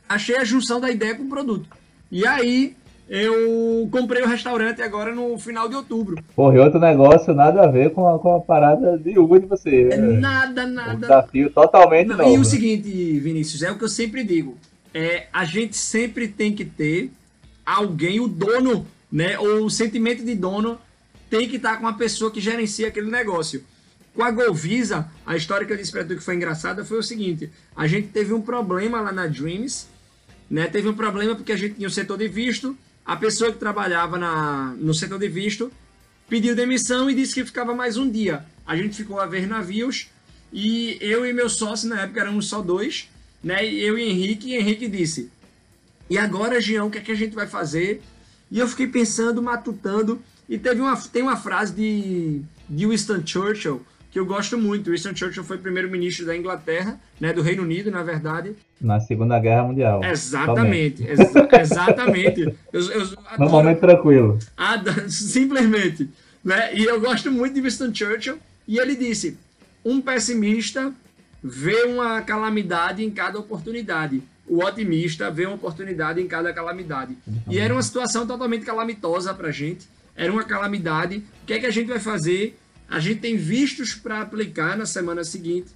[0.08, 1.68] Achei a junção da ideia com o produto.
[2.12, 2.76] E aí,
[3.08, 6.22] eu comprei o restaurante agora no final de outubro.
[6.34, 9.46] Porra, e outro negócio nada a ver com a, com a parada de Hugo de
[9.46, 9.88] você.
[9.92, 10.18] É né?
[10.18, 10.94] nada, Um nada.
[10.96, 12.34] desafio totalmente Não, novo.
[12.34, 14.56] e o seguinte, Vinícius, é o que eu sempre digo.
[14.92, 17.12] É, a gente sempre tem que ter
[17.64, 19.38] alguém, o dono, né?
[19.38, 20.78] Ou o sentimento de dono
[21.30, 23.62] tem que estar com a pessoa que gerencia aquele negócio.
[24.14, 27.02] Com a Golvisa, a história que eu disse pra tu que foi engraçada foi o
[27.02, 29.86] seguinte: a gente teve um problema lá na Dreams,
[30.50, 30.66] né?
[30.66, 32.74] Teve um problema porque a gente tinha o setor de visto,
[33.06, 35.70] a pessoa que trabalhava na, no setor de visto
[36.28, 38.44] pediu demissão e disse que ficava mais um dia.
[38.66, 40.08] A gente ficou a ver navios
[40.52, 43.08] e eu e meu sócio, na época éramos só dois,
[43.42, 43.64] né?
[43.64, 45.30] Eu e Henrique, e Henrique disse:
[46.10, 48.02] E agora, Jean, o que é que a gente vai fazer?
[48.50, 53.84] E eu fiquei pensando, matutando, e teve uma, tem uma frase de, de Winston Churchill
[54.16, 54.90] que eu gosto muito.
[54.90, 57.34] Winston Churchill foi primeiro-ministro da Inglaterra, né?
[57.34, 58.54] Do Reino Unido, na verdade.
[58.80, 60.02] Na Segunda Guerra Mundial.
[60.02, 62.40] Exatamente, exa- exatamente.
[62.72, 64.38] Eu, eu No adoro- momento tranquilo.
[64.56, 66.08] da- simplesmente.
[66.42, 66.74] Né?
[66.74, 68.38] E eu gosto muito de Winston Churchill.
[68.66, 69.36] E ele disse:
[69.84, 70.94] um pessimista
[71.44, 74.22] vê uma calamidade em cada oportunidade.
[74.48, 77.18] O otimista vê uma oportunidade em cada calamidade.
[77.50, 79.86] E era uma situação totalmente calamitosa pra gente.
[80.16, 81.18] Era uma calamidade.
[81.42, 82.56] O que é que a gente vai fazer?
[82.88, 85.68] A gente tem vistos para aplicar na semana seguinte.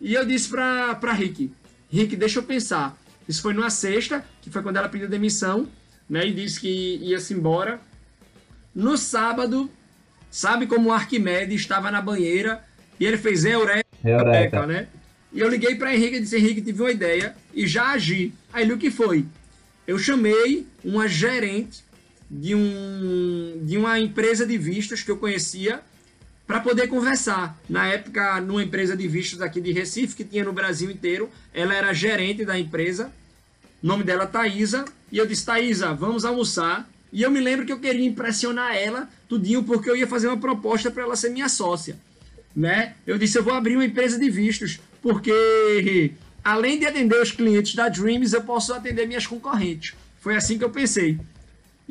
[0.00, 1.52] E eu disse pra Rick:
[1.90, 2.98] Rick, deixa eu pensar.
[3.28, 5.68] Isso foi numa sexta, que foi quando ela pediu demissão,
[6.08, 6.26] né?
[6.26, 7.80] E disse que ia se embora.
[8.74, 9.70] No sábado,
[10.30, 12.64] sabe como o Arquimedes estava na banheira
[12.98, 14.66] e ele fez Eureka, Eureka.
[14.66, 14.88] né?
[15.32, 18.32] E eu liguei para Henrique e disse: Henrique, tive uma ideia e já agi.
[18.52, 19.26] Aí ele, o que foi?
[19.86, 21.84] Eu chamei uma gerente
[22.30, 25.80] de, um, de uma empresa de vistos que eu conhecia
[26.50, 27.56] para poder conversar.
[27.68, 31.72] Na época, numa empresa de vistos aqui de Recife, que tinha no Brasil inteiro, ela
[31.72, 33.12] era gerente da empresa.
[33.80, 34.84] O nome dela Thaisa.
[35.12, 36.90] E eu disse: Thaisa, vamos almoçar.
[37.12, 40.38] E eu me lembro que eu queria impressionar ela tudinho, porque eu ia fazer uma
[40.38, 41.96] proposta para ela ser minha sócia.
[42.54, 42.94] Né?
[43.06, 46.10] Eu disse: eu vou abrir uma empresa de vistos, porque
[46.42, 49.94] além de atender os clientes da Dreams, eu posso atender minhas concorrentes.
[50.20, 51.16] Foi assim que eu pensei.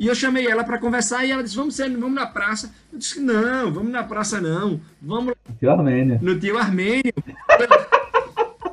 [0.00, 2.72] E eu chamei ela para conversar e ela disse: Vamos, ser, vamos na praça.
[2.90, 4.80] Eu disse: Não, vamos na praça não.
[5.00, 6.18] Vamos Tio Armênio.
[6.22, 7.12] no tio Armênio.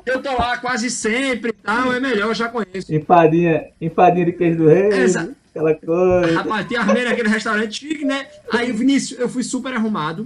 [0.06, 2.94] Eu tô lá quase sempre e tal, é melhor, eu já conheço.
[2.94, 4.88] Empadinha, empadinha de queijo do rei.
[4.94, 6.34] Exa- Aquela coisa.
[6.38, 8.26] Rapaz, tio Armênio, aquele restaurante chique, né?
[8.54, 10.26] Aí, Vinícius, eu fui super arrumado.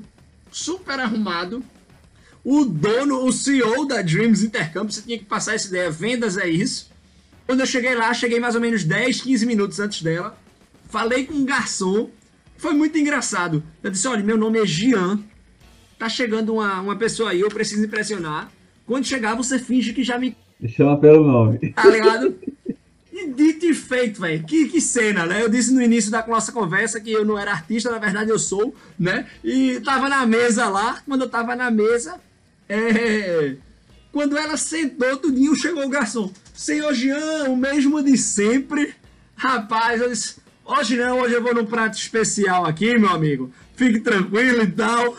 [0.51, 1.63] Super arrumado.
[2.43, 5.89] O dono, o CEO da Dreams Intercâmbio, você tinha que passar essa ideia.
[5.89, 6.91] Vendas é isso.
[7.47, 10.37] Quando eu cheguei lá, cheguei mais ou menos 10, 15 minutos antes dela.
[10.91, 12.09] Falei com um garçom.
[12.57, 13.63] Foi muito engraçado.
[13.81, 15.19] Eu disse: olha, meu nome é Gian.
[15.97, 18.51] Tá chegando uma, uma pessoa aí, eu preciso impressionar.
[18.85, 21.59] Quando chegar, você finge que já me Me chama pelo nome.
[21.73, 22.35] tá ligado?
[23.13, 24.43] E dito e feito, velho.
[24.43, 25.41] Que, que cena, né?
[25.41, 28.39] Eu disse no início da nossa conversa que eu não era artista, na verdade eu
[28.39, 29.27] sou, né?
[29.43, 32.19] E tava na mesa lá, quando eu tava na mesa,
[32.67, 33.55] é...
[34.11, 36.31] Quando ela sentou, tudinho, chegou o garçom.
[36.53, 38.93] Senhor Jean, o mesmo de sempre.
[39.35, 43.51] Rapaz, eu disse, hoje não, hoje eu vou num prato especial aqui, meu amigo.
[43.75, 45.17] Fique tranquilo e tal.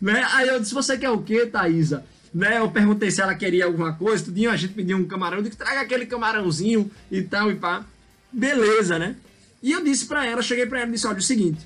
[0.00, 0.26] Né?
[0.32, 2.04] Aí eu disse, você quer o quê, Thaisa?
[2.34, 2.58] Né?
[2.58, 5.56] Eu perguntei se ela queria alguma coisa, tudinho, a gente pediu um camarão, eu disse,
[5.56, 7.84] traga aquele camarãozinho e tal e pá.
[8.32, 9.16] Beleza, né?
[9.62, 11.60] E eu disse pra ela, cheguei pra ela e disse, olha, o seguinte,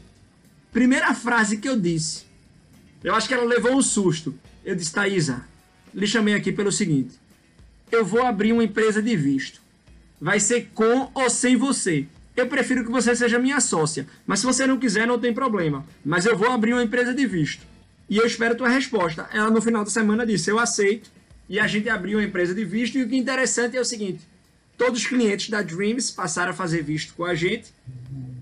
[0.73, 2.25] primeira frase que eu disse,
[3.03, 4.35] eu acho que ela levou um susto.
[4.65, 5.45] Eu disse, Thaisa,
[5.95, 7.15] lhe chamei aqui pelo seguinte,
[7.91, 9.63] eu vou abrir uma empresa de visto.
[10.21, 12.07] Vai ser com ou sem você.
[12.37, 15.85] Eu prefiro que você seja minha sócia, mas se você não quiser, não tem problema.
[16.05, 17.67] Mas eu vou abrir uma empresa de visto.
[18.09, 19.29] E eu espero tua resposta.
[19.33, 21.11] Ela no final da semana disse: Eu aceito.
[21.49, 22.99] E a gente abriu uma empresa de visto.
[22.99, 24.21] E o que é interessante é o seguinte:
[24.77, 27.73] todos os clientes da Dreams passaram a fazer visto com a gente.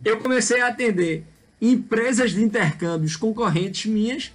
[0.04, 1.24] Eu comecei a atender
[1.60, 4.32] empresas de intercâmbios concorrentes minhas,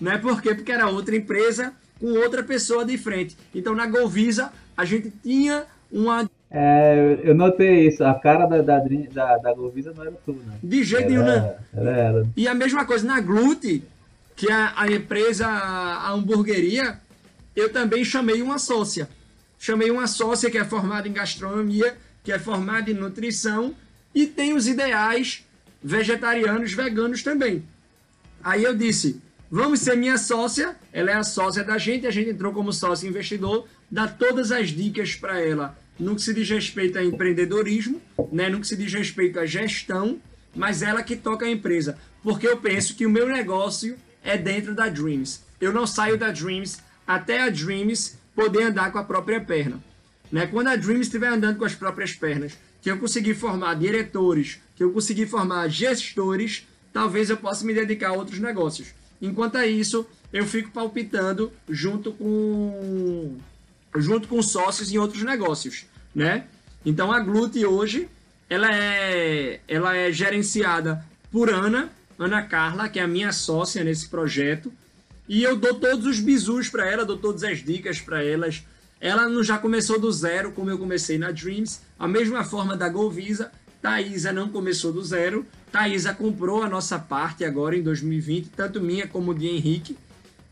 [0.00, 0.18] né?
[0.18, 0.54] Por quê?
[0.54, 3.36] Porque era outra empresa com outra pessoa de frente.
[3.54, 6.28] Então na Golvisa a gente tinha uma.
[6.54, 8.04] É, eu notei isso.
[8.04, 10.58] A cara da, da, da, da não era tu, né?
[10.62, 11.56] De jeito nenhum, né?
[11.74, 12.26] Era, era.
[12.36, 13.82] E a mesma coisa na Glute,
[14.36, 17.00] que é a empresa, a hamburgueria,
[17.56, 19.08] eu também chamei uma sócia.
[19.58, 23.74] Chamei uma sócia que é formada em gastronomia, que é formada em nutrição
[24.14, 25.46] e tem os ideais
[25.82, 27.62] vegetarianos, veganos também.
[28.44, 32.30] Aí eu disse, vamos ser minha sócia, ela é a sócia da gente, a gente
[32.30, 36.98] entrou como sócio investidor, dá todas as dicas para ela no que se diz respeito
[36.98, 40.20] a empreendedorismo, né, no que se diz respeito à gestão,
[40.54, 44.74] mas ela que toca a empresa, porque eu penso que o meu negócio é dentro
[44.74, 45.40] da Dreams.
[45.60, 49.82] Eu não saio da Dreams até a Dreams poder andar com a própria perna.
[50.30, 50.46] Né?
[50.46, 54.82] Quando a Dreams estiver andando com as próprias pernas, que eu conseguir formar diretores, que
[54.82, 58.88] eu conseguir formar gestores, talvez eu possa me dedicar a outros negócios.
[59.20, 63.38] Enquanto é isso, eu fico palpitando junto com
[63.96, 65.84] junto com sócios em outros negócios,
[66.14, 66.44] né?
[66.84, 68.08] Então a Glute hoje
[68.48, 74.08] ela é ela é gerenciada por Ana, Ana Carla, que é a minha sócia nesse
[74.08, 74.72] projeto,
[75.28, 78.64] e eu dou todos os bizus para ela, dou todas as dicas para elas.
[79.00, 81.80] Ela não já começou do zero, como eu comecei na Dreams.
[81.98, 85.46] A mesma forma da Golvisa, Thaisa não começou do zero.
[85.72, 89.96] Thaisa comprou a nossa parte agora em 2020, tanto minha como de Henrique.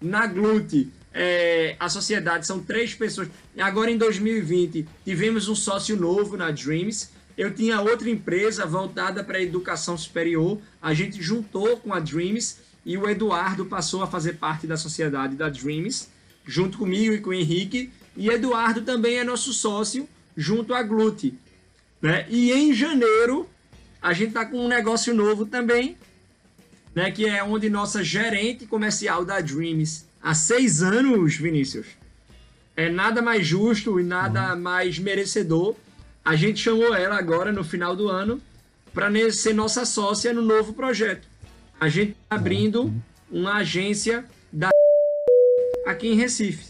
[0.00, 3.28] Na Glute, é, a sociedade são três pessoas.
[3.58, 7.10] Agora em 2020, tivemos um sócio novo na Dreams.
[7.36, 10.60] Eu tinha outra empresa voltada para a educação superior.
[10.80, 15.36] A gente juntou com a Dreams e o Eduardo passou a fazer parte da sociedade
[15.36, 16.08] da Dreams,
[16.46, 17.90] junto comigo e com o Henrique.
[18.16, 21.34] E Eduardo também é nosso sócio junto à Glute.
[22.00, 22.26] Né?
[22.28, 23.48] E em janeiro,
[24.00, 25.96] a gente está com um negócio novo também,
[26.94, 27.10] né?
[27.10, 31.86] que é onde nossa gerente comercial da Dreams, há seis anos, Vinícius,
[32.76, 35.74] é nada mais justo e nada mais merecedor.
[36.24, 38.40] A gente chamou ela agora no final do ano
[38.92, 41.26] para ser nossa sócia no novo projeto.
[41.80, 42.92] A gente está abrindo
[43.30, 44.70] uma agência da
[45.86, 46.66] aqui em Recife,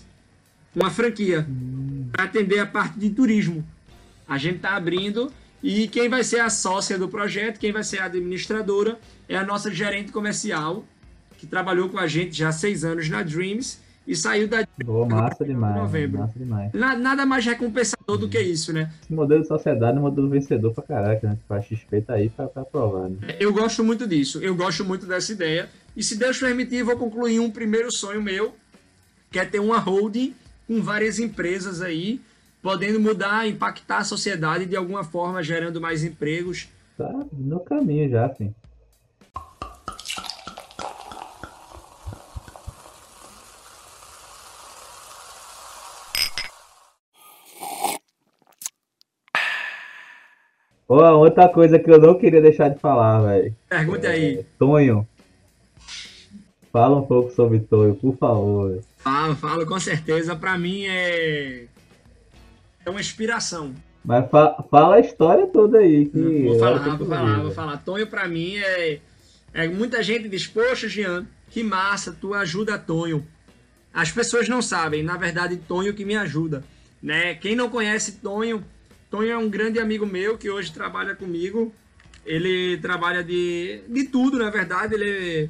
[0.74, 1.46] uma franquia
[2.12, 3.66] para atender a parte de turismo.
[4.26, 5.32] A gente está abrindo
[5.62, 8.98] E quem vai ser a sócia do projeto, quem vai ser a administradora,
[9.28, 10.86] é a nossa gerente comercial,
[11.40, 15.06] que trabalhou com a gente já há seis anos na Dreams e saiu da Pô,
[15.06, 15.74] massa demais.
[15.76, 16.18] novembro.
[16.18, 16.72] Massa demais.
[16.74, 18.92] Na- Nada mais recompensador do que isso, né?
[19.02, 21.36] Esse modelo de sociedade é um modelo vencedor pra caraca, né?
[21.36, 23.36] Tipo, a XP tá aí pra, pra provar, né?
[23.40, 25.68] Eu gosto muito disso, eu gosto muito dessa ideia.
[25.96, 28.54] E se Deus permitir, vou concluir um primeiro sonho meu,
[29.30, 30.34] que é ter uma holding
[30.66, 32.20] com várias empresas aí,
[32.62, 36.68] podendo mudar, impactar a sociedade de alguma forma, gerando mais empregos.
[36.98, 38.52] Tá no caminho já, assim.
[50.92, 53.54] Ó, outra coisa que eu não queria deixar de falar, velho.
[53.68, 54.44] Pergunte aí.
[54.58, 55.06] Tonho.
[56.72, 58.80] Fala um pouco sobre Tonho, por favor.
[58.98, 60.34] Falo, falo com certeza.
[60.34, 61.66] Pra mim é.
[62.84, 63.72] É uma inspiração.
[64.04, 66.06] Mas fa- fala a história toda aí.
[66.06, 67.76] Que Vou eu falar, vou falar, vou falar.
[67.78, 68.98] Tonho pra mim é.
[69.54, 73.24] é muita gente diz, poxa, Jean, que massa, tu ajuda Tonho.
[73.94, 76.64] As pessoas não sabem, na verdade, Tonho que me ajuda.
[77.00, 77.34] Né?
[77.36, 78.64] Quem não conhece Tonho,
[79.10, 81.74] Tonho é um grande amigo meu que hoje trabalha comigo.
[82.24, 84.94] Ele trabalha de, de tudo, na verdade.
[84.94, 85.10] Ele
[85.44, 85.48] é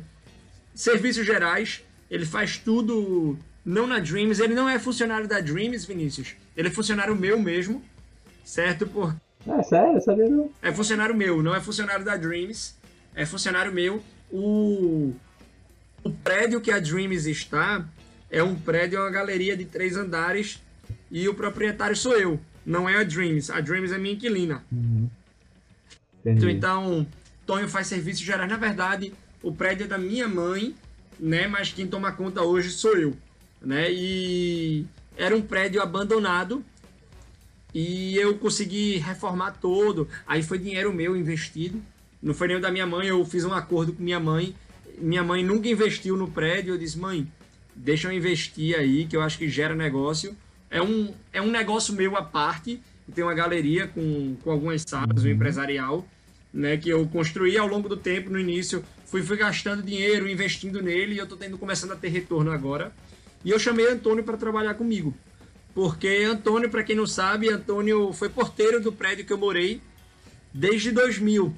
[0.74, 1.84] serviços gerais.
[2.10, 4.40] Ele faz tudo não na Dreams.
[4.40, 6.34] Ele não é funcionário da Dreams, Vinícius.
[6.56, 7.82] Ele é funcionário meu mesmo,
[8.44, 8.86] certo?
[8.86, 9.14] Por,
[9.46, 10.50] É sério, sabia não.
[10.62, 12.74] é funcionário meu, não é funcionário da Dreams.
[13.14, 14.02] É funcionário meu.
[14.30, 15.12] O,
[16.02, 17.84] o prédio que a Dreams está
[18.30, 20.62] é um prédio, é uma galeria de três andares
[21.10, 22.40] e o proprietário sou eu.
[22.64, 23.50] Não é a Dreams.
[23.50, 24.64] A Dreams é minha inquilina.
[26.24, 26.50] Entendi.
[26.50, 27.06] Então,
[27.46, 28.48] Tonho faz serviços gerais.
[28.48, 29.12] Na verdade,
[29.42, 30.74] o prédio é da minha mãe,
[31.18, 31.48] né?
[31.48, 33.16] Mas quem toma conta hoje sou eu,
[33.60, 33.90] né?
[33.90, 34.84] E
[35.16, 36.64] era um prédio abandonado
[37.74, 40.08] e eu consegui reformar todo.
[40.26, 41.82] Aí foi dinheiro meu investido.
[42.22, 43.08] Não foi nem o da minha mãe.
[43.08, 44.54] Eu fiz um acordo com minha mãe.
[44.98, 46.74] Minha mãe nunca investiu no prédio.
[46.74, 47.26] Eu disse, mãe,
[47.74, 50.36] deixa eu investir aí, que eu acho que gera negócio.
[50.70, 52.80] É um, é um negócio meu à parte.
[53.14, 56.06] Tem uma galeria com, com algumas salas, um empresarial,
[56.54, 56.76] né?
[56.76, 58.84] Que eu construí ao longo do tempo, no início.
[59.04, 62.92] Fui, fui gastando dinheiro, investindo nele, e eu tô tendo, começando a ter retorno agora.
[63.44, 65.12] E eu chamei Antônio para trabalhar comigo.
[65.74, 69.80] Porque Antônio, para quem não sabe, Antônio foi porteiro do prédio que eu morei
[70.52, 71.52] desde 2000.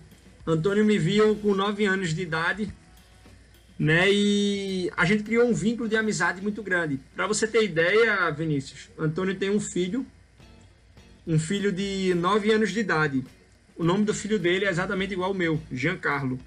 [0.46, 2.72] Antônio me viu com 9 anos de idade,
[3.82, 4.08] né?
[4.12, 7.00] E a gente criou um vínculo de amizade muito grande.
[7.16, 10.06] Para você ter ideia, Vinícius, Antônio tem um filho,
[11.26, 13.24] um filho de 9 anos de idade.
[13.76, 16.38] O nome do filho dele é exatamente igual ao meu, Giancarlo.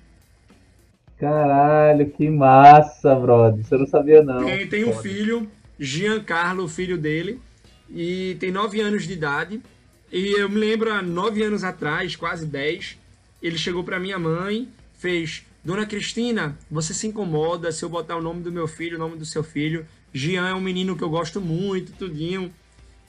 [1.19, 3.65] Caralho, que massa, brother.
[3.69, 4.45] Eu não sabia, não.
[4.45, 5.03] Tem, tem um Foda.
[5.03, 7.41] filho, Giancarlo, o filho dele,
[7.89, 9.61] e tem 9 anos de idade.
[10.09, 12.97] E eu me lembro, há 9 anos atrás, quase 10,
[13.43, 18.21] ele chegou para minha mãe, fez: Dona Cristina, você se incomoda se eu botar o
[18.21, 19.83] nome do meu filho, o nome do seu filho?
[20.13, 22.53] Gian é um menino que eu gosto muito, tudinho,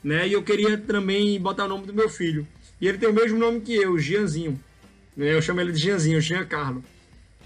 [0.03, 0.27] né?
[0.27, 2.49] E eu queria também botar o nome do meu filho.
[2.81, 4.59] E ele tem o mesmo nome que eu, Gianzinho.
[5.15, 5.35] né?
[5.35, 6.83] Eu chamo ele de Gianzinho, Giancarlo.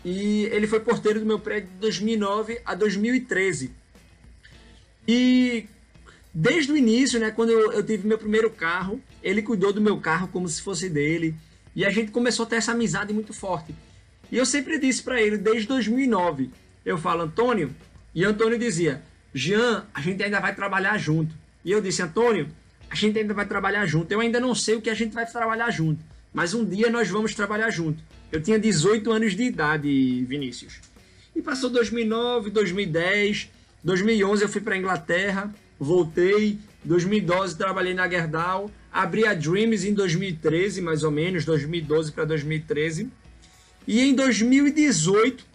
[0.05, 3.73] E ele foi porteiro do meu prédio de 2009 a 2013.
[5.09, 5.67] E
[6.33, 9.99] desde o início, né, quando eu, eu tive meu primeiro carro, ele cuidou do meu
[9.99, 11.35] carro como se fosse dele.
[11.75, 13.75] E a gente começou a ter essa amizade muito forte.
[14.31, 16.51] E eu sempre disse para ele, desde 2009,
[16.85, 17.75] eu falo, Antônio,
[18.15, 19.03] e Antônio dizia,
[19.35, 21.35] Jean, a gente ainda vai trabalhar junto.
[21.65, 22.49] E eu disse, Antônio,
[22.89, 24.11] a gente ainda vai trabalhar junto.
[24.13, 26.03] Eu ainda não sei o que a gente vai trabalhar junto,
[26.33, 28.03] mas um dia nós vamos trabalhar junto.
[28.33, 30.81] Eu tinha 18 anos de idade, Vinícius.
[31.35, 33.49] E passou 2009, 2010,
[33.83, 40.81] 2011 eu fui para Inglaterra, voltei, 2012 trabalhei na Gerdau, abri a Dreams em 2013,
[40.81, 43.09] mais ou menos, 2012 para 2013.
[43.87, 45.51] E em 2018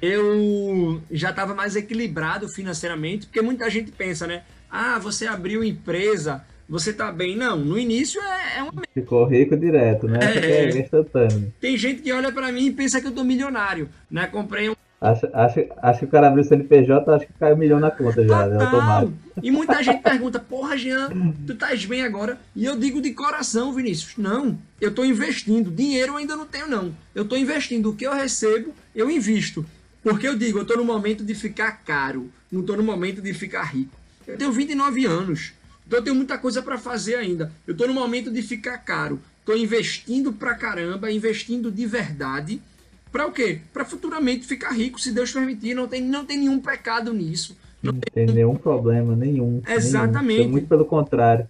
[0.00, 4.42] eu já estava mais equilibrado financeiramente, porque muita gente pensa, né?
[4.70, 7.36] Ah, você abriu empresa, você tá bem.
[7.36, 10.18] Não, no início é, é uma Ficou rico direto, né?
[10.22, 10.64] É.
[10.64, 11.52] É, instantâneo.
[11.60, 14.26] Tem gente que olha pra mim e pensa que eu tô milionário, né?
[14.26, 17.58] Comprei um Acho, acho, acho que o cara abriu o CNPJ, acho que caiu um
[17.58, 18.64] milhão na conta já, né?
[18.64, 19.12] Automático.
[19.42, 21.10] E muita gente pergunta, porra, Jean,
[21.46, 22.40] tu estás bem agora?
[22.54, 25.70] E eu digo de coração, Vinícius, não, eu tô investindo.
[25.70, 26.94] Dinheiro eu ainda não tenho, não.
[27.14, 27.90] Eu tô investindo.
[27.90, 29.66] O que eu recebo, eu invisto.
[30.02, 33.34] Porque eu digo, eu tô no momento de ficar caro, não tô no momento de
[33.34, 33.94] ficar rico.
[34.26, 35.52] Eu tenho 29 anos,
[35.86, 37.52] então eu tenho muita coisa para fazer ainda.
[37.66, 39.20] Eu tô no momento de ficar caro.
[39.44, 42.62] Tô investindo pra caramba, investindo de verdade.
[43.10, 43.60] Pra o quê?
[43.72, 45.74] Pra futuramente ficar rico, se Deus permitir.
[45.74, 47.56] Não tem, não tem nenhum pecado nisso.
[47.82, 49.62] Não tem nenhum problema, nenhum.
[49.64, 49.76] nenhum.
[49.76, 50.48] Exatamente.
[50.48, 51.48] Muito pelo contrário.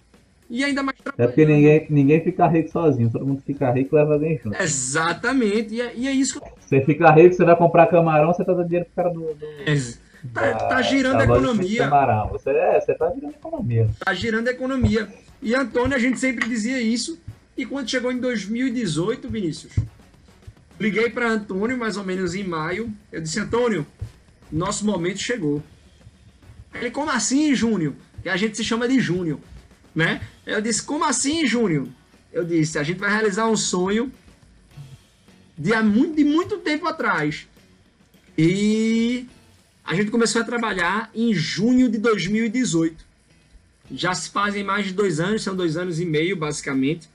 [0.51, 4.15] e ainda mais É porque ninguém, ninguém fica rico sozinho, todo mundo fica rico leva
[4.15, 4.61] alguém junto.
[4.61, 8.45] Exatamente, e é, e é isso que Você fica rico, você vai comprar camarão, você
[8.45, 9.35] tá dando dinheiro pro cara do.
[9.35, 11.85] do tá, tá girando a economia.
[11.85, 12.29] Camarão.
[12.29, 13.89] Você, é, você tá virando economia.
[14.05, 15.09] tá girando a economia.
[15.41, 17.19] E Antônio, a gente sempre dizia isso.
[17.57, 19.73] E quando chegou em 2018, Vinícius,
[20.79, 22.93] liguei para Antônio mais ou menos em maio.
[23.11, 23.87] Eu disse: Antônio,
[24.51, 25.63] nosso momento chegou.
[26.75, 27.95] Ele, como assim, Júnior?
[28.23, 29.41] Que a gente se chama de Júnior,
[29.95, 30.21] né?
[30.45, 31.89] Eu disse: Como assim, Júnior?
[32.33, 34.13] Eu disse: A gente vai realizar um sonho
[35.57, 35.71] de,
[36.15, 37.47] de muito tempo atrás.
[38.37, 39.27] E
[39.85, 43.05] a gente começou a trabalhar em junho de 2018.
[43.93, 47.09] Já se fazem mais de dois anos, são dois anos e meio, basicamente.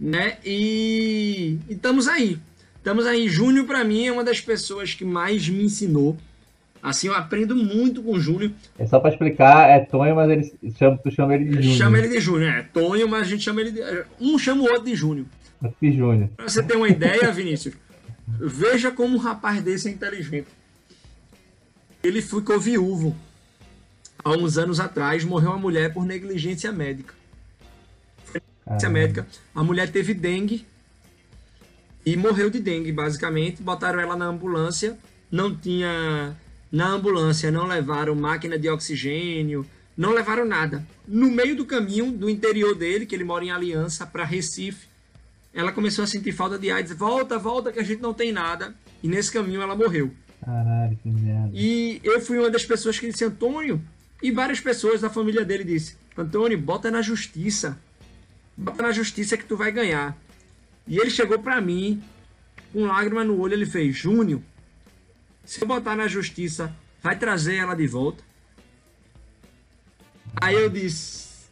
[0.00, 0.38] Né?
[0.44, 2.38] E, estamos aí.
[2.76, 3.28] Estamos aí.
[3.28, 6.16] Júnior, para mim, é uma das pessoas que mais me ensinou.
[6.82, 8.50] Assim, eu aprendo muito com o Júnior.
[8.76, 11.76] É só pra explicar, é Tonho, mas ele chama, tu chama ele de Júnior.
[11.76, 12.50] Chama ele de Júnior.
[12.50, 13.80] É Tonho, mas a gente chama ele de.
[14.20, 15.26] Um chama o outro de Júnior.
[15.62, 16.28] Aqui, Júnior.
[16.36, 17.76] Pra você ter uma ideia, Vinícius,
[18.26, 20.48] veja como um rapaz desse é inteligente.
[22.02, 23.14] Ele ficou viúvo.
[24.24, 27.14] Há uns anos atrás, morreu uma mulher por negligência médica.
[28.72, 29.26] Negligência médica.
[29.54, 30.66] A mulher teve dengue
[32.04, 33.62] e morreu de dengue, basicamente.
[33.62, 34.98] Botaram ela na ambulância.
[35.30, 36.36] Não tinha.
[36.70, 39.66] Na ambulância não levaram máquina de oxigênio,
[39.96, 40.86] não levaram nada.
[41.06, 44.86] No meio do caminho, do interior dele, que ele mora em Aliança, para Recife,
[45.52, 46.96] ela começou a sentir falta de AIDS.
[46.96, 48.74] Volta, volta, que a gente não tem nada.
[49.02, 50.10] E nesse caminho ela morreu.
[50.42, 51.50] Caralho, que merda.
[51.52, 53.80] E eu fui uma das pessoas que disse, Antônio,
[54.22, 57.78] e várias pessoas da família dele disse, Antônio, bota na justiça.
[58.56, 60.16] Bota na justiça que tu vai ganhar.
[60.86, 62.02] E ele chegou pra mim,
[62.72, 64.40] com lágrima no olho, ele fez, Júnior,
[65.44, 68.22] se eu botar na justiça, vai trazer ela de volta?
[70.40, 71.46] Aí eu disse,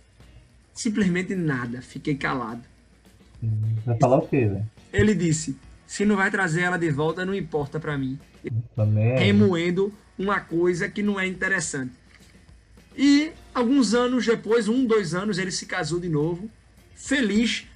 [0.73, 2.63] simplesmente nada, fiquei calado.
[3.85, 4.71] Vai falar o quê, velho?
[4.93, 5.57] Ele disse,
[5.87, 8.19] se não vai trazer ela de volta, não importa pra mim.
[8.75, 9.19] Também é.
[9.19, 11.93] remoendo uma coisa que não é interessante.
[12.97, 16.51] E alguns anos depois, um, dois anos, ele se casou de novo,
[17.01, 17.67] feliz,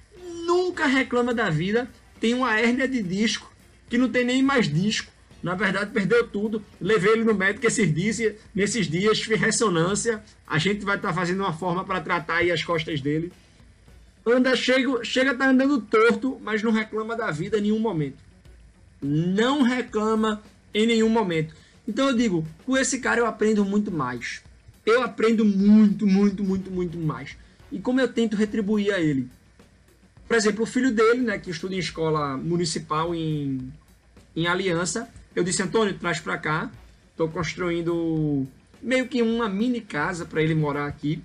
[0.45, 1.89] nunca reclama da vida,
[2.19, 3.51] tem uma hérnia de disco,
[3.89, 5.11] que não tem nem mais disco,
[5.41, 10.57] na verdade perdeu tudo, levei ele no médico esses dias, nesses dias, fiz ressonância, a
[10.57, 13.31] gente vai estar fazendo uma forma para tratar aí as costas dele.
[14.25, 18.17] Anda, chega, chega tá andando torto, mas não reclama da vida em nenhum momento.
[19.01, 20.41] Não reclama
[20.73, 21.53] em nenhum momento.
[21.87, 24.41] Então eu digo, com esse cara eu aprendo muito mais.
[24.83, 27.35] Eu aprendo muito, muito, muito, muito mais.
[27.71, 29.29] E como eu tento retribuir a ele?
[30.27, 33.71] Por exemplo, o filho dele, né, que estuda em escola municipal em,
[34.35, 36.71] em Aliança, eu disse, Antônio, traz pra cá.
[37.15, 38.45] Tô construindo
[38.81, 41.23] meio que uma mini casa para ele morar aqui.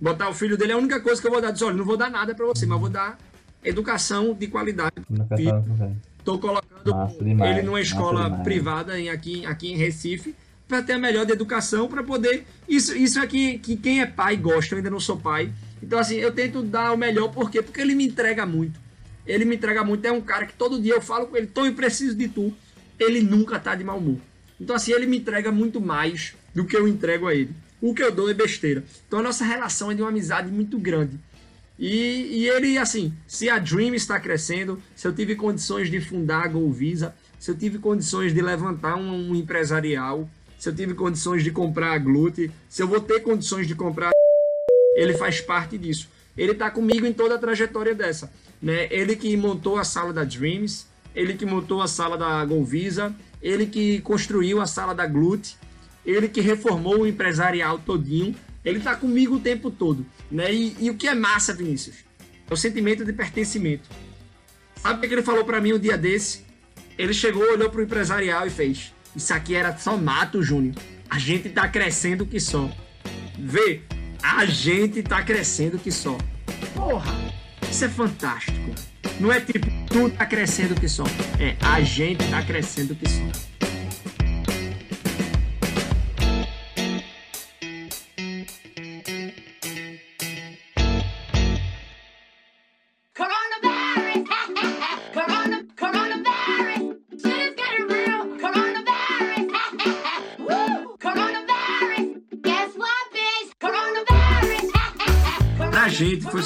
[0.00, 1.50] Botar o filho dele é a única coisa que eu vou dar.
[1.50, 3.18] Diz, olha, não vou dar nada para você, mas vou dar
[3.64, 4.94] educação de qualidade.
[6.18, 10.34] Estou colocando Massa demais, ele numa escola privada em, aqui, aqui em Recife
[10.68, 12.46] para ter a melhor de educação, para poder.
[12.68, 15.50] Isso, isso é que, que quem é pai gosta, eu ainda não sou pai.
[15.82, 17.62] Então, assim, eu tento dar o melhor, por quê?
[17.62, 18.78] Porque ele me entrega muito.
[19.26, 20.04] Ele me entrega muito.
[20.04, 22.54] É um cara que todo dia eu falo com ele, Tom, preciso de tu.
[22.98, 24.18] Ele nunca tá de mau humor.
[24.60, 27.50] Então, assim, ele me entrega muito mais do que eu entrego a ele.
[27.80, 28.84] O que eu dou é besteira.
[29.06, 31.18] Então, a nossa relação é de uma amizade muito grande.
[31.78, 36.44] E, e ele, assim, se a Dream está crescendo, se eu tive condições de fundar
[36.44, 40.28] a Golvisa, se eu tive condições de levantar um, um empresarial,
[40.58, 44.10] se eu tive condições de comprar a Glute, se eu vou ter condições de comprar
[44.98, 46.08] ele faz parte disso.
[46.36, 48.32] Ele está comigo em toda a trajetória dessa.
[48.60, 48.88] Né?
[48.90, 53.66] Ele que montou a sala da Dreams, ele que montou a sala da Golvisa, ele
[53.66, 55.56] que construiu a sala da Glute,
[56.04, 58.34] ele que reformou o empresarial todinho.
[58.64, 60.04] Ele está comigo o tempo todo.
[60.30, 60.52] Né?
[60.52, 61.96] E, e o que é massa, Vinícius?
[62.50, 63.88] É o sentimento de pertencimento.
[64.76, 66.44] Sabe o que ele falou para mim um dia desse?
[66.96, 70.76] Ele chegou, olhou pro empresarial e fez: Isso aqui era só mato, Júnior.
[71.10, 72.70] A gente tá crescendo que só.
[73.36, 73.82] Vê,
[74.22, 76.16] a gente tá crescendo que só.
[76.72, 77.12] Porra,
[77.68, 78.72] isso é fantástico.
[79.18, 81.02] Não é tipo, tu tá crescendo que só.
[81.40, 83.24] É, a gente tá crescendo que só.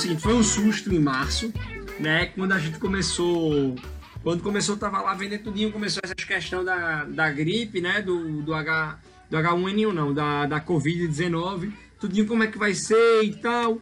[0.02, 1.52] Seguinte, foi um susto em março,
[1.98, 2.26] né?
[2.26, 3.76] Quando a gente começou.
[4.22, 8.02] Quando começou, tava lá vendendo tudinho, começou essa questão da, da gripe, né?
[8.02, 8.98] Do, do, H,
[9.30, 13.80] do H1N1, não, da, da Covid-19, tudinho como é que vai ser e tal.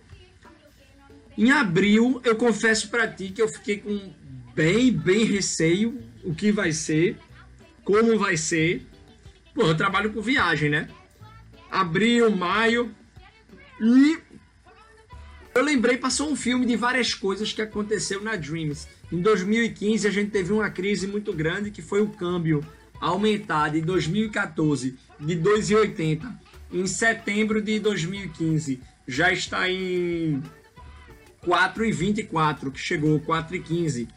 [1.37, 4.13] Em abril, eu confesso pra ti que eu fiquei com
[4.55, 7.17] bem, bem receio o que vai ser,
[7.85, 8.87] como vai ser.
[9.55, 10.89] Pô, eu trabalho com viagem, né?
[11.71, 12.95] Abril, maio.
[13.81, 14.19] E
[15.61, 18.89] eu lembrei, passou um filme de várias coisas que aconteceu na Dreams.
[19.13, 22.65] Em 2015 a gente teve uma crise muito grande que foi o câmbio
[22.99, 26.33] aumentar de 2014 de 2,80
[26.73, 30.43] em setembro de 2015 já está em
[31.47, 34.09] 4,24 que chegou 4,15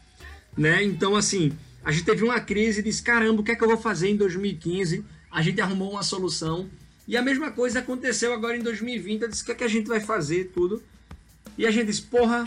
[0.56, 0.82] né?
[0.82, 1.52] Então assim
[1.82, 4.08] a gente teve uma crise e disse caramba o que é que eu vou fazer
[4.08, 6.70] em 2015 a gente arrumou uma solução.
[7.06, 9.68] E a mesma coisa aconteceu agora em 2020 eu disse o que é que a
[9.68, 10.52] gente vai fazer?
[10.54, 10.82] Tudo
[11.56, 12.44] e a gente disse porra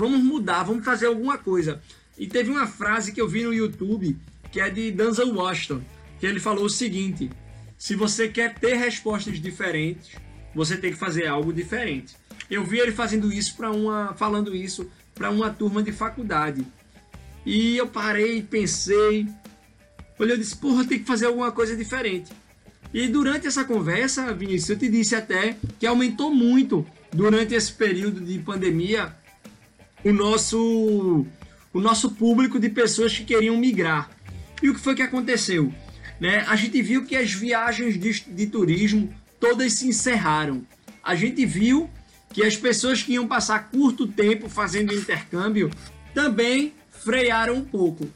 [0.00, 1.82] vamos mudar, vamos fazer alguma coisa.
[2.16, 4.16] E teve uma frase que eu vi no YouTube,
[4.50, 5.82] que é de Denzel Washington,
[6.18, 7.30] que ele falou o seguinte:
[7.76, 10.10] se você quer ter respostas diferentes,
[10.54, 12.16] você tem que fazer algo diferente.
[12.50, 16.66] Eu vi ele fazendo isso para uma, falando isso para uma turma de faculdade.
[17.44, 19.26] E eu parei, pensei,
[20.18, 22.32] olhei, eu disse, porra, tem que fazer alguma coisa diferente.
[22.92, 28.20] E durante essa conversa, Vinícius, eu te disse até que aumentou muito durante esse período
[28.20, 29.14] de pandemia
[30.04, 31.26] o nosso
[31.72, 34.10] o nosso público de pessoas que queriam migrar.
[34.60, 35.72] E o que foi que aconteceu?
[36.18, 36.44] Né?
[36.48, 40.66] A gente viu que as viagens de, de turismo todas se encerraram.
[41.02, 41.88] A gente viu
[42.32, 45.70] que as pessoas que iam passar curto tempo fazendo intercâmbio
[46.12, 48.08] também frearam um pouco.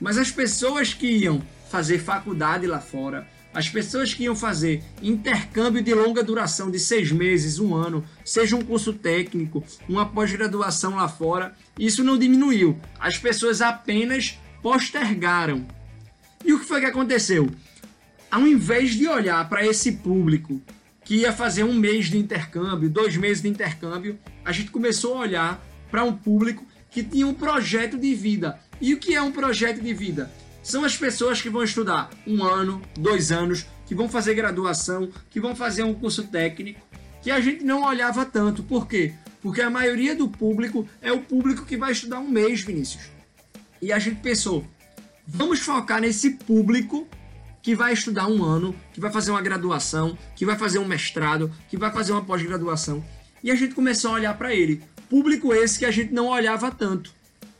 [0.00, 5.80] Mas as pessoas que iam fazer faculdade lá fora, as pessoas que iam fazer intercâmbio
[5.80, 11.08] de longa duração, de seis meses, um ano, seja um curso técnico, uma pós-graduação lá
[11.08, 12.76] fora, isso não diminuiu.
[12.98, 15.64] As pessoas apenas postergaram.
[16.44, 17.48] E o que foi que aconteceu?
[18.28, 20.60] Ao invés de olhar para esse público
[21.04, 25.20] que ia fazer um mês de intercâmbio, dois meses de intercâmbio, a gente começou a
[25.20, 28.58] olhar para um público que tinha um projeto de vida.
[28.80, 30.30] E o que é um projeto de vida?
[30.64, 35.38] São as pessoas que vão estudar um ano, dois anos, que vão fazer graduação, que
[35.38, 36.80] vão fazer um curso técnico,
[37.22, 38.62] que a gente não olhava tanto.
[38.62, 39.12] Por quê?
[39.42, 43.04] Porque a maioria do público é o público que vai estudar um mês, Vinícius.
[43.80, 44.66] E a gente pensou,
[45.26, 47.06] vamos focar nesse público
[47.62, 51.52] que vai estudar um ano, que vai fazer uma graduação, que vai fazer um mestrado,
[51.68, 53.04] que vai fazer uma pós-graduação.
[53.42, 54.82] E a gente começou a olhar para ele.
[55.10, 57.12] Público esse que a gente não olhava tanto,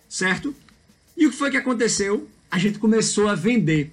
[0.08, 0.54] certo?
[1.14, 2.28] E o que foi que aconteceu?
[2.50, 3.90] A gente começou a vender.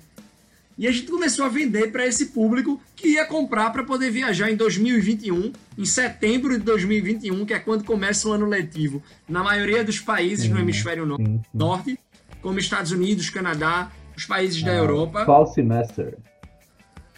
[0.78, 4.50] E a gente começou a vender para esse público que ia comprar para poder viajar
[4.50, 9.84] em 2021, em setembro de 2021, que é quando começa o ano letivo, na maioria
[9.84, 11.06] dos países no hemisfério
[11.54, 12.00] norte,
[12.42, 15.26] como Estados Unidos, Canadá, os países da Ah, Europa.
[15.26, 16.18] Fall semester.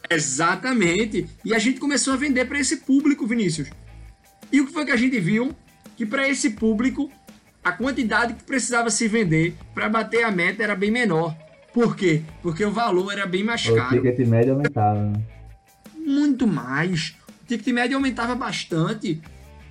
[0.09, 1.27] Exatamente.
[1.45, 3.69] E a gente começou a vender para esse público, Vinícius.
[4.51, 5.55] E o que foi que a gente viu?
[5.95, 7.09] Que para esse público,
[7.63, 11.35] a quantidade que precisava se vender para bater a meta era bem menor.
[11.73, 12.21] Por quê?
[12.41, 14.01] Porque o valor era bem mais O caro.
[14.01, 14.99] ticket médio aumentava.
[14.99, 15.21] né?
[15.97, 17.15] Muito mais.
[17.41, 19.21] O ticket médio aumentava bastante.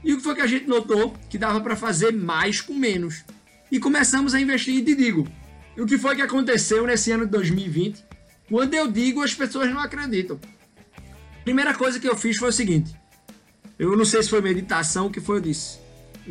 [0.02, 1.14] E o que foi que a gente notou?
[1.28, 3.24] Que dava para fazer mais com menos.
[3.70, 5.28] E começamos a investir e te digo.
[5.78, 8.04] O que foi que aconteceu nesse ano de 2020?
[8.48, 10.38] Quando eu digo, as pessoas não acreditam.
[11.44, 12.94] Primeira coisa que eu fiz foi o seguinte.
[13.78, 15.78] Eu não sei se foi meditação, o que foi eu disse.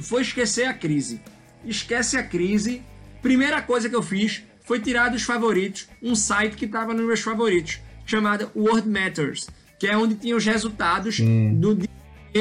[0.02, 1.20] Foi esquecer a crise.
[1.66, 2.82] Esquece a crise.
[3.22, 7.22] Primeira coisa que eu fiz foi tirar dos favoritos um site que estava nos meus
[7.22, 9.48] favoritos, chamado World Matters,
[9.80, 11.90] que é onde tinha os resultados do dia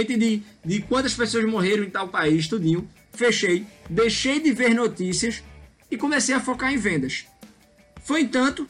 [0.04, 2.88] de, de quantas pessoas morreram em tal país, tudinho.
[3.12, 5.42] Fechei, deixei de ver notícias
[5.90, 7.26] e comecei a focar em vendas.
[8.02, 8.66] Foi entanto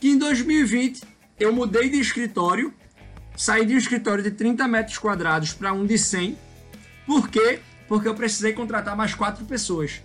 [0.00, 1.02] que em 2020
[1.38, 2.72] eu mudei de escritório,
[3.36, 6.38] saí de um escritório de 30 metros quadrados para um de 100.
[7.06, 7.60] Por quê?
[7.88, 10.00] Porque eu precisei contratar mais quatro pessoas.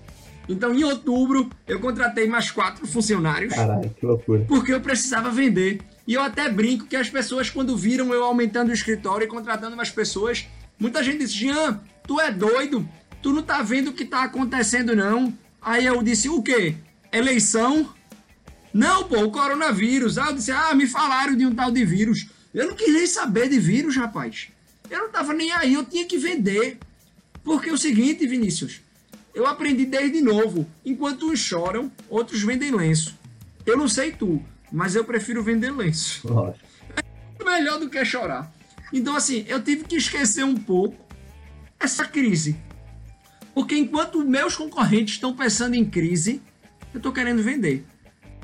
[0.48, 4.46] Então, em outubro, eu contratei mais quatro funcionários Caralho, que loucura.
[4.48, 5.80] porque eu precisava vender.
[6.08, 9.78] E eu até brinco que as pessoas, quando viram eu aumentando o escritório e contratando
[9.78, 10.48] mais pessoas,
[10.80, 12.88] muita gente disse: Jean, tu é doido?
[13.22, 15.32] Tu não tá vendo o que tá acontecendo, não?
[15.62, 16.76] Aí eu disse: o quê?
[17.14, 17.94] Eleição?
[18.74, 20.18] Não, pô, o coronavírus.
[20.18, 22.28] Aí eu disse: ah, me falaram de um tal de vírus.
[22.54, 24.48] Eu não nem saber de vírus, rapaz.
[24.90, 26.80] Eu não tava nem aí, eu tinha que vender.
[27.44, 28.82] Porque é o seguinte, Vinícius,
[29.34, 30.66] eu aprendi desde novo.
[30.86, 33.18] Enquanto uns choram, outros vendem lenço.
[33.66, 34.42] Eu não sei tu,
[34.72, 36.28] mas eu prefiro vender lenço.
[36.28, 36.68] Lógico.
[37.44, 38.52] Melhor do que chorar.
[38.92, 40.98] Então, assim, eu tive que esquecer um pouco
[41.80, 42.56] essa crise.
[43.54, 46.42] Porque enquanto meus concorrentes estão pensando em crise,
[46.94, 47.86] eu tô querendo vender.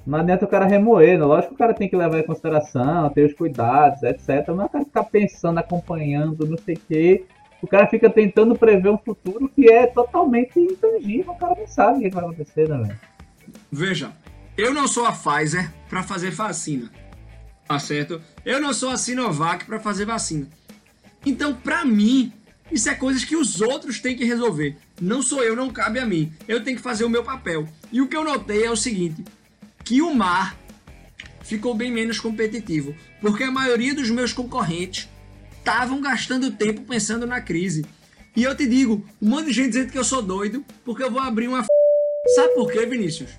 [0.05, 1.25] Não adianta o cara remoer, né?
[1.25, 4.47] lógico que o cara tem que levar em consideração, ter os cuidados, etc.
[4.55, 7.25] Mas o cara ficar pensando, acompanhando, não sei o quê.
[7.65, 11.97] O cara fica tentando prever um futuro que é totalmente intangível, o cara não sabe
[11.97, 12.99] o que vai acontecer, né, velho?
[13.71, 14.11] Veja,
[14.55, 16.91] eu não sou a Pfizer para fazer vacina.
[17.67, 18.21] Tá certo?
[18.45, 20.47] Eu não sou a Sinovac para fazer vacina.
[21.25, 22.31] Então, para mim,
[22.71, 24.77] isso é coisas que os outros têm que resolver.
[25.01, 26.31] Não sou eu, não cabe a mim.
[26.47, 27.67] Eu tenho que fazer o meu papel.
[27.91, 29.25] E o que eu notei é o seguinte:
[29.83, 30.55] que o mar
[31.41, 35.09] ficou bem menos competitivo, porque a maioria dos meus concorrentes
[35.65, 37.83] estavam gastando tempo pensando na crise.
[38.35, 41.09] E eu te digo, um monte de gente dizendo que eu sou doido, porque eu
[41.09, 41.59] vou abrir uma.
[41.59, 41.67] f***.
[42.35, 43.31] Sabe por quê, Vinícius?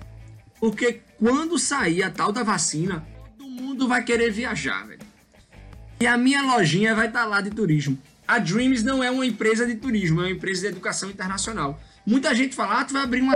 [0.59, 3.05] Porque quando sair a tal da vacina,
[3.37, 4.99] todo mundo vai querer viajar, velho.
[6.01, 7.97] E a minha lojinha vai estar lá de turismo.
[8.27, 11.79] A Dreams não é uma empresa de turismo, é uma empresa de educação internacional.
[12.05, 13.33] Muita gente fala, ah, tu vai abrir uma.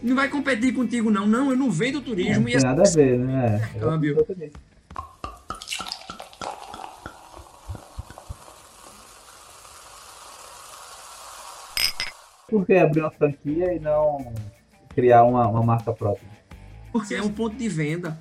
[0.00, 1.26] Não vai competir contigo, não.
[1.26, 3.70] Não, eu não vendo turismo Não e tem nada a ver, né?
[3.74, 4.12] É, Câmbio.
[4.12, 4.52] exatamente.
[12.54, 14.32] Por que abrir uma franquia e não
[14.94, 16.28] criar uma, uma marca própria?
[16.92, 18.16] Porque é um ponto de venda.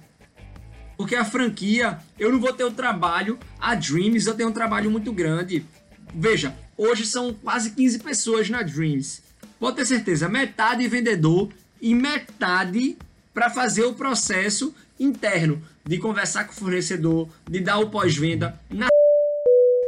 [0.97, 3.37] Porque a franquia, eu não vou ter o trabalho.
[3.59, 5.63] A Dreams, eu tenho um trabalho muito grande.
[6.11, 9.21] Veja, hoje são quase 15 pessoas na Dreams.
[9.59, 11.49] Pode ter certeza, metade vendedor
[11.79, 12.97] e metade
[13.35, 18.59] para fazer o processo interno de conversar com o fornecedor, de dar o pós-venda.
[18.67, 18.87] Na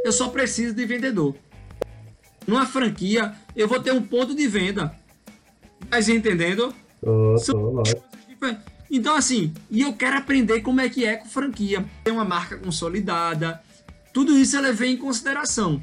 [0.04, 1.34] eu só preciso de vendedor.
[2.46, 4.94] Numa franquia, eu vou ter um ponto de venda.
[5.90, 6.74] Tá entendendo?
[7.00, 7.82] Tô, tô.
[8.90, 11.84] Então, assim, e eu quero aprender como é que é com franquia.
[12.04, 13.60] Tem uma marca consolidada.
[14.12, 15.82] Tudo isso eu levei em consideração.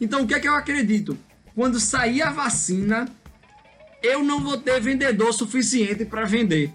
[0.00, 1.16] Então, o que é que eu acredito?
[1.54, 3.06] Quando sair a vacina,
[4.02, 6.72] eu não vou ter vendedor suficiente para vender.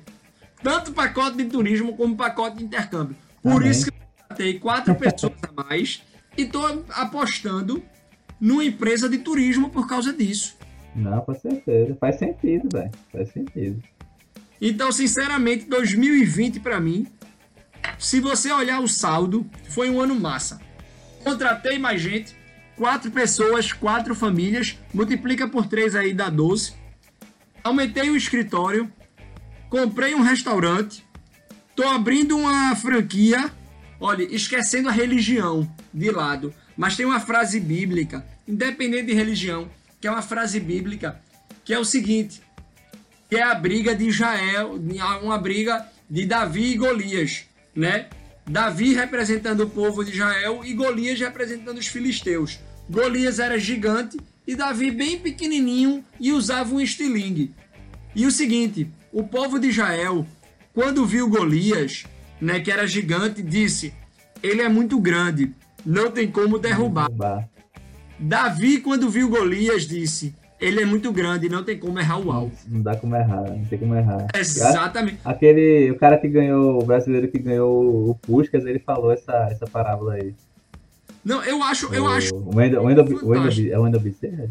[0.63, 3.15] Tanto pacote de turismo como pacote de intercâmbio.
[3.41, 3.71] Por Amém.
[3.71, 6.01] isso que eu contratei quatro pessoas a mais
[6.37, 7.83] e estou apostando
[8.39, 10.57] numa empresa de turismo por causa disso.
[10.95, 11.95] Não, com certeza.
[11.99, 12.91] Faz sentido, velho.
[13.11, 13.81] Faz sentido.
[14.61, 17.07] Então, sinceramente, 2020 pra mim,
[17.97, 20.59] se você olhar o saldo, foi um ano massa.
[21.23, 22.35] Contratei mais gente,
[22.75, 26.73] quatro pessoas, quatro famílias, multiplica por três aí dá 12.
[27.63, 28.91] Aumentei o escritório,
[29.69, 31.05] comprei um restaurante,
[31.75, 33.51] tô abrindo uma franquia,
[33.99, 39.69] olha, esquecendo a religião de lado, mas tem uma frase bíblica, independente de religião,
[39.99, 41.19] que é uma frase bíblica,
[41.65, 42.41] que é o seguinte:
[43.29, 44.79] que é a briga de Israel,
[45.21, 47.43] uma briga de Davi e Golias,
[47.75, 48.07] né?
[48.47, 52.61] Davi representando o povo de Israel e Golias representando os filisteus.
[52.89, 57.53] Golias era gigante e Davi bem pequenininho e usava um estilingue.
[58.15, 60.25] E o seguinte, o povo de Israel,
[60.73, 62.05] quando viu Golias,
[62.39, 63.93] né, que era gigante, disse:
[64.41, 65.53] "Ele é muito grande,
[65.85, 67.09] não tem como derrubar".
[67.11, 67.43] Bah.
[68.19, 72.51] Davi, quando viu Golias, disse: Ele é muito grande, não tem como errar o alvo.
[72.67, 74.27] Não dá como errar, não tem como errar.
[74.35, 75.19] Exatamente.
[75.23, 79.65] Aquele, o cara que ganhou, o brasileiro que ganhou o Puskas, ele falou essa, essa
[79.65, 80.35] parábola aí.
[81.23, 82.35] Não, eu acho, eu o, acho.
[82.35, 84.49] O Wendel, é o Wendel Bezerra?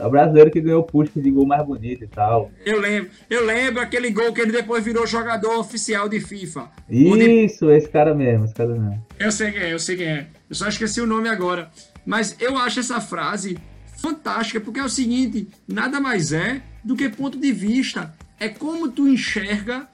[0.00, 2.50] É o brasileiro que ganhou o Puskas de gol mais bonito e tal.
[2.64, 6.70] Eu lembro, eu lembro aquele gol que ele depois virou jogador oficial de FIFA.
[6.88, 9.06] Isso, esse cara mesmo, esse cara mesmo.
[9.18, 10.26] Eu sei quem é, eu sei quem é.
[10.48, 11.70] Eu só esqueci o nome agora.
[12.06, 13.58] Mas eu acho essa frase
[13.98, 18.14] fantástica, porque é o seguinte: nada mais é do que ponto de vista.
[18.38, 19.86] É como tu enxerga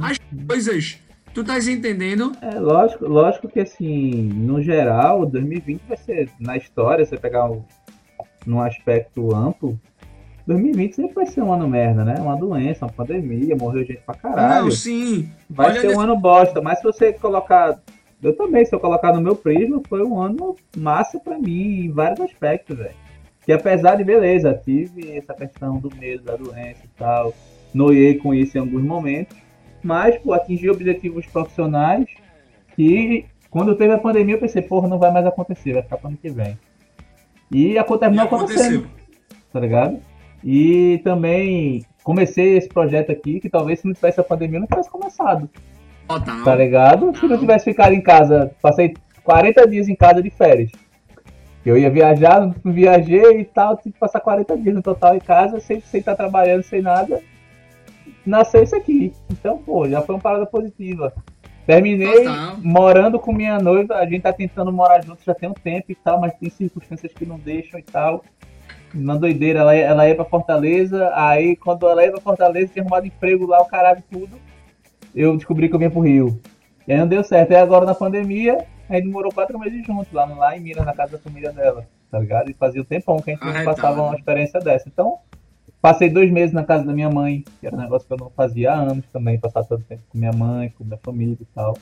[0.00, 0.98] as coisas.
[1.32, 2.32] Tu estás entendendo?
[2.42, 7.64] É, lógico, lógico que assim, no geral, 2020 vai ser, na história, você pegar um,
[8.46, 9.78] num aspecto amplo,
[10.46, 12.14] 2020 sempre vai ser um ano merda, né?
[12.18, 14.64] Uma doença, uma pandemia, morreu gente pra caralho.
[14.64, 15.30] Não, sim.
[15.48, 17.78] Vai Olha ser um ano bosta, mas se você colocar.
[18.22, 21.90] Eu também, se eu colocar no meu prisma, foi um ano massa pra mim, em
[21.90, 22.94] vários aspectos, velho.
[23.44, 27.34] Que apesar de, beleza, tive essa questão do medo da doença e tal,
[27.74, 29.36] noiei com isso em alguns momentos,
[29.82, 32.06] mas, pô, atingi objetivos profissionais
[32.76, 36.08] que, quando teve a pandemia, eu pensei, porra, não vai mais acontecer, vai ficar pro
[36.08, 36.56] ano que vem.
[37.52, 38.24] E terminou E aconteceu.
[38.24, 38.86] acontecendo,
[39.52, 40.00] tá ligado?
[40.42, 44.90] E também comecei esse projeto aqui, que talvez se não tivesse a pandemia, não tivesse
[44.90, 45.48] começado.
[46.08, 46.44] Total.
[46.44, 47.16] Tá ligado?
[47.16, 50.70] Se não tivesse ficado em casa, passei 40 dias em casa de férias.
[51.64, 55.20] Eu ia viajar, não viajei e tal, tive que passar 40 dias no total em
[55.20, 57.20] casa, sem, sem estar trabalhando, sem nada.
[58.26, 59.12] Nasceu isso aqui.
[59.30, 61.12] Então, pô, já foi uma parada positiva.
[61.66, 62.24] Terminei
[62.62, 65.94] morando com minha noiva, a gente tá tentando morar junto já tem um tempo e
[65.94, 68.24] tal, mas tem circunstâncias que não deixam e tal.
[68.92, 73.06] Na doideira, ela, ela ia pra Fortaleza, aí quando ela ia pra Fortaleza, tinha arrumado
[73.06, 74.36] emprego lá, o caralho tudo
[75.14, 76.40] eu descobri que eu vinha pro Rio.
[76.86, 77.50] E aí não deu certo.
[77.52, 78.58] Aí agora na pandemia,
[78.88, 81.50] A gente morou quatro meses juntos, lá, no- lá em Minas, na casa da família
[81.50, 82.50] dela, tá ligado?
[82.50, 83.64] E fazia o tempão que a gente Arretado.
[83.76, 84.86] passava uma experiência dessa.
[84.88, 85.18] Então,
[85.82, 88.30] passei dois meses na casa da minha mãe, que era um negócio que eu não
[88.30, 91.76] fazia há anos também, passar todo tempo com minha mãe, com minha família e tal.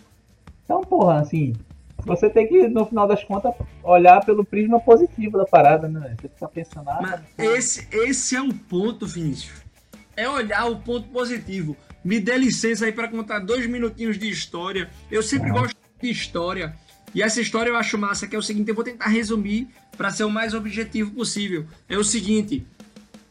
[0.65, 1.53] Então, porra, assim,
[1.99, 6.17] você tem que, no final das contas, olhar pelo prisma positivo da parada, né?
[6.19, 9.63] Você fica pensando, ah, Mas esse, esse é o ponto, Vinícius.
[10.17, 11.77] É olhar o ponto positivo.
[12.03, 14.89] Me dê licença aí para contar dois minutinhos de história.
[15.11, 16.75] Eu sempre gosto de história.
[17.15, 20.11] E essa história eu acho massa, que é o seguinte, eu vou tentar resumir para
[20.11, 21.67] ser o mais objetivo possível.
[21.89, 22.67] É o seguinte,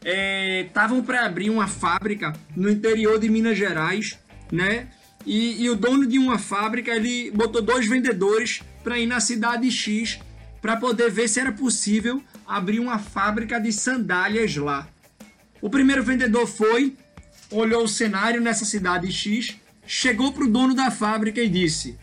[0.04, 4.18] estavam para abrir uma fábrica no interior de Minas Gerais,
[4.50, 4.88] né?
[5.26, 9.70] E, e o dono de uma fábrica ele botou dois vendedores para ir na cidade
[9.70, 10.18] X
[10.60, 14.88] para poder ver se era possível abrir uma fábrica de sandálias lá.
[15.60, 16.96] O primeiro vendedor foi,
[17.50, 19.56] olhou o cenário nessa cidade X,
[19.86, 21.98] chegou pro dono da fábrica e disse: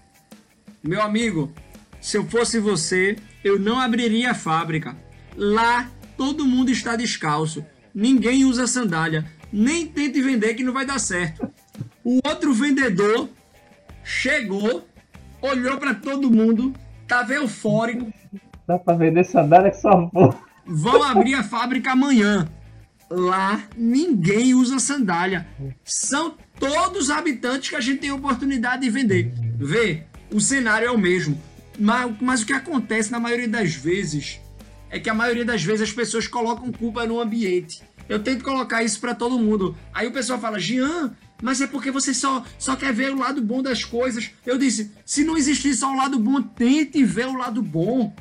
[0.84, 1.52] Meu amigo,
[2.00, 4.96] se eu fosse você, eu não abriria a fábrica.
[5.36, 7.66] Lá todo mundo está descalço,
[7.98, 9.26] ninguém usa sandália.
[9.52, 11.50] Nem tente vender que não vai dar certo.
[12.04, 13.28] O outro vendedor
[14.04, 14.88] chegou,
[15.42, 16.74] olhou para todo mundo,
[17.08, 18.14] tava eufórico.
[18.68, 20.38] dá pra vender sandália que só porra.
[20.64, 22.48] Vão abrir a fábrica amanhã.
[23.10, 25.48] Lá ninguém usa sandália.
[25.84, 29.34] São todos habitantes que a gente tem oportunidade de vender.
[29.58, 31.42] Vê, o cenário é o mesmo.
[31.80, 34.42] Mas, mas o que acontece na maioria das vezes
[34.90, 37.82] é que a maioria das vezes as pessoas colocam culpa no ambiente.
[38.08, 39.78] Eu tento colocar isso pra todo mundo.
[39.94, 43.42] Aí o pessoal fala, Jean, mas é porque você só, só quer ver o lado
[43.42, 44.32] bom das coisas.
[44.46, 48.16] Eu disse, se não existir só o lado bom, tente ver o lado bom.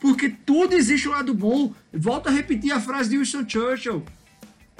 [0.00, 1.74] Porque tudo existe o lado bom.
[1.92, 4.04] Volto a repetir a frase de Winston Churchill.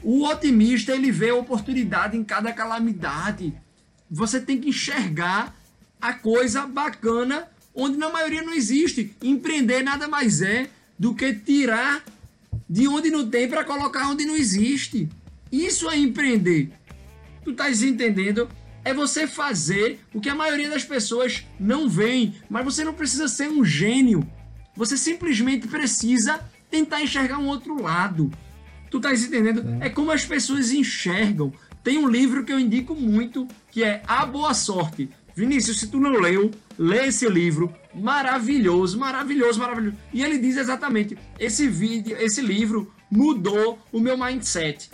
[0.02, 3.54] O otimista, ele vê a oportunidade em cada calamidade.
[4.10, 5.54] Você tem que enxergar
[6.00, 9.16] a coisa bacana onde na maioria não existe.
[9.22, 10.68] Empreender nada mais é
[11.02, 12.04] do que tirar
[12.70, 15.08] de onde não tem para colocar onde não existe.
[15.50, 16.70] Isso é empreender.
[17.42, 18.48] Tu estás entendendo?
[18.84, 23.26] É você fazer o que a maioria das pessoas não veem, mas você não precisa
[23.26, 24.24] ser um gênio.
[24.76, 26.38] Você simplesmente precisa
[26.70, 28.30] tentar enxergar um outro lado.
[28.88, 29.78] Tu tá entendendo?
[29.80, 31.52] É como as pessoas enxergam.
[31.82, 35.10] Tem um livro que eu indico muito, que é A Boa Sorte.
[35.34, 37.74] Vinícius, se tu não leu, lê esse livro.
[37.94, 39.96] Maravilhoso, maravilhoso, maravilhoso.
[40.12, 44.90] E ele diz exatamente: esse vídeo, esse livro mudou o meu mindset.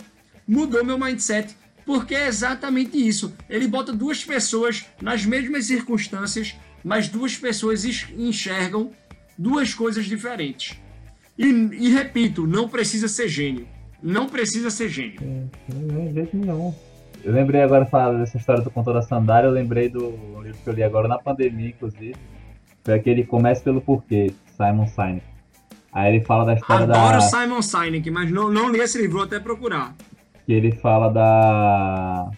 [0.47, 1.55] Mudou meu mindset.
[1.85, 3.33] Porque é exatamente isso.
[3.49, 8.91] Ele bota duas pessoas nas mesmas circunstâncias, mas duas pessoas es- enxergam
[9.37, 10.77] duas coisas diferentes.
[11.37, 13.67] E, e repito, não precisa ser gênio.
[14.03, 15.49] Não precisa ser gênio.
[15.67, 16.73] Não, de jeito nenhum.
[17.23, 20.09] Eu lembrei agora falando dessa história do contor da sandália, eu lembrei do
[20.41, 22.15] livro que eu li agora na pandemia, inclusive.
[22.83, 25.23] Foi aquele Comece pelo Porquê, Simon Sinek.
[25.91, 27.21] Aí ele fala da história Adoro da.
[27.21, 29.93] Simon Sinek, mas não, não li esse livro, vou até procurar.
[30.45, 32.29] que ele fala da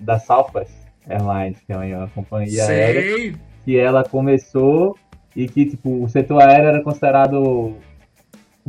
[0.00, 0.72] da Southwest
[1.08, 3.36] Airlines, que é uma companhia aérea, Sei.
[3.64, 4.96] que ela começou
[5.36, 7.76] e que tipo o setor aéreo era considerado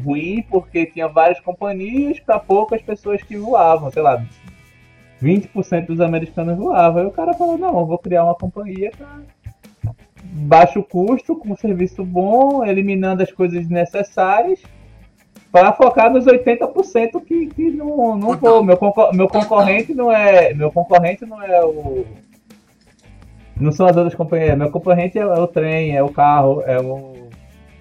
[0.02, 4.24] ruim porque tinha várias companhias para poucas pessoas que voavam, sei lá,
[5.22, 7.02] 20% dos americanos voavam.
[7.02, 9.20] Aí o cara falou: "Não, eu vou criar uma companhia para
[10.24, 14.62] baixo custo, com serviço bom, eliminando as coisas desnecessárias
[15.52, 18.64] para focar nos 80% que, que não, não vou.
[18.64, 20.54] Meu, concor- meu concorrente não é.
[20.54, 22.06] Meu concorrente não é o.
[23.60, 24.58] Não são as outras companhias.
[24.58, 27.30] Meu concorrente é, o trem, é o carro, é o.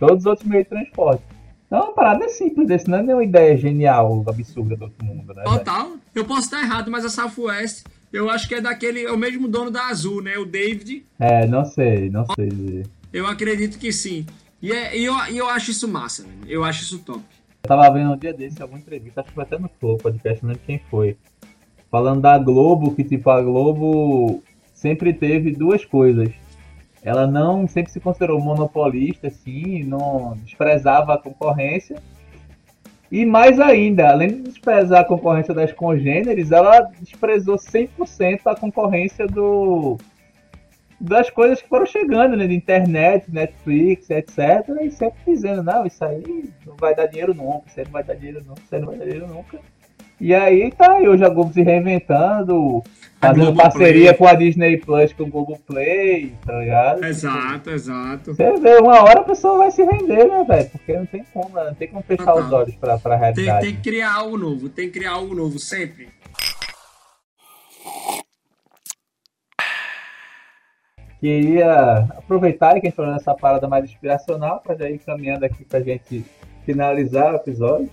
[0.01, 1.23] Todos os outros meios de transporte.
[1.71, 5.33] Então, uma parada é simples desse, não é nenhuma ideia genial, absurda do outro mundo,
[5.33, 5.45] né?
[5.45, 5.57] velho?
[5.57, 5.93] Total.
[6.13, 9.05] Eu posso estar errado, mas a Southwest, eu acho que é daquele.
[9.05, 10.37] É o mesmo dono da Azul, né?
[10.37, 11.07] O David.
[11.17, 12.87] É, não sei, não sei dizer.
[13.13, 14.27] Eu acredito que sim.
[14.61, 16.41] E, é, e eu, e eu acho isso massa, velho.
[16.49, 17.23] Eu acho isso top.
[17.63, 20.43] Eu tava vendo um dia desse alguma entrevista, acho que foi até no Flow podcast,
[20.43, 21.17] não lembro quem foi.
[21.89, 24.43] Falando da Globo, que tipo, a Globo
[24.75, 26.31] sempre teve duas coisas.
[27.03, 31.97] Ela não sempre se considerou monopolista, assim, não desprezava a concorrência.
[33.11, 39.27] E mais ainda, além de desprezar a concorrência das congêneres, ela desprezou 100% a concorrência
[39.27, 39.99] do
[41.01, 42.47] das coisas que foram chegando, né?
[42.47, 44.39] De internet, Netflix, etc.
[44.83, 48.05] E sempre dizendo, não, isso aí não vai dar dinheiro nunca, isso aí não vai
[48.05, 49.59] dar dinheiro nunca, isso aí não vai dar dinheiro nunca.
[50.21, 52.83] E aí tá aí hoje a Globo se reinventando,
[53.21, 57.05] fazendo parceria com a Disney Plus, com o Google Play, tá ligado?
[57.05, 58.35] Exato, exato.
[58.35, 60.71] Você vê, uma hora a pessoa vai se render, né, velho?
[60.71, 61.65] Porque não tem como, né?
[61.65, 63.67] não tem como fechar os olhos pra, pra Tem, realidade.
[63.67, 66.09] tem que criar algo novo, tem que criar algo novo sempre.
[71.21, 75.65] queria aproveitar que a gente falou nessa parada mais inspiracional para já ir caminhando aqui
[75.67, 76.25] pra gente
[76.65, 77.91] finalizar o episódio.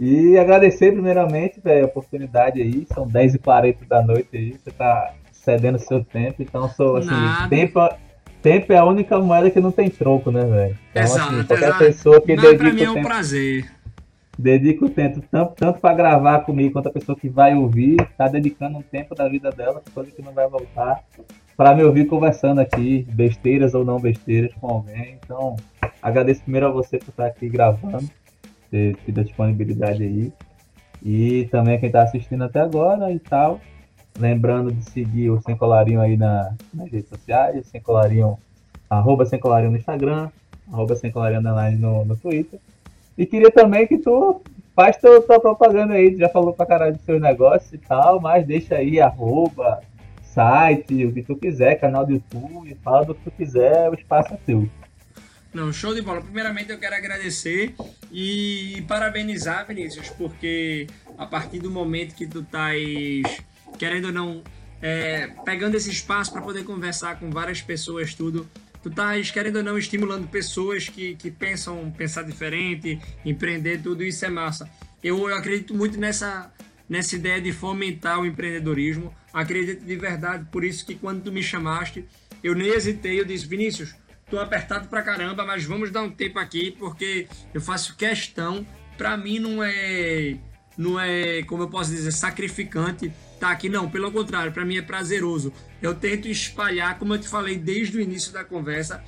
[0.00, 2.86] E agradecer primeiramente, velho, a oportunidade aí.
[2.94, 4.52] São 10h40 da noite aí.
[4.52, 6.42] Você tá cedendo seu tempo.
[6.42, 7.48] Então, sou assim, Nada.
[7.50, 7.86] tempo,
[8.40, 10.78] tempo é a única moeda que não tem troco, né, velho?
[10.90, 11.84] Então, Exato, assim, qualquer exato.
[11.84, 13.70] pessoa que pra dedica mim é um tempo prazer.
[14.38, 18.26] dedica o tempo tanto, tanto para gravar comigo quanto a pessoa que vai ouvir, tá
[18.26, 21.00] dedicando um tempo da vida dela, coisa que não vai voltar,
[21.58, 25.18] para me ouvir conversando aqui, besteiras ou não besteiras com alguém.
[25.22, 25.56] Então,
[26.00, 28.08] agradeço primeiro a você por estar aqui gravando,
[28.70, 30.32] ter tido a disponibilidade aí.
[31.02, 33.60] E também quem tá assistindo até agora e tal.
[34.18, 38.38] Lembrando de seguir o Sem Colarinho aí na, nas redes sociais, Sem Colarinho,
[38.88, 40.30] arroba Sem Colarinho no Instagram,
[40.70, 41.42] arroba Sem Colarinho
[41.78, 42.60] no, no Twitter.
[43.16, 44.42] E queria também que tu
[44.74, 48.46] faz tua, tua propaganda aí, já falou pra caralho dos seus negócios e tal, mas
[48.46, 49.80] deixa aí arroba,
[50.22, 54.34] site, o que tu quiser, canal do YouTube, fala do que tu quiser, o espaço
[54.34, 54.68] é teu.
[55.52, 56.20] Não, show de bola.
[56.20, 57.74] Primeiramente eu quero agradecer
[58.12, 60.86] e parabenizar, Vinícius, porque
[61.18, 63.42] a partir do momento que tu estás,
[63.76, 64.44] querendo ou não,
[64.80, 68.48] é, pegando esse espaço para poder conversar com várias pessoas, tudo,
[68.80, 74.24] tu estás, querendo ou não, estimulando pessoas que, que pensam pensar diferente, empreender, tudo isso
[74.24, 74.70] é massa.
[75.02, 76.52] Eu, eu acredito muito nessa,
[76.88, 79.12] nessa ideia de fomentar o empreendedorismo.
[79.32, 82.04] Acredito de verdade, por isso que quando tu me chamaste,
[82.42, 83.94] eu nem hesitei, eu disse, Vinícius,
[84.30, 88.64] tô apertado pra caramba, mas vamos dar um tempo aqui, porque eu faço questão,
[88.96, 90.36] pra mim não é,
[90.78, 94.82] não é, como eu posso dizer, sacrificante tá aqui, não, pelo contrário, pra mim é
[94.82, 95.52] prazeroso.
[95.80, 99.02] Eu tento espalhar, como eu te falei desde o início da conversa,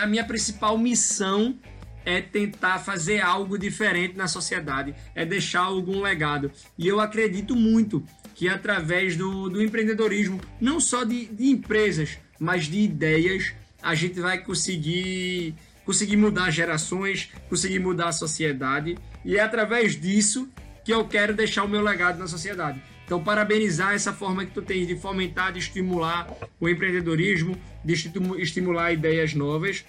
[0.00, 1.56] a minha principal missão
[2.04, 6.50] é tentar fazer algo diferente na sociedade, é deixar algum legado.
[6.76, 8.04] E eu acredito muito
[8.34, 14.20] que através do, do empreendedorismo, não só de, de empresas, mas de ideias, a gente
[14.20, 15.54] vai conseguir,
[15.84, 18.96] conseguir mudar gerações, conseguir mudar a sociedade.
[19.24, 20.48] E é através disso
[20.84, 22.82] que eu quero deixar o meu legado na sociedade.
[23.04, 26.28] Então, parabenizar essa forma que tu tens de fomentar, de estimular
[26.58, 29.84] o empreendedorismo, de estimu- estimular ideias novas.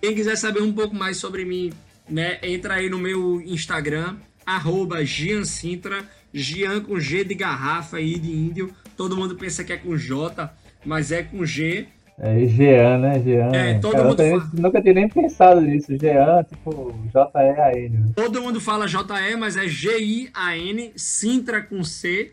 [0.00, 1.72] Quem quiser saber um pouco mais sobre mim,
[2.08, 4.16] né, entra aí no meu Instagram,
[4.46, 8.72] arroba Gian Sintra, Gian com G de garrafa e de índio.
[8.96, 10.54] Todo mundo pensa que é com J,
[10.84, 11.88] mas é com G.
[12.22, 13.22] É Jean, né?
[13.24, 13.50] Jean.
[13.54, 15.96] É, todo Cara, mundo também nunca tinha nem pensado nisso.
[15.98, 17.88] Jean, tipo, J-E-A-N.
[17.88, 18.12] né?
[18.14, 22.32] Todo mundo fala JE, mas é G-I-A-N, Sintra com C,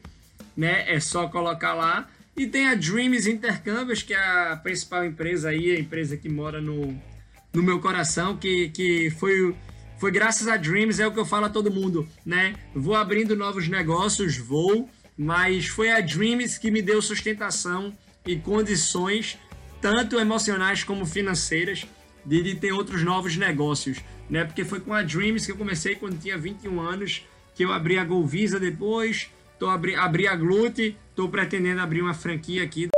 [0.58, 0.84] né?
[0.94, 2.08] É só colocar lá.
[2.36, 6.62] E tem a Dreams Intercâmbios, que é a principal empresa aí, a empresa que mora
[6.62, 6.94] no,
[7.54, 9.56] no meu coração, que, que foi,
[9.98, 12.56] foi graças a Dreams, é o que eu falo a todo mundo, né?
[12.76, 14.88] Vou abrindo novos negócios, vou,
[15.18, 17.92] mas foi a Dreams que me deu sustentação
[18.26, 19.40] e condições,
[19.82, 21.86] tanto emocionais como financeiras,
[22.26, 24.00] de, de ter outros novos negócios,
[24.30, 24.44] né?
[24.44, 27.26] Porque foi com a Dreams que eu comecei quando tinha 21 anos,
[27.56, 32.14] que eu abri a Golvisa depois, tô abri, abri a Glute, tô pretendendo abrir uma
[32.14, 32.90] franquia aqui,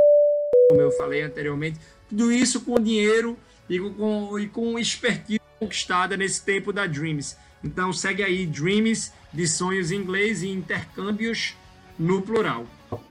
[0.68, 1.78] como eu falei anteriormente.
[2.08, 3.38] Tudo isso com dinheiro
[3.68, 7.36] e com, com, e com expertise conquistada nesse tempo da Dreams.
[7.62, 11.54] Então segue aí Dreams de sonhos em inglês e intercâmbios
[11.98, 12.66] no plural.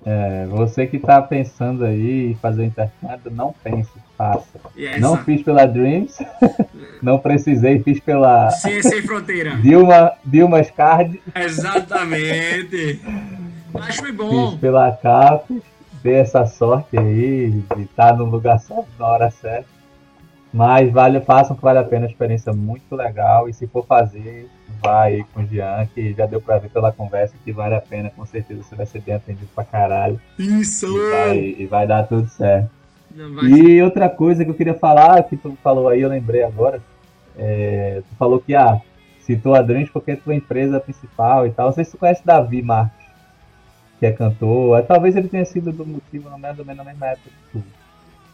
[0.06, 4.60] É, você que tá pensando aí em fazer intercâmbio, não pense, faça.
[4.77, 6.18] É, não fiz pela Dreams,
[7.01, 9.56] não precisei, fiz pela Ciência sem fronteira.
[9.61, 13.01] Dilma, Dilma's Card, Exatamente.
[13.72, 14.51] Mas foi bom.
[14.51, 15.61] fiz pela CAP,
[16.03, 19.78] dei essa sorte aí de estar no lugar certo na hora certa.
[20.51, 23.47] Mas vale, façam que vale a pena, a experiência muito legal.
[23.47, 24.49] E se for fazer,
[24.81, 27.81] vai aí com o Jean, que já deu pra ver pela conversa que vale a
[27.81, 30.19] pena, com certeza você vai ser bem atendido pra caralho.
[30.39, 30.88] Isso!
[30.88, 32.69] E vai, e vai dar tudo certo.
[33.43, 36.81] E outra coisa que eu queria falar, que tu falou aí, eu lembrei agora.
[37.38, 38.81] é, tu falou que ah,
[39.19, 41.67] citou a Dreams porque é tua empresa principal e tal.
[41.67, 43.05] Não sei se tu conhece Davi Marques,
[43.99, 44.80] que é cantor.
[44.80, 47.63] É, Talvez ele tenha sido do motivo mais ou menos na mesma época que tu.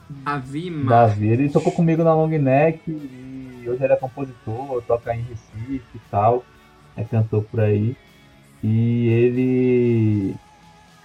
[0.09, 1.07] Davi Mar...
[1.07, 5.83] Davi, ele tocou comigo na Long Neck e hoje ele é compositor, toca em Recife
[5.95, 6.43] e tal,
[6.95, 7.95] é cantor por aí.
[8.63, 10.35] E ele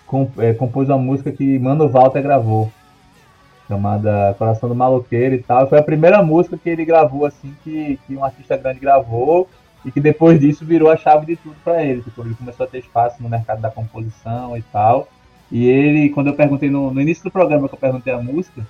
[0.07, 2.71] com- é, compôs uma música que Mano Walter gravou,
[3.69, 5.69] chamada Coração do Maloqueiro e tal.
[5.69, 9.49] Foi a primeira música que ele gravou, assim, que, que um artista grande gravou
[9.85, 12.03] e que depois disso virou a chave de tudo pra ele.
[12.03, 15.09] Tipo, ele começou a ter espaço no mercado da composição e tal.
[15.51, 18.67] E ele, quando eu perguntei no, no início do programa que eu perguntei a música,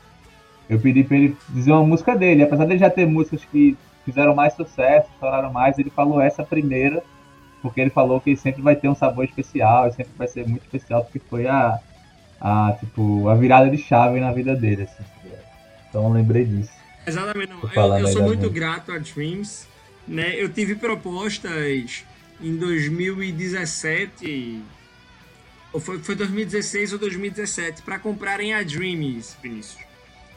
[0.70, 2.44] eu pedi pra ele dizer uma música dele.
[2.44, 6.44] Apesar de ele já ter músicas que fizeram mais sucesso, estouraram mais, ele falou essa
[6.44, 7.02] primeira,
[7.60, 10.62] porque ele falou que sempre vai ter um sabor especial, e sempre vai ser muito
[10.62, 11.80] especial, porque foi a,
[12.40, 15.02] a, tipo, a virada de chave na vida dele, assim.
[15.88, 16.70] Então eu lembrei disso.
[17.05, 19.66] Exatamente, Eu, eu sou muito grato a Dreams.
[20.06, 20.36] Né?
[20.36, 22.05] Eu tive propostas
[22.40, 24.62] em 2017.
[25.72, 29.89] Ou foi, foi 2016 ou 2017 para comprarem a Dreams, Vinícius.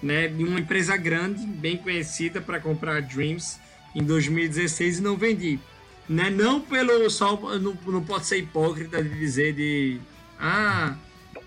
[0.03, 0.27] Né?
[0.27, 3.57] De uma empresa grande, bem conhecida para comprar a Dreams
[3.95, 5.59] em 2016 e não vendi.
[6.07, 6.29] Né?
[6.29, 7.09] Não pelo.
[7.09, 9.99] Só, não, não pode ser hipócrita de dizer de.
[10.37, 10.95] Ah,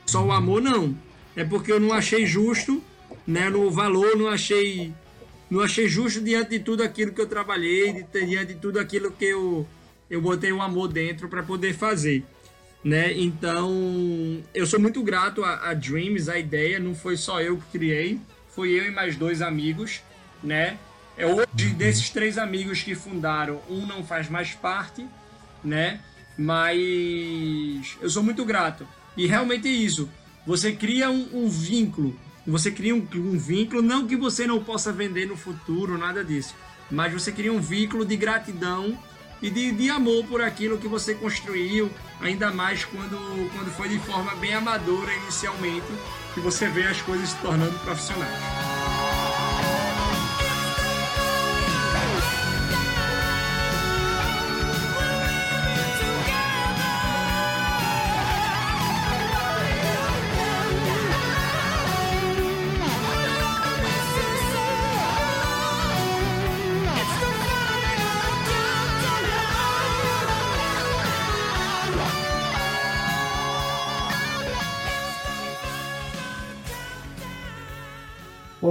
[0.07, 0.97] só o amor, não.
[1.37, 2.83] É porque eu não achei justo,
[3.27, 3.51] né?
[3.51, 4.95] No valor, não achei
[5.49, 9.27] não achei justo diante de tudo aquilo que eu trabalhei, diante de tudo aquilo que
[9.27, 9.67] eu,
[10.11, 12.25] eu botei o amor dentro para poder fazer.
[12.83, 13.13] Né?
[13.17, 17.79] Então, eu sou muito grato a, a Dreams, a ideia não foi só eu que
[17.79, 18.19] criei,
[18.57, 20.01] foi eu e mais dois amigos,
[20.43, 20.79] né?
[21.17, 25.07] É hoje desses três amigos que fundaram, um não faz mais parte,
[25.63, 26.01] né?
[26.39, 28.89] Mas eu sou muito grato.
[29.17, 30.09] E realmente é isso.
[30.47, 32.19] Você cria um, um vínculo.
[32.47, 36.55] Você cria um, um vínculo, não que você não possa vender no futuro, nada disso.
[36.91, 38.99] Mas você cria um vínculo de gratidão
[39.43, 43.19] e de, de amor por aquilo que você construiu, ainda mais quando,
[43.53, 45.87] quando foi de forma bem amadora inicialmente,
[46.37, 48.66] que você vê as coisas se tornando profissionais.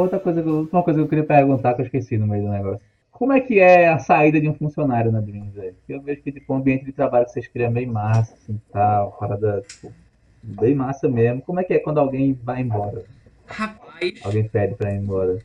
[0.05, 2.43] Outra coisa, que eu- última coisa que eu queria perguntar que eu esqueci no meio
[2.43, 2.81] do negócio.
[3.11, 5.53] Como é que é a saída de um funcionário na Dreams?
[5.53, 8.33] Porque Eu vejo que tipo, o ambiente de trabalho que vocês criam é meio massa,
[8.33, 9.91] assim, tal, parada, tipo,
[10.43, 11.41] bem massa mesmo.
[11.41, 13.03] Como é que é quando alguém vai embora?
[13.47, 15.39] Rapaz, Alguém pede pra ir embora?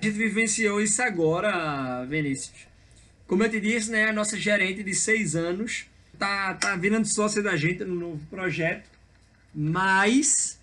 [0.00, 2.66] a gente vivenciou isso agora, Vinícius.
[3.26, 5.86] Como eu te disse, né, a nossa gerente de seis anos
[6.18, 8.88] tá, tá virando sócia da gente no novo projeto,
[9.52, 10.60] mas,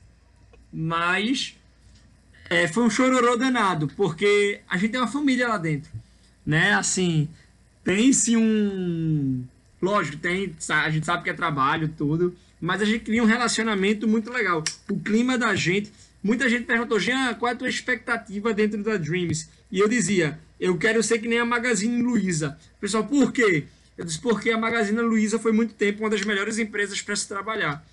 [0.71, 1.59] mas
[2.53, 5.89] é, foi um chororô danado, porque a gente tem uma família lá dentro,
[6.45, 6.73] né?
[6.73, 7.27] Assim,
[7.83, 9.43] tem-se um.
[9.81, 14.07] Lógico, tem, a gente sabe que é trabalho, tudo, mas a gente cria um relacionamento
[14.07, 14.63] muito legal.
[14.89, 15.91] O clima da gente.
[16.23, 19.49] Muita gente perguntou, Jean, qual é a tua expectativa dentro da Dreams?
[19.69, 22.57] E eu dizia, eu quero ser que nem a Magazine Luiza.
[22.79, 23.65] Pessoal, por quê?
[23.97, 27.27] Eu disse, porque a Magazine Luiza foi muito tempo uma das melhores empresas para se
[27.27, 27.85] trabalhar.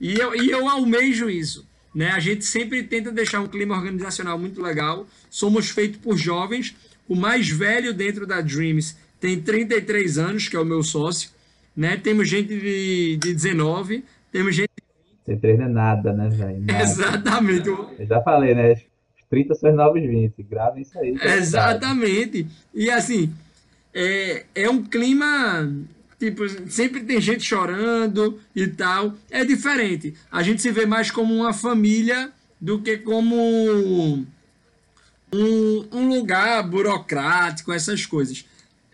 [0.00, 1.66] E eu, e eu almejo isso.
[1.94, 2.10] Né?
[2.10, 5.06] A gente sempre tenta deixar um clima organizacional muito legal.
[5.30, 6.74] Somos feitos por jovens.
[7.08, 11.30] O mais velho dentro da Dreams tem 33 anos, que é o meu sócio.
[11.76, 11.96] Né?
[11.96, 14.70] Temos gente de, de 19, temos gente.
[15.24, 16.64] Tem três não é nada, né, velho?
[16.82, 17.68] Exatamente.
[17.68, 18.72] Eu já falei, né?
[18.72, 20.42] Os 30 são os novos 20.
[20.42, 21.10] Gravem isso aí.
[21.10, 21.38] é verdade.
[21.38, 22.46] Exatamente.
[22.74, 23.32] E assim,
[23.94, 25.72] é, é um clima.
[26.18, 29.14] Tipo, sempre tem gente chorando e tal.
[29.30, 30.14] É diferente.
[30.30, 32.30] A gente se vê mais como uma família
[32.60, 33.36] do que como
[35.34, 38.46] um, um lugar burocrático, essas coisas.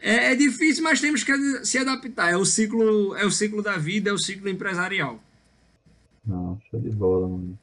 [0.02, 1.32] É, é difícil, mas temos que
[1.64, 2.32] se adaptar.
[2.32, 5.18] É o ciclo, é o ciclo da vida, é o ciclo empresarial.
[6.26, 7.58] Não, show de bola, mano.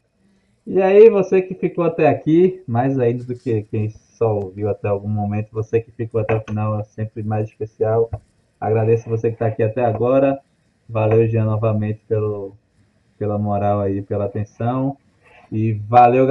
[0.66, 4.90] E aí, você que ficou até aqui, mais ainda do que quem só ouviu até
[4.90, 8.10] algum momento, você que ficou até o final é sempre mais especial.
[8.60, 10.40] Agradeço você que está aqui até agora.
[10.90, 12.56] Valeu, Jean, novamente pelo,
[13.20, 14.98] pela moral aí, pela atenção.
[15.52, 16.26] E valeu,